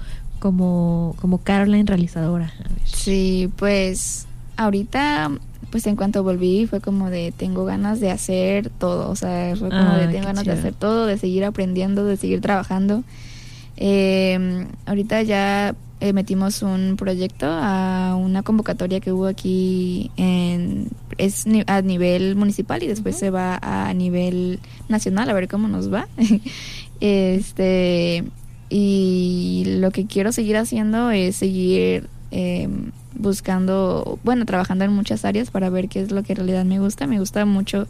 como, 0.45 1.15
como 1.19 1.39
Caroline 1.39 1.85
realizadora? 1.87 2.53
Sí, 2.83 3.49
pues 3.55 4.27
ahorita, 4.57 5.31
pues 5.71 5.87
en 5.87 5.95
cuanto 5.95 6.21
volví 6.23 6.67
fue 6.67 6.81
como 6.81 7.09
de 7.09 7.31
tengo 7.35 7.65
ganas 7.65 7.99
de 7.99 8.11
hacer 8.11 8.69
todo, 8.69 9.09
o 9.09 9.15
sea, 9.15 9.55
fue 9.55 9.69
como 9.69 9.81
Ah, 9.93 9.97
de 9.97 10.05
qué 10.05 10.11
tengo 10.13 10.27
ganas 10.27 10.43
chido. 10.43 10.53
de 10.53 10.59
hacer 10.59 10.73
todo, 10.75 11.07
de 11.07 11.17
seguir 11.17 11.45
aprendiendo, 11.45 12.05
de 12.05 12.15
seguir 12.15 12.41
trabajando. 12.41 13.03
Eh, 13.77 14.67
ahorita 14.85 15.23
ya 15.23 15.73
eh, 15.99 16.13
metimos 16.13 16.61
un 16.61 16.95
proyecto 16.95 17.47
a 17.49 18.15
una 18.15 18.43
convocatoria 18.43 18.99
que 18.99 19.11
hubo 19.11 19.25
aquí 19.25 20.11
en 20.15 20.89
es 21.17 21.47
ni- 21.47 21.63
a 21.65 21.81
nivel 21.81 22.35
municipal 22.35 22.83
y 22.83 22.87
después 22.87 23.17
se 23.17 23.31
va 23.31 23.57
a 23.61 23.91
nivel 23.95 24.59
nacional 24.89 25.27
a 25.29 25.33
ver 25.33 25.47
cómo 25.47 25.67
nos 25.67 25.91
va. 25.91 26.07
este 27.01 28.23
y 28.69 29.63
lo 29.79 29.91
que 29.91 30.05
quiero 30.05 30.31
seguir 30.31 30.57
haciendo 30.57 31.11
es 31.11 31.35
seguir 31.35 32.07
eh, 32.31 32.67
buscando, 33.13 34.19
bueno, 34.23 34.45
trabajando 34.45 34.85
en 34.85 34.91
muchas 34.91 35.25
áreas 35.25 35.51
para 35.51 35.69
ver 35.69 35.87
qué 35.87 36.01
es 36.01 36.11
lo 36.11 36.23
que 36.23 36.33
en 36.33 36.37
realidad 36.37 36.65
me 36.65 36.79
gusta. 36.79 37.07
Me 37.07 37.19
gusta 37.19 37.45
mucho 37.45 37.87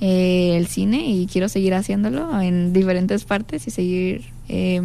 eh, 0.00 0.56
el 0.56 0.66
cine 0.66 1.06
y 1.06 1.26
quiero 1.26 1.48
seguir 1.48 1.74
haciéndolo 1.74 2.40
en 2.40 2.72
diferentes 2.72 3.24
partes 3.24 3.66
y 3.66 3.70
seguir 3.70 4.24
eh, 4.48 4.82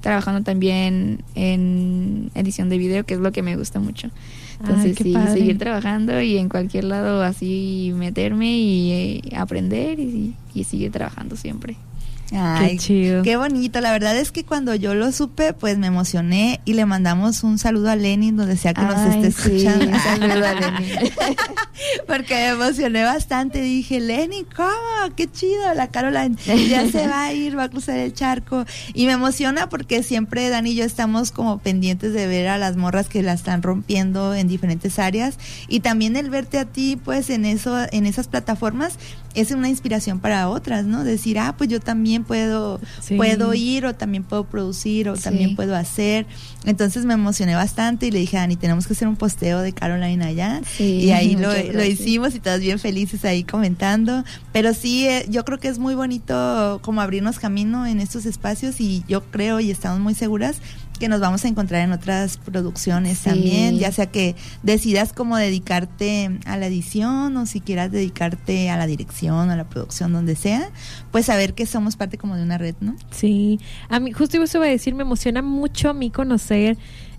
trabajando 0.00 0.42
también 0.42 1.22
en 1.34 2.30
edición 2.34 2.68
de 2.68 2.78
video, 2.78 3.04
que 3.04 3.14
es 3.14 3.20
lo 3.20 3.32
que 3.32 3.42
me 3.42 3.56
gusta 3.56 3.80
mucho. 3.80 4.10
Entonces, 4.60 4.96
sí, 4.96 5.12
padre. 5.12 5.32
seguir 5.32 5.58
trabajando 5.58 6.20
y 6.22 6.38
en 6.38 6.48
cualquier 6.48 6.84
lado 6.84 7.22
así 7.22 7.92
meterme 7.94 8.56
y 8.56 8.92
eh, 8.92 9.36
aprender 9.36 9.98
y, 9.98 10.34
y 10.54 10.64
seguir 10.64 10.92
trabajando 10.92 11.36
siempre. 11.36 11.76
Ay, 12.32 12.72
Qué 12.72 12.78
chido. 12.78 13.22
Qué 13.22 13.36
bonito. 13.36 13.80
La 13.80 13.92
verdad 13.92 14.16
es 14.16 14.32
que 14.32 14.44
cuando 14.44 14.74
yo 14.74 14.94
lo 14.94 15.12
supe, 15.12 15.52
pues 15.52 15.78
me 15.78 15.86
emocioné 15.86 16.60
y 16.64 16.74
le 16.74 16.84
mandamos 16.86 17.44
un 17.44 17.58
saludo 17.58 17.90
a 17.90 17.96
Lenin 17.96 18.36
donde 18.36 18.56
sea 18.56 18.74
que 18.74 18.82
nos 18.82 19.00
esté 19.14 19.32
sí, 19.32 19.66
escuchando. 19.66 19.86
un 19.86 20.00
saludo 20.00 20.46
a 20.46 20.54
Lenin. 20.54 21.12
Porque 22.06 22.34
me 22.34 22.48
emocioné 22.48 23.04
bastante. 23.04 23.60
Dije, 23.60 24.00
Lenin, 24.00 24.46
¿cómo? 24.56 25.14
Qué 25.14 25.30
chido. 25.30 25.72
La 25.74 25.88
Caroline 25.88 26.36
ya 26.68 26.90
se 26.90 27.06
va 27.06 27.24
a 27.24 27.32
ir, 27.32 27.56
va 27.56 27.64
a 27.64 27.68
cruzar 27.68 27.98
el 27.98 28.12
charco. 28.12 28.64
Y 28.94 29.06
me 29.06 29.12
emociona 29.12 29.68
porque 29.68 30.02
siempre 30.02 30.48
Dani 30.48 30.70
y 30.70 30.74
yo 30.76 30.84
estamos 30.84 31.30
como 31.30 31.58
pendientes 31.58 32.12
de 32.12 32.26
ver 32.26 32.48
a 32.48 32.58
las 32.58 32.76
morras 32.76 33.08
que 33.08 33.22
la 33.22 33.32
están 33.34 33.62
rompiendo 33.62 34.34
en 34.34 34.48
diferentes 34.48 34.98
áreas. 34.98 35.38
Y 35.68 35.80
también 35.80 36.16
el 36.16 36.30
verte 36.30 36.58
a 36.58 36.64
ti, 36.64 36.96
pues, 36.96 37.30
en 37.30 37.44
eso, 37.44 37.76
en 37.92 38.06
esas 38.06 38.28
plataformas, 38.28 38.98
es 39.36 39.50
una 39.52 39.68
inspiración 39.68 40.18
para 40.18 40.48
otras, 40.48 40.84
¿no? 40.86 41.04
Decir, 41.04 41.38
ah, 41.38 41.54
pues 41.56 41.70
yo 41.70 41.78
también 41.80 42.24
puedo, 42.24 42.80
Sí. 43.00 43.14
puedo 43.16 43.54
ir, 43.54 43.86
o 43.86 43.94
también 43.94 44.24
puedo 44.24 44.44
producir, 44.44 45.08
o 45.08 45.16
Sí. 45.16 45.22
también 45.22 45.54
puedo 45.54 45.76
hacer. 45.76 46.26
Entonces 46.64 47.04
me 47.04 47.14
emocioné 47.14 47.54
bastante 47.54 48.06
y 48.06 48.10
le 48.10 48.18
dije, 48.18 48.36
Dani, 48.38 48.56
tenemos 48.56 48.86
que 48.86 48.94
hacer 48.94 49.06
un 49.06 49.16
posteo 49.16 49.60
de 49.60 49.72
Caroline 49.72 50.24
allá. 50.24 50.60
Sí, 50.76 51.00
y 51.04 51.10
ahí 51.12 51.36
lo, 51.36 51.52
lo 51.72 51.84
hicimos 51.84 52.34
y 52.34 52.40
todas 52.40 52.60
bien 52.60 52.78
felices 52.78 53.24
ahí 53.24 53.44
comentando. 53.44 54.24
Pero 54.52 54.74
sí, 54.74 55.06
eh, 55.06 55.26
yo 55.28 55.44
creo 55.44 55.58
que 55.60 55.68
es 55.68 55.78
muy 55.78 55.94
bonito 55.94 56.80
como 56.82 57.00
abrirnos 57.00 57.38
camino 57.38 57.86
en 57.86 58.00
estos 58.00 58.26
espacios 58.26 58.80
y 58.80 59.04
yo 59.06 59.22
creo 59.24 59.60
y 59.60 59.70
estamos 59.70 60.00
muy 60.00 60.14
seguras 60.14 60.56
que 60.98 61.08
nos 61.08 61.20
vamos 61.20 61.44
a 61.44 61.48
encontrar 61.48 61.82
en 61.82 61.92
otras 61.92 62.36
producciones 62.38 63.18
Sí. 63.18 63.24
también, 63.30 63.78
ya 63.78 63.92
sea 63.92 64.06
que 64.06 64.34
decidas 64.62 65.12
como 65.12 65.36
dedicarte 65.36 66.38
a 66.46 66.56
la 66.56 66.66
edición 66.66 67.36
o 67.36 67.46
si 67.46 67.60
quieras 67.60 67.90
dedicarte 67.92 68.70
a 68.70 68.76
la 68.76 68.86
dirección 68.86 69.48
o 69.48 69.52
a 69.52 69.56
la 69.56 69.68
producción, 69.68 70.12
donde 70.12 70.36
sea, 70.36 70.70
pues 71.12 71.26
saber 71.26 71.54
que 71.54 71.66
somos 71.66 71.96
parte 71.96 72.18
como 72.18 72.36
de 72.36 72.42
una 72.42 72.58
red, 72.58 72.74
¿no? 72.80 72.96
Sí, 73.10 73.58
a 73.88 74.00
mí 74.00 74.12
justo 74.12 74.42
eso 74.42 74.58
iba 74.58 74.66
a 74.66 74.70
decir, 74.70 74.94
me 74.94 75.02
emociona 75.02 75.42
mucho 75.42 75.90
a 75.90 75.92
mí 75.94 76.10
conocer 76.10 76.76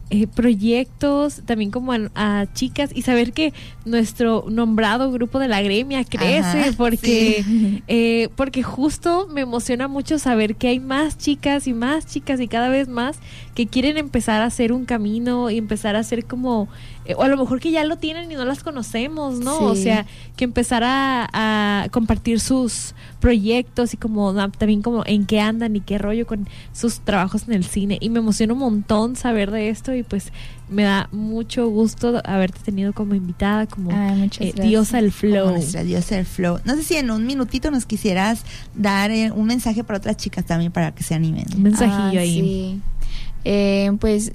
eh, 0.10 0.26
proyectos, 0.26 1.42
también 1.46 1.70
como 1.70 1.92
a, 1.92 2.00
a 2.16 2.54
chicas 2.54 2.92
y 2.94 3.02
saber 3.02 3.34
que 3.34 3.54
nuestro 3.84 4.46
nombrado 4.50 5.12
grupo 5.12 5.38
de 5.38 5.50
la 5.50 5.62
gremia 5.62 6.06
crece 6.06 6.62
Ajá, 6.62 6.72
porque 6.78 7.44
sí. 7.46 7.84
eh, 7.88 8.30
porque 8.38 8.64
justo 8.64 9.28
me 9.30 9.42
emociona 9.42 9.90
mucho 9.90 10.18
saber 10.18 10.56
que 10.56 10.70
hay 10.70 10.80
más 10.80 11.18
chicas 11.18 11.68
y 11.68 11.74
más 11.74 12.06
chicas 12.06 12.40
y 12.40 12.48
cada 12.48 12.70
vez 12.70 12.88
más 12.88 13.18
que 13.54 13.68
quieren 13.68 13.98
empezar 13.98 14.42
a 14.42 14.46
hacer 14.46 14.72
un 14.72 14.86
camino 14.86 15.50
y 15.50 15.58
empezar 15.58 15.96
a 15.96 16.00
hacer 16.00 16.24
como 16.26 16.70
eh, 17.08 17.16
o 17.18 17.24
a 17.24 17.28
lo 17.28 17.38
mejor 17.38 17.60
que 17.60 17.72
ya 17.72 17.84
lo 17.84 17.98
tienen 17.98 18.32
y 18.32 18.36
no 18.36 18.46
las 18.46 18.62
conocemos, 18.64 19.40
¿no? 19.40 19.60
O 19.60 19.76
sea, 19.76 20.06
que 20.36 20.44
empezar 20.44 20.84
a, 20.84 21.28
a 21.34 21.90
compartir 21.90 22.40
sus 22.40 22.94
proyectos 23.20 23.94
y 23.94 23.98
como 23.98 24.34
también 24.52 24.82
como 24.82 25.04
en 25.06 25.26
qué 25.26 25.40
andan 25.40 25.76
y 25.76 25.82
qué 25.82 25.98
rollo 25.98 26.28
con 26.28 26.48
sus 26.74 27.00
trabajos 27.00 27.48
en 27.48 27.54
el 27.54 27.64
cine 27.66 27.98
y 28.00 28.10
me 28.10 28.20
emociona 28.20 28.54
un 28.54 28.60
montón 28.60 29.16
saber 29.16 29.50
de 29.52 29.70
esto 29.70 29.96
y 29.96 30.04
pues 30.04 30.32
me 30.70 30.84
da 30.84 31.08
mucho 31.12 31.68
gusto 31.70 32.22
haberte 32.26 32.60
tenido 32.64 32.92
como 32.94 33.16
invitada 33.16 33.66
como 33.68 33.90
Ay, 33.92 34.30
eh, 34.40 34.54
diosa 34.62 34.98
del 34.98 35.12
flow. 35.12 35.46
Como 35.46 35.52
nuestra 35.58 35.84
diosa 35.84 36.16
del 36.18 36.26
flow. 36.26 36.60
No 36.66 36.76
sé 36.76 36.84
si 36.84 36.96
en 36.98 37.10
un 37.10 37.26
minutito 37.26 37.72
nos 37.72 37.86
quisieras 37.86 38.44
dar 38.76 39.12
eh, 39.12 39.32
un 39.32 39.46
mensaje 39.48 39.84
para 39.84 39.98
otras 40.00 40.18
chicas 40.18 40.46
también 40.46 40.72
para 40.72 40.94
que 40.94 41.04
se 41.04 41.16
animen. 41.16 41.46
Un 41.56 41.64
mensajillo 41.64 42.20
Ah, 42.20 42.22
ahí. 42.22 42.42
sí. 42.42 42.82
Eh, 43.46 43.92
pues 44.00 44.32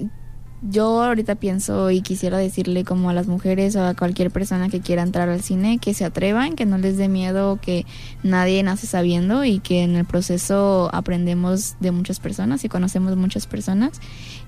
yo 0.62 1.02
ahorita 1.02 1.34
pienso 1.34 1.90
y 1.90 2.02
quisiera 2.02 2.38
decirle 2.38 2.84
como 2.84 3.10
a 3.10 3.12
las 3.12 3.26
mujeres 3.26 3.74
o 3.74 3.84
a 3.84 3.94
cualquier 3.94 4.30
persona 4.30 4.68
que 4.68 4.80
quiera 4.80 5.02
entrar 5.02 5.28
al 5.28 5.42
cine 5.42 5.78
que 5.78 5.92
se 5.92 6.04
atrevan, 6.04 6.54
que 6.54 6.66
no 6.66 6.78
les 6.78 6.96
dé 6.96 7.08
miedo, 7.08 7.58
que 7.60 7.84
nadie 8.22 8.62
nace 8.62 8.86
sabiendo 8.86 9.44
y 9.44 9.58
que 9.58 9.82
en 9.82 9.96
el 9.96 10.04
proceso 10.04 10.88
aprendemos 10.92 11.74
de 11.80 11.90
muchas 11.90 12.20
personas 12.20 12.64
y 12.64 12.68
conocemos 12.68 13.16
muchas 13.16 13.46
personas 13.46 14.00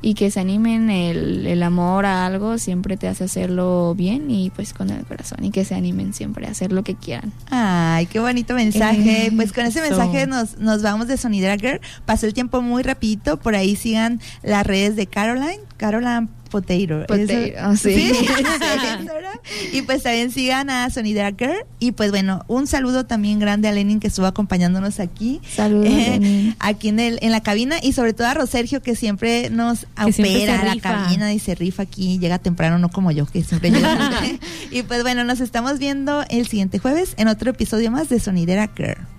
y 0.02 0.14
que 0.14 0.30
se 0.30 0.38
animen, 0.38 0.88
el, 0.90 1.46
el 1.46 1.62
amor 1.62 2.06
a 2.06 2.26
algo 2.26 2.58
siempre 2.58 2.96
te 2.96 3.08
hace 3.08 3.24
hacerlo 3.24 3.94
bien 3.96 4.30
y 4.30 4.50
pues 4.50 4.72
con 4.72 4.90
el 4.90 5.04
corazón 5.06 5.42
y 5.42 5.50
que 5.50 5.64
se 5.64 5.74
animen 5.74 6.14
siempre 6.14 6.46
a 6.46 6.50
hacer 6.50 6.72
lo 6.72 6.84
que 6.84 6.94
quieran. 6.94 7.32
Ay, 7.50 8.06
qué 8.06 8.20
bonito 8.20 8.54
mensaje. 8.54 9.26
Eh, 9.26 9.32
Pues 9.34 9.52
con 9.52 9.64
ese 9.66 9.80
mensaje 9.80 10.26
nos, 10.26 10.58
nos 10.58 10.82
vamos 10.82 11.08
de 11.08 11.16
Sonidera 11.16 11.56
Girl. 11.56 11.80
Pasó 12.04 12.26
el 12.26 12.34
tiempo 12.34 12.62
muy 12.62 12.82
rapidito. 12.82 13.38
Por 13.38 13.56
ahí 13.56 13.74
sigan 13.74 14.20
las 14.42 14.64
redes 14.66 14.94
de 14.94 15.06
Caroline. 15.06 15.60
Caroline 15.76 16.03
Potato. 16.50 17.04
Potato, 17.08 17.76
sí. 17.76 18.12
Instagram. 18.38 19.08
y 19.72 19.82
pues 19.82 20.02
también 20.02 20.30
sigan 20.30 20.70
a 20.70 20.88
Sonidera 20.90 21.32
Girl. 21.36 21.64
Y 21.78 21.92
pues 21.92 22.10
bueno, 22.10 22.44
un 22.46 22.66
saludo 22.66 23.06
también 23.06 23.38
grande 23.38 23.68
a 23.68 23.72
Lenin 23.72 24.00
que 24.00 24.06
estuvo 24.06 24.26
acompañándonos 24.26 25.00
aquí. 25.00 25.40
Saludos. 25.54 25.88
Eh, 25.88 26.54
aquí 26.60 26.88
en, 26.88 27.00
el, 27.00 27.18
en 27.22 27.32
la 27.32 27.42
cabina 27.42 27.76
y 27.82 27.92
sobre 27.92 28.12
todo 28.12 28.28
a 28.28 28.34
Rosergio 28.34 28.82
que 28.82 28.94
siempre 28.94 29.50
nos 29.50 29.86
opera 30.00 30.60
se 30.60 30.66
la 30.66 30.76
cabina 30.80 31.32
y 31.32 31.38
se 31.38 31.54
rifa 31.54 31.82
aquí, 31.82 32.18
llega 32.18 32.38
temprano, 32.38 32.78
no 32.78 32.88
como 32.88 33.10
yo 33.10 33.26
que 33.26 33.42
siempre 33.42 33.70
llega 33.70 34.20
y 34.70 34.82
pues 34.82 35.02
bueno, 35.02 35.24
nos 35.24 35.40
estamos 35.40 35.78
viendo 35.78 36.24
el 36.28 36.46
siguiente 36.46 36.78
jueves 36.78 37.14
en 37.16 37.28
otro 37.28 37.50
episodio 37.50 37.90
más 37.90 38.08
de 38.08 38.20
Sonidera 38.20 38.70
Girl. 38.76 39.13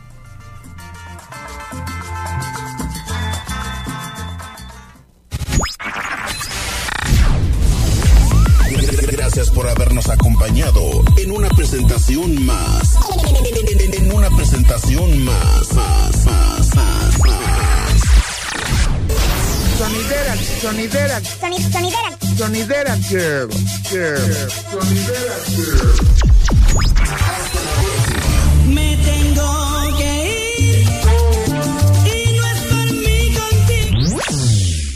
gracias 9.36 9.54
por 9.54 9.68
habernos 9.68 10.08
acompañado 10.08 11.04
en 11.18 11.30
una 11.30 11.50
presentación 11.50 12.46
más. 12.46 12.96
En 13.92 14.14
una 14.14 14.30
presentación 14.30 15.26
más, 15.26 15.74
más, 15.74 16.26
más, 16.26 16.74
más, 16.74 17.20
más. 17.20 18.02
Sonidera, 19.78 20.38
sonidera, 20.62 21.22
sonidera, 21.22 22.18
sonidera, 22.38 22.96
girl, 23.10 23.50
girl, 23.90 24.22
sonidera, 24.72 25.36
girl. 25.50 25.92
Me 28.74 28.96